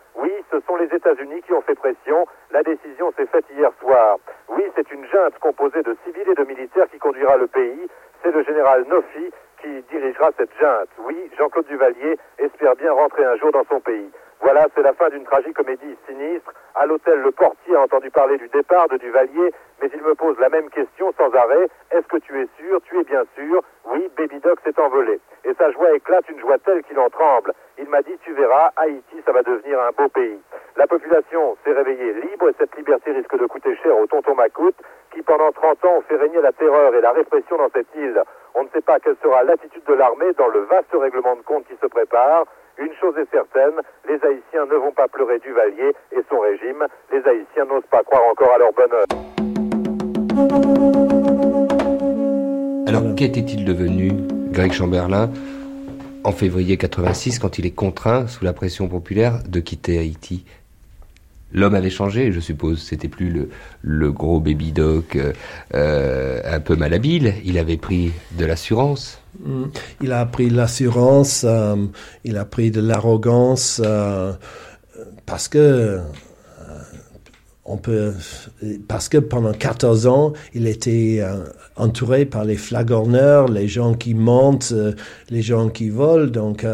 Ce 0.51 0.59
sont 0.67 0.75
les 0.75 0.93
États-Unis 0.93 1.41
qui 1.43 1.53
ont 1.53 1.61
fait 1.61 1.75
pression. 1.75 2.27
La 2.51 2.61
décision 2.61 3.11
s'est 3.15 3.25
faite 3.27 3.45
hier 3.55 3.71
soir. 3.79 4.17
Oui, 4.49 4.63
c'est 4.75 4.91
une 4.91 5.05
junte 5.05 5.39
composée 5.39 5.81
de 5.81 5.95
civils 6.05 6.29
et 6.29 6.35
de 6.35 6.43
militaires 6.43 6.89
qui 6.91 6.99
conduira 6.99 7.37
le 7.37 7.47
pays. 7.47 7.87
C'est 8.21 8.31
le 8.31 8.43
général 8.43 8.85
Nofi 8.89 9.31
qui 9.61 9.81
dirigera 9.89 10.31
cette 10.37 10.51
junte. 10.59 10.89
Oui, 11.05 11.31
Jean-Claude 11.37 11.67
Duvalier 11.67 12.17
espère 12.37 12.75
bien 12.75 12.91
rentrer 12.91 13.23
un 13.23 13.37
jour 13.37 13.51
dans 13.51 13.63
son 13.69 13.79
pays. 13.79 14.11
Voilà, 14.41 14.65
c'est 14.73 14.81
la 14.81 14.93
fin 14.93 15.09
d'une 15.09 15.23
tragicomédie 15.23 15.95
sinistre. 16.07 16.51
À 16.73 16.87
l'hôtel, 16.87 17.21
le 17.21 17.31
portier 17.31 17.75
a 17.75 17.81
entendu 17.81 18.09
parler 18.09 18.37
du 18.37 18.47
départ 18.47 18.87
de 18.89 18.97
Duvalier, 18.97 19.53
mais 19.81 19.89
il 19.93 20.01
me 20.01 20.15
pose 20.15 20.37
la 20.39 20.49
même 20.49 20.69
question 20.69 21.13
sans 21.15 21.31
arrêt. 21.35 21.67
Est-ce 21.91 22.07
que 22.07 22.17
tu 22.17 22.41
es 22.41 22.47
sûr? 22.57 22.81
Tu 22.83 22.99
es 22.99 23.03
bien 23.03 23.23
sûr 23.35 23.61
Oui, 23.85 24.09
Baby 24.17 24.39
Doc 24.39 24.59
s'est 24.63 24.79
envolé. 24.79 25.19
Et 25.45 25.53
sa 25.53 25.69
joie 25.71 25.93
éclate, 25.93 26.27
une 26.29 26.39
joie 26.39 26.57
telle 26.57 26.83
qu'il 26.83 26.97
en 26.97 27.09
tremble. 27.09 27.53
Il 27.77 27.87
m'a 27.89 28.01
dit, 28.01 28.17
tu 28.23 28.33
verras, 28.33 28.71
Haïti, 28.77 29.17
ça 29.25 29.31
va 29.31 29.43
devenir 29.43 29.79
un 29.79 29.91
beau 29.91 30.09
pays. 30.09 30.39
La 30.75 30.87
population 30.87 31.55
s'est 31.63 31.73
réveillée 31.73 32.13
libre 32.13 32.49
et 32.49 32.55
cette 32.57 32.75
liberté 32.75 33.11
risque 33.11 33.37
de 33.37 33.45
coûter 33.45 33.75
cher 33.83 33.95
au 33.95 34.07
tonton 34.07 34.33
Macoute, 34.33 34.75
qui 35.13 35.21
pendant 35.21 35.51
30 35.51 35.85
ans 35.85 35.97
ont 35.97 36.01
fait 36.01 36.15
régner 36.15 36.41
la 36.41 36.51
terreur 36.51 36.95
et 36.95 37.01
la 37.01 37.11
répression 37.11 37.57
dans 37.57 37.69
cette 37.69 37.93
île. 37.95 38.21
On 38.55 38.63
ne 38.63 38.69
sait 38.69 38.81
pas 38.81 38.99
quelle 38.99 39.17
sera 39.21 39.43
l'attitude 39.43 39.83
de 39.83 39.93
l'armée 39.93 40.33
dans 40.33 40.47
le 40.47 40.61
vaste 40.61 40.93
règlement 40.93 41.35
de 41.35 41.41
compte 41.41 41.67
qui 41.67 41.75
se 41.81 41.87
prépare. 41.87 42.45
Une 42.83 42.93
chose 42.99 43.13
est 43.15 43.29
certaine, 43.29 43.79
les 44.09 44.15
Haïtiens 44.15 44.65
ne 44.65 44.75
vont 44.75 44.91
pas 44.91 45.07
pleurer 45.07 45.37
Duvalier 45.37 45.93
et 46.11 46.21
son 46.27 46.39
régime. 46.39 46.83
Les 47.11 47.19
Haïtiens 47.19 47.65
n'osent 47.65 47.85
pas 47.91 48.01
croire 48.03 48.23
encore 48.31 48.51
à 48.55 48.57
leur 48.57 48.73
bonheur. 48.73 49.05
Alors, 52.87 53.15
qu'était-il 53.15 53.65
devenu, 53.65 54.13
Greg 54.51 54.71
Chamberlain, 54.71 55.29
en 56.23 56.31
février 56.31 56.77
86, 56.77 57.37
quand 57.37 57.59
il 57.59 57.67
est 57.67 57.75
contraint, 57.75 58.25
sous 58.25 58.43
la 58.43 58.53
pression 58.53 58.87
populaire, 58.87 59.43
de 59.47 59.59
quitter 59.59 59.99
Haïti? 59.99 60.43
L'homme 61.53 61.75
avait 61.75 61.91
changé, 61.91 62.31
je 62.31 62.39
suppose. 62.39 62.81
C'était 62.81 63.09
plus 63.09 63.47
le, 63.83 64.11
gros 64.11 64.39
baby 64.39 64.71
doc 64.71 65.17
euh, 65.17 65.33
euh, 65.75 66.41
un 66.45 66.59
peu 66.59 66.75
malhabile. 66.75 67.35
Il 67.45 67.59
avait 67.59 67.77
pris 67.77 68.11
de 68.31 68.45
l'assurance. 68.45 69.20
Mm. 69.39 69.65
Il 70.01 70.11
a 70.11 70.25
pris 70.25 70.49
l'assurance, 70.49 71.45
euh, 71.47 71.75
il 72.23 72.37
a 72.37 72.45
pris 72.45 72.71
de 72.71 72.81
l'arrogance, 72.81 73.81
euh, 73.83 74.33
parce 75.25 75.47
que 75.47 75.57
euh, 75.57 75.99
on 77.65 77.77
peut, 77.77 78.13
parce 78.87 79.07
que 79.07 79.17
pendant 79.17 79.53
14 79.53 80.07
ans, 80.07 80.33
il 80.53 80.67
était 80.67 81.23
entouré 81.75 82.25
par 82.25 82.43
les 82.43 82.57
flagorneurs, 82.57 83.47
les 83.47 83.67
gens 83.67 83.93
qui 83.93 84.13
montent, 84.13 84.71
euh, 84.73 84.93
les 85.29 85.41
gens 85.41 85.69
qui 85.69 85.89
volent. 85.89 86.27
Donc, 86.27 86.65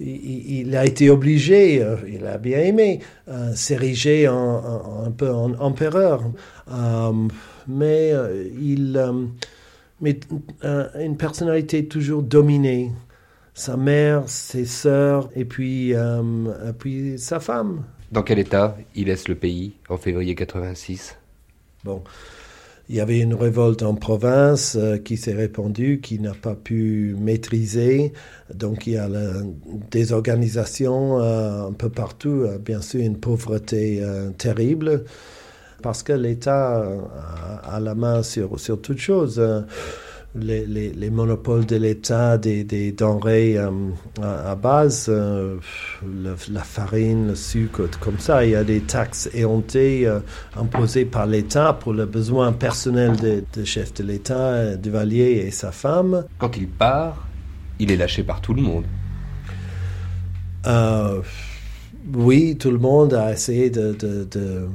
il, 0.00 0.76
a 0.76 0.86
été 0.86 1.10
obligé, 1.10 1.84
il 2.08 2.26
a 2.26 2.38
bien 2.38 2.58
aimé, 2.58 3.00
s'ériger 3.54 4.26
un 4.26 5.12
peu 5.16 5.30
en 5.30 5.54
empereur. 5.60 6.22
Mais 7.68 8.12
il, 8.60 8.98
mais 10.02 10.18
euh, 10.64 10.88
une 11.00 11.16
personnalité 11.16 11.86
toujours 11.86 12.22
dominée. 12.22 12.90
Sa 13.54 13.76
mère, 13.76 14.28
ses 14.28 14.64
sœurs, 14.64 15.30
et 15.36 15.44
puis, 15.44 15.94
euh, 15.94 16.70
et 16.70 16.72
puis 16.72 17.18
sa 17.18 17.38
femme. 17.38 17.84
Dans 18.10 18.22
quel 18.22 18.38
état 18.38 18.76
il 18.94 19.06
laisse 19.06 19.28
le 19.28 19.34
pays 19.34 19.74
en 19.88 19.96
février 19.96 20.34
86 20.34 21.16
Bon, 21.84 22.02
il 22.88 22.96
y 22.96 23.00
avait 23.00 23.20
une 23.20 23.34
révolte 23.34 23.82
en 23.82 23.94
province 23.94 24.76
euh, 24.76 24.96
qui 24.96 25.16
s'est 25.16 25.34
répandue, 25.34 26.00
qui 26.02 26.18
n'a 26.18 26.32
pas 26.32 26.54
pu 26.54 27.14
maîtriser. 27.18 28.14
Donc 28.54 28.86
il 28.86 28.94
y 28.94 28.96
a 28.96 29.06
la 29.06 29.32
désorganisation 29.90 31.20
euh, 31.20 31.68
un 31.68 31.72
peu 31.72 31.90
partout, 31.90 32.46
bien 32.64 32.80
sûr 32.80 33.00
une 33.00 33.18
pauvreté 33.18 34.02
terrible, 34.38 35.04
parce 35.82 36.02
que 36.02 36.12
l'État 36.12 36.84
a, 37.64 37.76
a 37.76 37.80
la 37.80 37.94
main 37.94 38.22
sur, 38.22 38.58
sur 38.60 38.80
toutes 38.80 38.98
choses. 38.98 39.38
euh, 39.38 39.60
les, 40.34 40.64
les, 40.64 40.88
les 40.94 41.10
monopoles 41.10 41.66
de 41.66 41.76
l'État 41.76 42.38
des, 42.38 42.64
des 42.64 42.90
denrées 42.92 43.58
euh, 43.58 43.68
à, 44.22 44.52
à 44.52 44.54
base, 44.54 45.04
euh, 45.10 45.58
le- 46.02 46.36
la 46.50 46.62
farine, 46.62 47.26
le 47.28 47.34
sucre, 47.34 47.82
comme 48.00 48.18
ça. 48.18 48.42
Il 48.46 48.52
y 48.52 48.56
a 48.56 48.64
des 48.64 48.80
taxes 48.80 49.28
éhontées 49.34 50.06
euh, 50.06 50.20
imposées 50.56 51.04
par 51.04 51.26
l'État 51.26 51.74
pour 51.74 51.92
le 51.92 52.06
besoin 52.06 52.50
personnel 52.52 53.14
de, 53.16 53.44
de 53.54 53.64
chef 53.64 53.92
de 53.92 54.04
l'État, 54.04 54.74
Duvalier 54.76 55.44
et 55.46 55.50
sa 55.50 55.70
femme. 55.70 56.24
Quand 56.38 56.56
il 56.56 56.66
part, 56.66 57.26
il 57.78 57.90
est 57.92 57.96
lâché 57.98 58.22
par 58.22 58.40
tout 58.40 58.54
le 58.54 58.62
monde. 58.62 58.84
Oui, 62.14 62.56
tout 62.58 62.70
le 62.70 62.78
monde 62.78 63.12
a 63.14 63.32
essayé 63.32 63.68
de, 63.70 63.92
de, 63.92 64.24
de, 64.30 64.66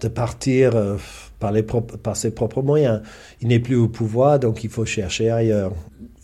de 0.00 0.08
partir 0.08 0.76
euh, 0.76 0.96
par, 1.38 2.16
ses 2.16 2.30
propres 2.30 2.62
moyens. 2.62 3.02
Il 3.40 3.48
n'est 3.48 3.58
plus 3.58 3.76
au 3.76 3.88
pouvoir, 3.88 4.38
donc 4.38 4.64
il 4.64 4.70
faut 4.70 4.84
chercher 4.84 5.30
ailleurs. 5.30 5.72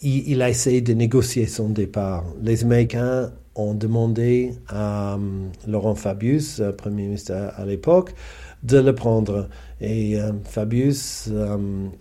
Il, 0.02 0.42
a 0.42 0.50
essayé 0.50 0.80
de 0.82 0.92
négocier 0.92 1.46
son 1.46 1.70
départ. 1.70 2.24
Les 2.42 2.62
Américains 2.64 3.32
ont 3.54 3.74
demandé 3.74 4.52
à 4.68 5.14
euh, 5.14 5.18
Laurent 5.66 5.94
Fabius, 5.94 6.60
euh, 6.60 6.72
Premier 6.72 7.04
ministre 7.04 7.32
à, 7.32 7.64
l'époque, 7.64 8.14
de 8.62 8.78
le 8.78 8.94
prendre. 8.94 9.48
Et 9.80 10.16
Fabius 10.44 11.28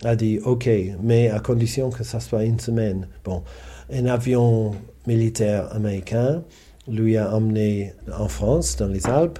a 0.04 0.16
dit 0.16 0.38
OK, 0.44 0.70
mais 1.02 1.28
à 1.28 1.38
condition 1.40 1.90
que 1.90 2.02
ça 2.02 2.20
soit 2.20 2.44
une 2.44 2.58
semaine. 2.58 3.06
Bon, 3.24 3.42
un 3.92 4.06
avion 4.06 4.70
militaire 5.06 5.74
américain 5.74 6.42
lui 6.88 7.16
a 7.16 7.34
emmené 7.34 7.92
en 8.18 8.28
France, 8.28 8.76
dans 8.76 8.86
les 8.86 9.06
Alpes, 9.06 9.38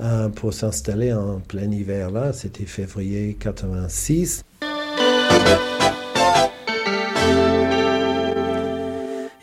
euh, 0.00 0.28
pour 0.28 0.52
s'installer 0.52 1.12
en 1.12 1.40
plein 1.40 1.70
hiver 1.70 2.10
là. 2.10 2.32
C'était 2.32 2.66
février 2.66 3.36
86. 3.38 4.44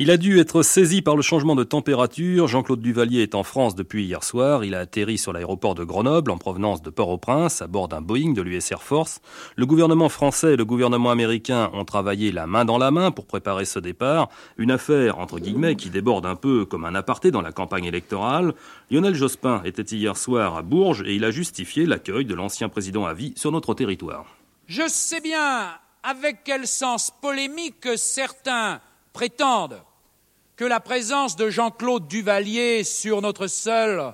Il 0.01 0.09
a 0.09 0.17
dû 0.17 0.39
être 0.39 0.63
saisi 0.63 1.03
par 1.03 1.15
le 1.15 1.21
changement 1.21 1.53
de 1.53 1.63
température. 1.63 2.47
Jean-Claude 2.47 2.81
Duvalier 2.81 3.21
est 3.21 3.35
en 3.35 3.43
France 3.43 3.75
depuis 3.75 4.05
hier 4.05 4.23
soir. 4.23 4.65
Il 4.65 4.73
a 4.73 4.79
atterri 4.79 5.19
sur 5.19 5.31
l'aéroport 5.31 5.75
de 5.75 5.83
Grenoble 5.83 6.31
en 6.31 6.39
provenance 6.39 6.81
de 6.81 6.89
Port-au-Prince 6.89 7.61
à 7.61 7.67
bord 7.67 7.87
d'un 7.87 8.01
Boeing 8.01 8.33
de 8.33 8.41
l'US 8.41 8.71
Air 8.71 8.81
Force. 8.81 9.21
Le 9.55 9.67
gouvernement 9.67 10.09
français 10.09 10.53
et 10.53 10.55
le 10.55 10.65
gouvernement 10.65 11.11
américain 11.11 11.69
ont 11.73 11.85
travaillé 11.85 12.31
la 12.31 12.47
main 12.47 12.65
dans 12.65 12.79
la 12.79 12.89
main 12.89 13.11
pour 13.11 13.27
préparer 13.27 13.63
ce 13.65 13.77
départ. 13.77 14.29
Une 14.57 14.71
affaire, 14.71 15.19
entre 15.19 15.37
guillemets, 15.37 15.75
qui 15.75 15.91
déborde 15.91 16.25
un 16.25 16.35
peu 16.35 16.65
comme 16.65 16.85
un 16.85 16.95
aparté 16.95 17.29
dans 17.29 17.43
la 17.43 17.51
campagne 17.51 17.85
électorale. 17.85 18.55
Lionel 18.89 19.13
Jospin 19.13 19.61
était 19.65 19.83
hier 19.83 20.17
soir 20.17 20.57
à 20.57 20.63
Bourges 20.63 21.03
et 21.05 21.13
il 21.13 21.23
a 21.25 21.29
justifié 21.29 21.85
l'accueil 21.85 22.25
de 22.25 22.33
l'ancien 22.33 22.69
président 22.69 23.05
à 23.05 23.13
vie 23.13 23.33
sur 23.35 23.51
notre 23.51 23.75
territoire. 23.75 24.25
Je 24.65 24.87
sais 24.87 25.21
bien 25.21 25.69
avec 26.01 26.37
quel 26.43 26.65
sens 26.65 27.11
polémique 27.21 27.87
certains 27.97 28.81
prétendent 29.13 29.83
que 30.61 30.65
la 30.67 30.79
présence 30.79 31.35
de 31.37 31.49
Jean-Claude 31.49 32.07
Duvalier 32.07 32.83
sur 32.83 33.23
notre 33.23 33.47
sol 33.47 34.13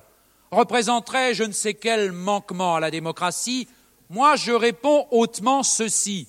représenterait 0.50 1.34
je 1.34 1.44
ne 1.44 1.52
sais 1.52 1.74
quel 1.74 2.14
manquement 2.14 2.76
à 2.78 2.80
la 2.80 2.90
démocratie. 2.90 3.68
Moi, 4.10 4.38
je 4.38 4.54
réponds 4.54 5.08
hautement 5.12 5.62
ceci. 5.62 6.26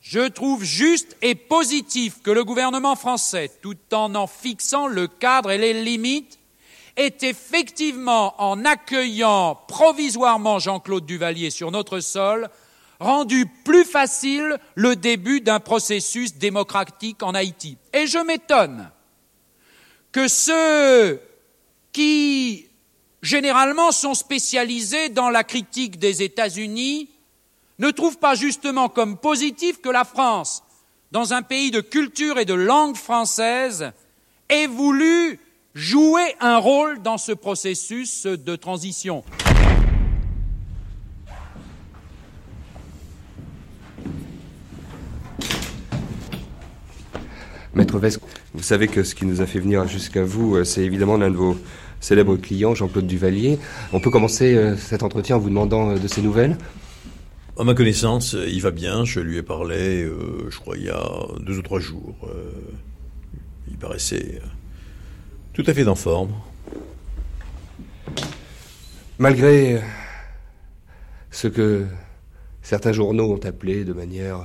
Je 0.00 0.28
trouve 0.28 0.62
juste 0.62 1.16
et 1.20 1.34
positif 1.34 2.22
que 2.22 2.30
le 2.30 2.44
gouvernement 2.44 2.94
français, 2.94 3.50
tout 3.60 3.76
en 3.92 4.14
en 4.14 4.28
fixant 4.28 4.86
le 4.86 5.08
cadre 5.08 5.50
et 5.50 5.58
les 5.58 5.82
limites, 5.82 6.38
est 6.94 7.24
effectivement, 7.24 8.40
en 8.40 8.64
accueillant 8.64 9.58
provisoirement 9.66 10.60
Jean-Claude 10.60 11.06
Duvalier 11.06 11.50
sur 11.50 11.72
notre 11.72 11.98
sol, 11.98 12.50
rendu 13.00 13.46
plus 13.64 13.84
facile 13.84 14.60
le 14.76 14.94
début 14.94 15.40
d'un 15.40 15.58
processus 15.58 16.36
démocratique 16.36 17.24
en 17.24 17.34
Haïti. 17.34 17.78
Et 17.92 18.06
je 18.06 18.18
m'étonne 18.18 18.92
que 20.14 20.28
ceux 20.28 21.20
qui 21.92 22.68
généralement 23.20 23.90
sont 23.90 24.14
spécialisés 24.14 25.08
dans 25.08 25.28
la 25.28 25.42
critique 25.42 25.98
des 25.98 26.22
États-Unis 26.22 27.10
ne 27.80 27.90
trouvent 27.90 28.18
pas 28.18 28.36
justement 28.36 28.88
comme 28.88 29.18
positif 29.18 29.80
que 29.80 29.88
la 29.88 30.04
France, 30.04 30.62
dans 31.10 31.34
un 31.34 31.42
pays 31.42 31.72
de 31.72 31.80
culture 31.80 32.38
et 32.38 32.44
de 32.44 32.54
langue 32.54 32.96
française, 32.96 33.90
ait 34.48 34.68
voulu 34.68 35.40
jouer 35.74 36.36
un 36.38 36.58
rôle 36.58 37.02
dans 37.02 37.18
ce 37.18 37.32
processus 37.32 38.24
de 38.26 38.54
transition. 38.54 39.24
Maître 47.74 47.98
Vesque, 47.98 48.20
vous 48.54 48.62
savez 48.62 48.86
que 48.86 49.02
ce 49.02 49.14
qui 49.14 49.26
nous 49.26 49.40
a 49.40 49.46
fait 49.46 49.58
venir 49.58 49.88
jusqu'à 49.88 50.22
vous, 50.22 50.54
euh, 50.54 50.64
c'est 50.64 50.82
évidemment 50.82 51.16
l'un 51.16 51.30
de 51.30 51.36
vos 51.36 51.56
célèbres 52.00 52.36
clients, 52.36 52.74
Jean-Claude 52.74 53.06
Duvalier. 53.06 53.58
On 53.92 53.98
peut 53.98 54.10
commencer 54.10 54.54
euh, 54.54 54.76
cet 54.76 55.02
entretien 55.02 55.36
en 55.36 55.38
vous 55.38 55.48
demandant 55.48 55.90
euh, 55.90 55.98
de 55.98 56.06
ses 56.06 56.22
nouvelles 56.22 56.56
À 57.58 57.64
ma 57.64 57.74
connaissance, 57.74 58.36
il 58.46 58.60
va 58.60 58.70
bien. 58.70 59.04
Je 59.04 59.20
lui 59.20 59.38
ai 59.38 59.42
parlé, 59.42 60.04
euh, 60.04 60.48
je 60.50 60.58
crois, 60.58 60.76
il 60.76 60.84
y 60.84 60.90
a 60.90 61.02
deux 61.40 61.58
ou 61.58 61.62
trois 61.62 61.80
jours. 61.80 62.14
Euh, 62.24 62.50
il 63.68 63.76
paraissait 63.76 64.40
tout 65.52 65.64
à 65.66 65.72
fait 65.72 65.88
en 65.88 65.94
forme. 65.94 66.30
Malgré 69.18 69.80
ce 71.30 71.48
que 71.48 71.86
certains 72.62 72.92
journaux 72.92 73.32
ont 73.32 73.46
appelé 73.46 73.84
de 73.84 73.92
manière 73.92 74.42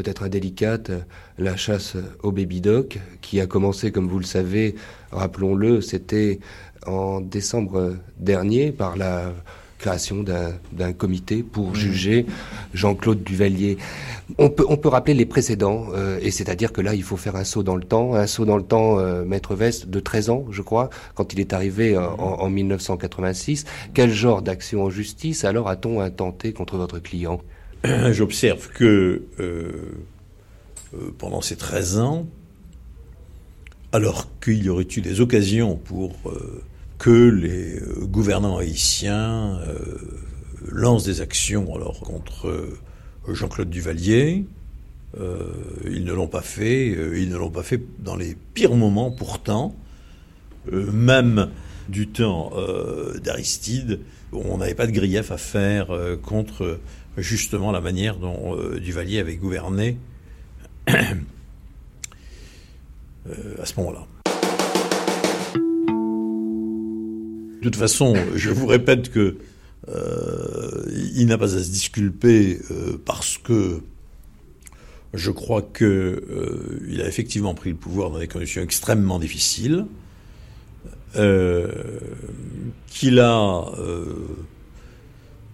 peut-être 0.00 0.22
indélicate, 0.22 0.90
la 1.38 1.56
chasse 1.56 1.96
au 2.22 2.32
baby-doc, 2.32 2.98
qui 3.20 3.38
a 3.38 3.46
commencé, 3.46 3.92
comme 3.92 4.08
vous 4.08 4.18
le 4.18 4.24
savez, 4.24 4.74
rappelons-le, 5.12 5.82
c'était 5.82 6.40
en 6.86 7.20
décembre 7.20 7.96
dernier 8.18 8.72
par 8.72 8.96
la 8.96 9.34
création 9.78 10.22
d'un 10.22 10.92
comité 10.94 11.42
pour 11.42 11.74
juger 11.74 12.24
Jean-Claude 12.72 13.22
Duvalier. 13.22 13.76
On 14.38 14.48
peut, 14.48 14.64
on 14.68 14.78
peut 14.78 14.88
rappeler 14.88 15.14
les 15.14 15.26
précédents, 15.26 15.88
euh, 15.94 16.18
et 16.22 16.30
c'est-à-dire 16.30 16.72
que 16.72 16.80
là, 16.80 16.94
il 16.94 17.02
faut 17.02 17.16
faire 17.18 17.36
un 17.36 17.44
saut 17.44 17.62
dans 17.62 17.76
le 17.76 17.84
temps, 17.84 18.14
un 18.14 18.26
saut 18.26 18.46
dans 18.46 18.56
le 18.56 18.62
temps, 18.62 18.98
euh, 18.98 19.24
Maître 19.24 19.54
Veste, 19.54 19.88
de 19.88 20.00
13 20.00 20.30
ans, 20.30 20.44
je 20.50 20.62
crois, 20.62 20.88
quand 21.14 21.34
il 21.34 21.40
est 21.40 21.52
arrivé 21.52 21.94
euh, 21.94 22.08
en, 22.08 22.40
en 22.40 22.48
1986. 22.48 23.64
Quel 23.92 24.10
genre 24.10 24.40
d'action 24.40 24.84
en 24.84 24.90
justice 24.90 25.44
alors 25.44 25.68
a-t-on 25.68 26.00
intenté 26.00 26.54
contre 26.54 26.78
votre 26.78 26.98
client? 27.00 27.40
J'observe 28.12 28.68
que 28.68 29.22
pendant 31.18 31.40
ces 31.40 31.56
13 31.56 31.98
ans, 31.98 32.26
alors 33.92 34.28
qu'il 34.40 34.62
y 34.62 34.68
aurait 34.68 34.86
eu 34.96 35.00
des 35.00 35.20
occasions 35.20 35.76
pour 35.76 36.14
que 37.00 37.10
les 37.10 37.80
euh, 37.80 38.04
gouvernants 38.04 38.58
haïtiens 38.58 39.58
euh, 39.66 39.78
lancent 40.68 41.04
des 41.04 41.22
actions 41.22 41.74
alors 41.74 41.98
contre 42.00 42.48
euh, 42.48 42.78
Jean-Claude 43.26 43.70
Duvalier. 43.70 44.44
ils 45.16 46.04
ne 46.04 46.12
l'ont 46.12 46.28
pas 46.28 46.42
fait. 46.42 46.88
ils 46.88 47.28
ne 47.28 47.36
l'ont 47.36 47.50
pas 47.50 47.62
fait 47.62 47.82
dans 47.98 48.16
les 48.16 48.36
pires 48.54 48.76
moments, 48.76 49.10
pourtant. 49.10 49.74
même 50.70 51.48
du 51.88 52.06
temps 52.06 52.52
d'Aristide, 53.22 54.00
on 54.32 54.58
n'avait 54.58 54.74
pas 54.74 54.86
de 54.86 54.92
grief 54.92 55.30
à 55.32 55.36
faire 55.36 55.88
contre 56.22 56.78
justement 57.16 57.72
la 57.72 57.80
manière 57.80 58.16
dont 58.16 58.56
Duvalier 58.78 59.18
avait 59.18 59.36
gouverné 59.36 59.98
à 60.86 60.92
ce 63.64 63.74
moment-là. 63.78 64.06
De 67.60 67.64
toute 67.64 67.76
façon, 67.76 68.14
je 68.36 68.48
vous 68.48 68.66
répète 68.66 69.10
que 69.10 69.36
euh, 69.88 70.84
il 71.14 71.26
n'a 71.26 71.36
pas 71.36 71.54
à 71.54 71.58
se 71.58 71.70
disculper 71.70 72.58
euh, 72.70 72.96
parce 73.04 73.36
que 73.36 73.80
je 75.12 75.30
crois 75.30 75.60
qu'il 75.60 75.86
euh, 75.86 77.02
a 77.02 77.06
effectivement 77.06 77.54
pris 77.54 77.70
le 77.70 77.76
pouvoir 77.76 78.10
dans 78.10 78.18
des 78.18 78.28
conditions 78.28 78.62
extrêmement 78.62 79.18
difficiles, 79.18 79.86
qu'il 82.86 83.18
a 83.18 83.64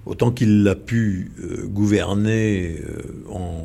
autant 0.07 0.31
qu'il 0.31 0.63
l'a 0.63 0.75
pu 0.75 1.31
gouverner 1.67 2.81
en 3.29 3.65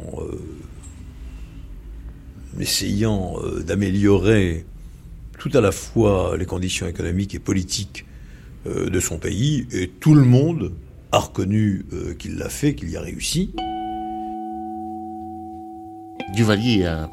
essayant 2.60 3.38
d'améliorer 3.66 4.66
tout 5.42 5.50
à 5.56 5.62
la 5.62 5.72
fois 5.72 6.38
les 6.38 6.46
conditions 6.46 6.88
économiques 6.88 7.34
et 7.34 7.40
politiques 7.40 8.06
euh, 8.68 8.92
de 8.92 9.00
son 9.00 9.18
pays, 9.18 9.66
et 9.72 9.88
tout 9.88 10.14
le 10.14 10.24
monde 10.24 10.72
a 11.12 11.18
reconnu 11.18 11.84
euh, 11.94 12.14
qu'il 12.14 12.36
l'a 12.36 12.48
fait, 12.48 12.76
qu'il 12.76 12.92
y 12.92 12.96
a 12.96 13.02
réussi. 13.02 13.52
Duvalier 16.36 16.86
a, 16.86 17.10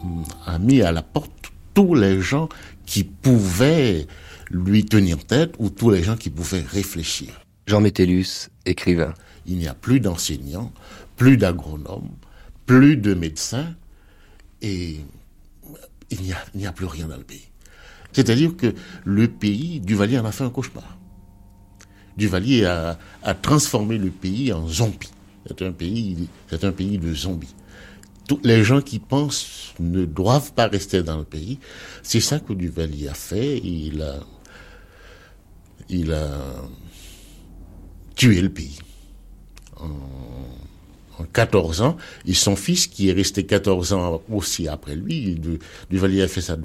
mis 0.59 0.83
à 0.83 0.93
la 0.93 1.03
porte 1.03 1.33
tous 1.72 1.95
les 1.95 2.20
gens 2.20 2.51
qui 2.85 3.03
pouvaient 3.03 4.07
lui 4.51 4.85
tenir 4.85 5.24
tête 5.24 5.55
ou 5.59 5.70
tous 5.70 5.89
les 5.89 6.03
gens 6.03 6.16
qui 6.16 6.29
pouvaient 6.29 6.64
réfléchir. 6.70 7.41
Jean 7.69 7.83
Métellus, 7.83 8.49
écrivain. 8.64 9.12
Il 9.47 9.59
n'y 9.59 9.69
a 9.69 9.75
plus 9.75 10.01
d'enseignants, 10.01 10.73
plus 11.16 11.37
d'agronomes, 11.37 12.09
plus 12.64 12.97
de 12.97 13.12
médecins, 13.12 13.75
et 14.62 14.97
il 16.11 16.19
n'y 16.55 16.66
a, 16.66 16.73
plus 16.73 16.87
rien 16.87 17.09
dans 17.09 17.19
le 17.19 17.25
pays. 17.25 17.49
C'est-à-dire 18.12 18.57
que 18.57 18.75
le 19.05 19.29
pays, 19.29 19.81
Duvalier 19.81 20.19
en 20.19 20.25
a 20.25 20.33
fait 20.33 20.45
un 20.45 20.51
cauchemar. 20.51 20.97
Duvalier 22.16 22.64
a, 22.64 22.99
a 23.23 23.35
transformé 23.35 23.99
le 23.99 24.11
pays 24.11 24.51
en 24.51 24.66
zombie. 24.66 25.11
C'est 25.47 25.62
un 25.62 25.73
pays, 25.73 26.16
de 26.99 27.14
zombies. 27.14 27.55
Tous 28.27 28.41
les 28.45 28.64
gens 28.64 28.81
qui 28.81 28.99
pensent 28.99 29.75
ne 29.79 30.07
doivent 30.07 30.55
pas 30.55 30.69
rester 30.69 31.03
dans 31.03 31.19
le 31.19 31.25
pays. 31.25 31.59
C'est 32.03 32.21
ça 32.21 32.41
que 32.41 32.55
Duvalier 32.55 33.09
a 33.09 33.14
fait. 33.14 33.59
Il 33.59 34.03
a 34.03 34.21
tué 38.19 38.43
le 38.43 38.51
pays. 38.51 38.79
En, 39.81 39.89
14 41.33 41.83
ans, 41.83 41.97
et 42.27 42.35
son 42.35 42.55
fils, 42.55 42.87
qui 42.87 43.09
est 43.09 43.12
resté 43.12 43.45
14 43.45 43.93
ans 43.93 44.23
aussi 44.31 44.69
après 44.69 44.95
lui, 44.95 45.37
Duvalier 45.91 46.23
a 46.23 46.29
fait 46.29 46.41
ça 46.41 46.57
de, 46.57 46.64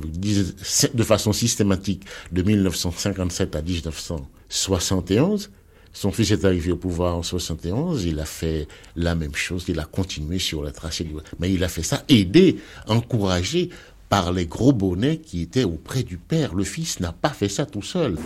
de 0.94 1.04
façon 1.04 1.34
systématique 1.34 2.04
de 2.32 2.44
1957 2.44 3.56
à 3.56 3.64
1900. 3.64 4.28
71. 4.50 5.50
Son 5.92 6.12
fils 6.12 6.32
est 6.32 6.46
arrivé 6.46 6.72
au 6.72 6.78
pouvoir 6.78 7.16
en 7.16 7.24
71, 7.24 8.06
il 8.06 8.20
a 8.20 8.26
fait 8.26 8.68
la 8.96 9.16
même 9.16 9.36
chose, 9.36 9.66
il 9.68 9.80
a 9.80 9.86
continué 9.86 10.40
sur 10.40 10.64
la 10.64 10.72
tracée 10.72 11.04
du... 11.04 11.14
Mais 11.40 11.52
il 11.52 11.64
a 11.64 11.68
fait 11.68 11.84
ça 11.84 12.04
aidé, 12.10 12.58
encouragé 12.88 13.70
par 14.10 14.32
les 14.32 14.46
gros 14.46 14.74
bonnets 14.74 15.18
qui 15.18 15.42
étaient 15.42 15.64
auprès 15.64 16.04
du 16.04 16.18
père. 16.18 16.54
Le 16.54 16.64
fils 16.64 17.00
n'a 17.00 17.12
pas 17.12 17.30
fait 17.30 17.50
ça 17.50 17.66
tout 17.66 17.82
seul. 17.82 18.18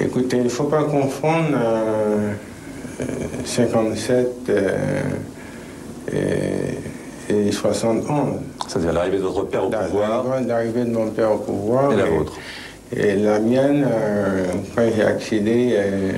Écoutez, 0.00 0.38
il 0.38 0.44
ne 0.44 0.48
faut 0.48 0.64
pas 0.64 0.84
confondre 0.84 1.48
euh, 1.54 2.32
57 3.44 4.28
euh, 4.48 4.78
et, 7.28 7.48
et, 7.48 7.52
71. 7.52 8.40
C'est-à-dire 8.66 8.92
l'arrivée 8.92 9.18
de 9.18 9.22
votre 9.22 9.44
père 9.44 9.64
au 9.66 9.70
pouvoir 9.70 10.24
L'arrivée 10.46 10.84
de 10.84 10.90
mon 10.90 11.10
père 11.10 11.32
au 11.32 11.38
pouvoir. 11.38 11.92
Et 11.92 11.96
la 11.96 12.04
vôtre 12.06 12.32
et 12.96 13.14
la 13.14 13.38
mienne, 13.38 13.86
euh, 13.88 14.46
quand 14.74 14.82
j'ai 14.94 15.04
accédé 15.04 15.74
euh, 15.74 16.12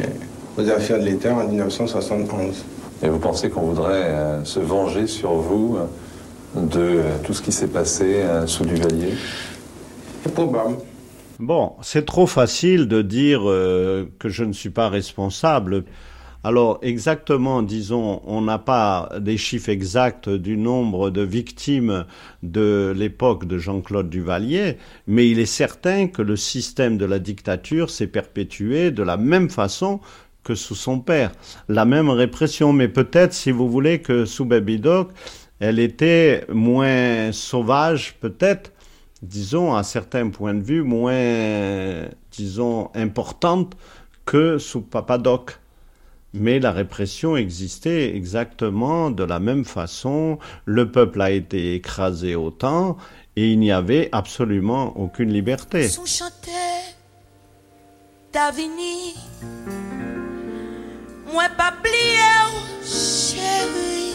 aux 0.57 0.69
affaires 0.71 0.99
de 0.99 1.05
l'État 1.05 1.35
en 1.35 1.47
1971. 1.47 2.65
Et 3.03 3.09
vous 3.09 3.19
pensez 3.19 3.51
qu'on 3.51 3.63
voudrait 3.63 4.05
euh, 4.05 4.45
se 4.45 4.61
venger 4.61 5.07
sur 5.07 5.33
vous 5.33 5.79
de 6.55 7.01
tout 7.25 7.35
ce 7.35 7.43
qui 7.43 7.53
s'est 7.53 7.67
passé 7.67 8.23
sous 8.45 8.65
Duvalier 8.65 9.15
C'est 10.23 10.35
probable. 10.35 10.77
Bon, 11.43 11.73
c'est 11.83 12.07
trop 12.07 12.29
facile 12.29 12.87
de 12.87 13.03
dire 13.03 13.41
que 13.41 14.29
je 14.29 14.45
ne 14.45 14.53
suis 14.53 14.71
pas 14.71 14.89
responsable. 14.89 15.83
Alors 16.45 16.79
exactement, 16.83 17.63
disons, 17.63 18.23
on 18.27 18.43
n'a 18.43 18.61
pas 18.61 19.11
des 19.19 19.37
chiffres 19.37 19.69
exacts 19.69 20.29
du 20.29 20.57
nombre 20.57 21.11
de 21.11 21.23
victimes 21.23 22.05
de 22.45 22.95
l'époque 22.97 23.47
de 23.47 23.59
Jean-Claude 23.59 24.09
Duvalier, 24.09 24.77
mais 25.09 25.29
il 25.29 25.41
est 25.41 25.47
certain 25.47 26.07
que 26.07 26.23
le 26.23 26.37
système 26.37 26.97
de 26.97 27.07
la 27.07 27.19
dictature 27.19 27.91
s'est 27.91 28.07
perpétué 28.07 28.93
de 28.93 29.03
la 29.03 29.17
même 29.17 29.51
façon 29.51 29.99
que 30.45 30.55
sous 30.55 30.77
son 30.77 31.01
père. 31.01 31.33
La 31.69 31.85
même 31.85 32.09
répression, 32.09 32.73
mais 32.73 32.87
peut-être, 32.87 33.33
si 33.33 33.51
vous 33.51 33.69
voulez, 33.69 33.99
que 34.01 34.27
sous 34.27 34.45
Baby 34.45 34.79
Doc, 34.79 35.11
elle 35.59 35.81
était 35.81 36.45
moins 36.53 37.33
sauvage, 37.33 38.15
peut-être, 38.21 38.71
disons, 39.23 39.75
à 39.75 39.83
certains 39.83 40.29
points 40.29 40.55
de 40.55 40.63
vue, 40.63 40.83
moins, 40.83 42.09
disons, 42.33 42.91
importante 42.95 43.75
que 44.25 44.59
sous 44.59 44.83
Papa 44.83 45.19
Doc. 45.19 45.59
Mais 46.35 46.61
la 46.61 46.73
répression 46.73 47.37
existait 47.37 48.17
exactement 48.17 49.11
de 49.11 49.23
la 49.23 49.39
même 49.39 49.65
façon. 49.65 50.39
Le 50.65 50.91
peuple 50.91 51.21
a 51.21 51.31
été 51.31 51.75
écrasé 51.75 52.35
autant 52.35 52.97
et 53.37 53.53
il 53.53 53.59
n'y 53.59 53.71
avait 53.71 54.09
absolument 54.13 54.99
aucune 54.99 55.31
liberté. 55.31 55.83
Pas 55.83 55.89
chérie. 62.83 64.15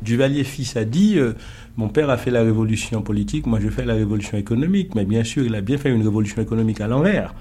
Duvalier 0.00 0.44
fils 0.44 0.76
a 0.76 0.84
dit 0.84 1.18
euh, 1.18 1.32
Mon 1.76 1.88
père 1.88 2.10
a 2.10 2.16
fait 2.16 2.30
la 2.30 2.42
révolution 2.42 3.02
politique, 3.02 3.46
moi 3.46 3.58
je 3.60 3.68
fais 3.68 3.84
la 3.84 3.94
révolution 3.94 4.38
économique. 4.38 4.94
Mais 4.94 5.04
bien 5.04 5.24
sûr, 5.24 5.44
il 5.44 5.56
a 5.56 5.60
bien 5.60 5.76
fait 5.76 5.90
une 5.90 6.02
révolution 6.02 6.40
économique 6.40 6.80
à 6.80 6.86
l'envers. 6.86 7.34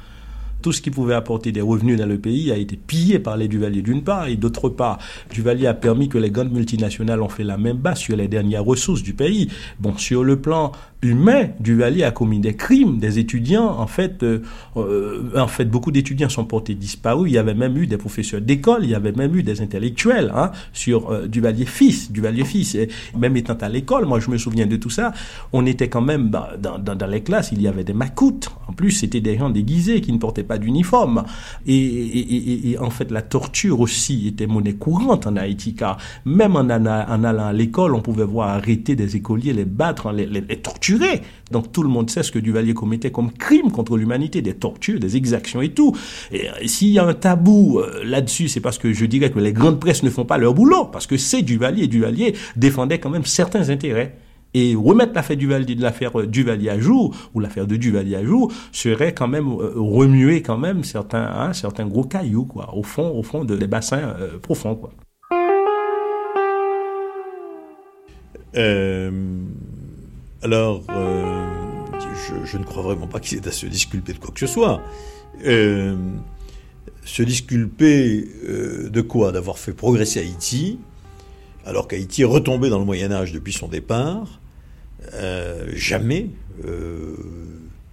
Tout 0.64 0.72
ce 0.72 0.82
qui 0.82 0.91
pouvait 0.91 1.14
apporter 1.14 1.51
des 1.51 1.59
revenus 1.59 1.97
dans 1.97 2.05
le 2.05 2.18
pays 2.18 2.49
a 2.49 2.55
été 2.55 2.78
pillé 2.78 3.20
par 3.20 3.36
les 3.36 3.49
Duvalier 3.49 3.82
d'une 3.82 4.01
part, 4.01 4.28
et 4.28 4.38
d'autre 4.38 4.70
part, 4.70 4.97
Duvalier 5.30 5.68
a 5.68 5.74
permis 5.74 6.07
que 6.07 6.18
les 6.18 6.32
grandes 6.32 6.53
multinationales 6.53 7.22
ont 7.22 7.28
fait 7.28 7.43
la 7.43 7.57
même 7.57 7.78
base 7.78 7.99
sur 7.99 8.16
les 8.16 8.30
dernières 8.30 8.64
ressources 8.64 9.03
du 9.03 9.14
pays. 9.14 9.49
Bon, 9.82 9.97
sur 9.97 10.24
le 10.24 10.39
plan 10.39 10.72
humain, 11.01 11.49
Duvalier 11.59 12.03
a 12.03 12.11
commis 12.11 12.39
des 12.39 12.55
crimes. 12.55 12.97
Des 12.97 13.20
étudiants, 13.20 13.68
en 13.78 13.88
fait, 13.88 14.24
euh, 14.24 14.41
euh, 14.78 15.32
en 15.36 15.47
fait, 15.47 15.66
beaucoup 15.66 15.91
d'étudiants 15.91 16.30
sont 16.30 16.45
portés 16.45 16.76
disparus. 16.76 17.30
Il 17.30 17.36
y 17.36 17.38
avait 17.38 17.53
même 17.53 17.78
eu 17.78 17.86
des 17.86 17.97
professeurs 17.97 18.39
d'école, 18.39 18.84
il 18.84 18.91
y 18.91 18.95
avait 18.95 19.11
même 19.11 19.36
eu 19.36 19.43
des 19.43 19.61
intellectuels 19.61 20.32
hein, 20.34 20.51
sur 20.72 21.11
euh, 21.11 21.28
Duvalier 21.28 21.66
fils, 21.66 22.11
Duvalier 22.11 22.45
fils. 22.45 22.76
Et 22.76 22.88
même 23.18 23.36
étant 23.36 23.55
à 23.55 23.68
l'école, 23.68 24.05
moi 24.05 24.22
je 24.22 24.30
me 24.30 24.38
souviens 24.38 24.66
de 24.66 24.78
tout 24.78 24.89
ça. 24.89 25.14
On 25.51 25.66
était 25.66 25.89
quand 25.89 26.01
même 26.01 26.30
dans, 26.30 26.47
dans, 26.57 26.95
dans 26.95 27.07
les 27.07 27.22
classes, 27.22 27.51
il 27.51 27.61
y 27.61 27.68
avait 27.68 27.84
des 27.84 27.93
macoutes. 27.93 28.49
En 28.68 28.74
plus, 28.74 28.91
c'était 28.91 29.22
des 29.22 29.38
gens 29.38 29.49
déguisés 29.49 29.99
qui 29.99 30.14
ne 30.14 30.18
portaient 30.18 30.43
pas 30.43 30.52
d'uniforme. 30.57 31.23
Et, 31.67 32.75
en 32.79 32.89
fait, 32.89 33.11
la 33.11 33.21
torture 33.21 33.79
aussi 33.79 34.27
était 34.27 34.47
monnaie 34.47 34.73
courante 34.73 35.27
en 35.27 35.35
Haïti, 35.35 35.75
car 35.75 35.97
même 36.25 36.55
en, 36.55 36.69
allant 36.69 37.45
à 37.45 37.53
l'école, 37.53 37.95
on 37.95 38.01
pouvait 38.01 38.25
voir 38.25 38.49
arrêter 38.49 38.95
des 38.95 39.15
écoliers, 39.15 39.53
les 39.53 39.65
battre, 39.65 40.11
les 40.11 40.57
torturer 40.57 41.21
donc 41.53 41.71
tout 41.71 41.83
le 41.83 41.89
monde 41.89 42.09
sait 42.09 42.23
ce 42.23 42.31
que 42.31 42.39
Duvalier 42.39 42.73
commettait 42.73 43.11
comme 43.11 43.31
crime 43.31 43.71
contre 43.71 43.95
l'humanité, 43.95 44.41
des 44.41 44.55
tortures, 44.55 44.99
des 44.99 45.15
exactions 45.15 45.61
et 45.61 45.69
tout. 45.69 45.95
Et 46.31 46.49
euh, 46.49 46.51
s'il 46.65 46.89
y 46.89 46.99
a 46.99 47.05
un 47.05 47.13
tabou 47.13 47.79
euh, 47.79 48.03
là-dessus, 48.03 48.49
c'est 48.49 48.59
parce 48.59 48.77
que 48.77 48.91
je 48.91 49.05
dirais 49.05 49.31
que 49.31 49.39
les 49.39 49.53
grandes 49.53 49.79
presses 49.79 50.03
ne 50.03 50.09
font 50.09 50.25
pas 50.25 50.37
leur 50.37 50.53
boulot, 50.53 50.85
parce 50.85 51.07
que 51.07 51.15
c'est 51.15 51.43
Duvalier. 51.43 51.87
Duvalier 51.87 52.35
défendait 52.57 52.99
quand 52.99 53.09
même 53.09 53.25
certains 53.25 53.69
intérêts. 53.69 54.17
Et 54.53 54.75
remettre 54.75 55.13
l'affaire 55.13 55.37
Duvalier, 55.37 55.75
l'affaire 55.75 56.19
euh, 56.19 56.27
Duvalier 56.27 56.69
à 56.69 56.79
jour, 56.79 57.15
ou 57.33 57.39
l'affaire 57.39 57.67
de 57.67 57.75
Duvalier 57.75 58.15
à 58.15 58.23
jour, 58.23 58.51
serait 58.71 59.13
quand 59.13 59.27
même 59.27 59.47
remuer 59.47 60.41
quand 60.41 60.57
même 60.57 60.83
certains, 60.83 61.25
hein, 61.25 61.53
certains 61.53 61.85
gros 61.85 62.03
cailloux, 62.03 62.45
quoi, 62.45 62.75
au 62.75 62.83
fond, 62.83 63.09
au 63.09 63.23
fond 63.23 63.45
de, 63.45 63.55
des 63.55 63.67
bassins 63.67 64.15
profonds, 64.41 64.75
quoi. 64.75 64.91
Euh, 68.55 69.11
alors, 70.41 70.83
euh, 70.89 71.49
je, 72.27 72.45
je, 72.45 72.57
ne 72.57 72.63
crois 72.63 72.83
vraiment 72.83 73.07
pas 73.07 73.19
qu'il 73.19 73.37
ait 73.37 73.47
à 73.47 73.51
se 73.51 73.65
disculper 73.65 74.13
de 74.13 74.19
quoi 74.19 74.31
que 74.33 74.39
ce 74.39 74.47
soit. 74.47 74.81
Euh, 75.45 75.95
se 77.05 77.23
disculper 77.23 78.27
euh, 78.43 78.89
de 78.89 79.01
quoi? 79.01 79.31
D'avoir 79.31 79.57
fait 79.57 79.73
progresser 79.73 80.19
Haïti, 80.19 80.79
alors 81.65 81.87
qu'Haïti 81.87 82.21
est 82.21 82.25
retombé 82.25 82.69
dans 82.69 82.79
le 82.79 82.85
Moyen 82.85 83.11
Âge 83.11 83.31
depuis 83.31 83.53
son 83.53 83.67
départ. 83.67 84.41
Euh, 85.13 85.71
jamais, 85.73 86.29
euh, 86.65 87.15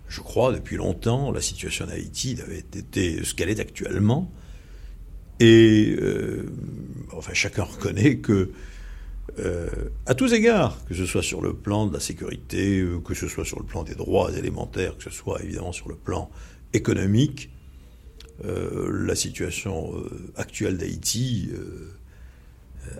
je 0.08 0.20
crois, 0.20 0.52
depuis 0.52 0.76
longtemps, 0.76 1.32
la 1.32 1.40
situation 1.40 1.86
d'Haïti 1.86 2.38
avait 2.42 2.58
été 2.58 3.24
ce 3.24 3.34
qu'elle 3.34 3.50
est 3.50 3.61
actuellement. 3.61 4.30
Et 5.40 5.96
enfin, 7.12 7.32
chacun 7.32 7.62
reconnaît 7.62 8.18
que 8.18 8.50
euh, 9.38 9.68
à 10.06 10.14
tous 10.14 10.32
égards, 10.32 10.78
que 10.86 10.94
ce 10.94 11.06
soit 11.06 11.22
sur 11.22 11.40
le 11.40 11.54
plan 11.54 11.86
de 11.86 11.92
la 11.92 12.00
sécurité, 12.00 12.80
euh, 12.80 12.98
que 12.98 13.14
ce 13.14 13.28
soit 13.28 13.44
sur 13.44 13.58
le 13.58 13.64
plan 13.64 13.84
des 13.84 13.94
droits 13.94 14.32
élémentaires, 14.36 14.96
que 14.96 15.04
ce 15.04 15.11
soit 15.11 15.42
évidemment 15.42 15.72
sur 15.72 15.88
le 15.88 15.94
plan 15.94 16.30
économique, 16.72 17.50
euh, 18.44 18.90
la 19.06 19.14
situation 19.14 19.94
euh, 19.96 20.32
actuelle 20.36 20.78
d'Haïti 20.78 21.50
euh, 21.52 21.92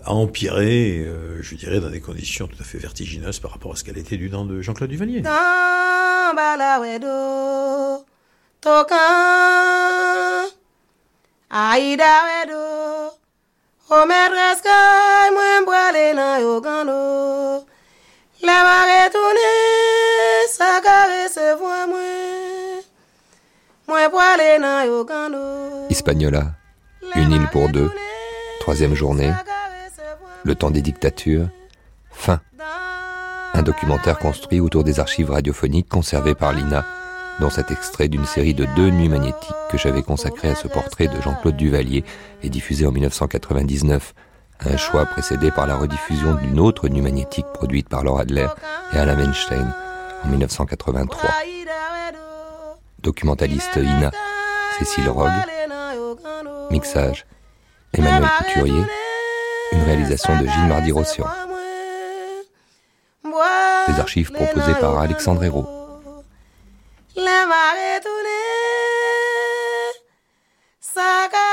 a 0.05 0.13
empiré, 0.13 1.07
je 1.41 1.55
dirais, 1.55 1.81
dans 1.81 1.91
des 1.91 2.01
conditions 2.01 2.47
tout 2.47 2.57
à 2.61 2.65
fait 2.65 2.79
vertigineuses 2.79 3.39
par 3.39 3.53
rapport 3.53 3.73
à 3.73 3.77
ce 3.77 3.85
qu'elle 3.85 3.99
était 3.99 4.17
du 4.17 4.31
temps 4.31 4.45
de 4.45 4.61
Jean-Claude 4.61 4.91
Duvalier. 4.91 5.23
Hispaniola, 25.91 26.53
une 27.17 27.33
île 27.33 27.49
pour 27.51 27.69
deux, 27.69 27.91
troisième 28.61 28.95
journée, 28.95 29.33
le 30.45 30.55
temps 30.55 30.71
des 30.71 30.83
dictatures, 30.83 31.49
fin. 32.11 32.41
Un 33.55 33.63
documentaire 33.63 34.19
construit 34.19 34.61
autour 34.61 34.85
des 34.85 35.01
archives 35.01 35.31
radiophoniques 35.31 35.89
conservées 35.89 36.35
par 36.35 36.53
l'INA 36.53 36.85
dans 37.41 37.51
cet 37.51 37.71
extrait 37.71 38.09
d'une 38.09 38.27
série 38.27 38.55
de 38.55 38.67
deux 38.77 38.91
nuits 38.91 39.09
magnétiques 39.09 39.55
que 39.71 39.79
j'avais 39.79 40.03
consacré 40.03 40.51
à 40.51 40.55
ce 40.55 40.69
portrait 40.69 41.09
de 41.09 41.21
Jean-Claude 41.21 41.57
Duvalier 41.57 42.05
et 42.43 42.51
diffusé 42.51 42.87
en 42.87 42.93
1999, 42.93 44.15
un 44.61 44.77
choix 44.77 45.07
précédé 45.07 45.51
par 45.51 45.67
la 45.67 45.77
rediffusion 45.77 46.35
d'une 46.35 46.61
autre 46.61 46.89
nuit 46.89 47.01
magnétique 47.01 47.47
produite 47.55 47.89
par 47.89 48.05
Laura 48.05 48.23
Adler 48.23 48.49
et 48.93 48.99
Alain 48.99 49.17
Weinstein 49.17 49.73
en 50.25 50.29
1983. 50.29 51.31
Documentaliste 53.03 53.77
Ina, 53.77 54.11
Cécile 54.79 55.09
Rogue, 55.09 55.31
mixage 56.71 57.25
Emmanuel 57.95 58.29
Couturier, 58.39 58.85
une 59.73 59.83
réalisation 59.83 60.41
de 60.41 60.47
Gilles 60.47 60.69
Mardi-Rossian. 60.69 61.27
Des 63.89 64.01
archives 64.01 64.33
proposées 64.33 64.75
par 64.81 64.99
Alexandre 64.99 65.45
Hérault. 65.45 65.67
Mare 67.17 68.01
tourné, 68.03 68.43
saca 70.81 71.51